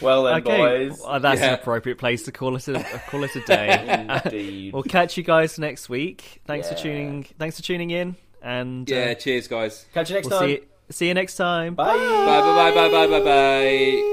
Well 0.00 0.24
then, 0.24 0.34
okay, 0.46 0.56
boys. 0.88 1.00
well, 1.04 1.20
that's 1.20 1.40
Yeah. 1.40 1.48
an 1.48 1.54
appropriate 1.54 1.98
place 1.98 2.22
to 2.24 2.32
call 2.32 2.56
it 2.56 2.66
a 2.68 2.82
call 3.08 3.24
it 3.24 3.34
a 3.36 3.40
day. 3.46 4.06
Indeed. 4.24 4.72
we'll 4.72 4.82
catch 4.82 5.16
you 5.16 5.22
guys 5.22 5.58
next 5.58 5.88
week. 5.88 6.40
Thanks 6.46 6.68
for 6.68 6.74
tuning. 6.74 7.24
Thanks 7.38 7.56
for 7.56 7.62
tuning 7.62 7.90
in, 7.90 8.16
and 8.42 8.90
uh, 8.90 8.94
Yeah, 8.94 9.14
cheers 9.14 9.48
guys. 9.48 9.86
Catch 9.94 10.10
you 10.10 10.16
next 10.16 10.28
we'll 10.30 10.40
time. 10.40 10.48
see 10.48 10.60
see 10.90 11.08
you 11.08 11.14
next 11.14 11.36
time. 11.36 11.74
Bye. 11.74 11.94
Bye 11.94 12.40
bye 12.40 12.70
bye 12.72 12.88
bye 12.88 13.06
bye 13.06 13.18
bye 13.18 13.24
bye. 13.24 14.10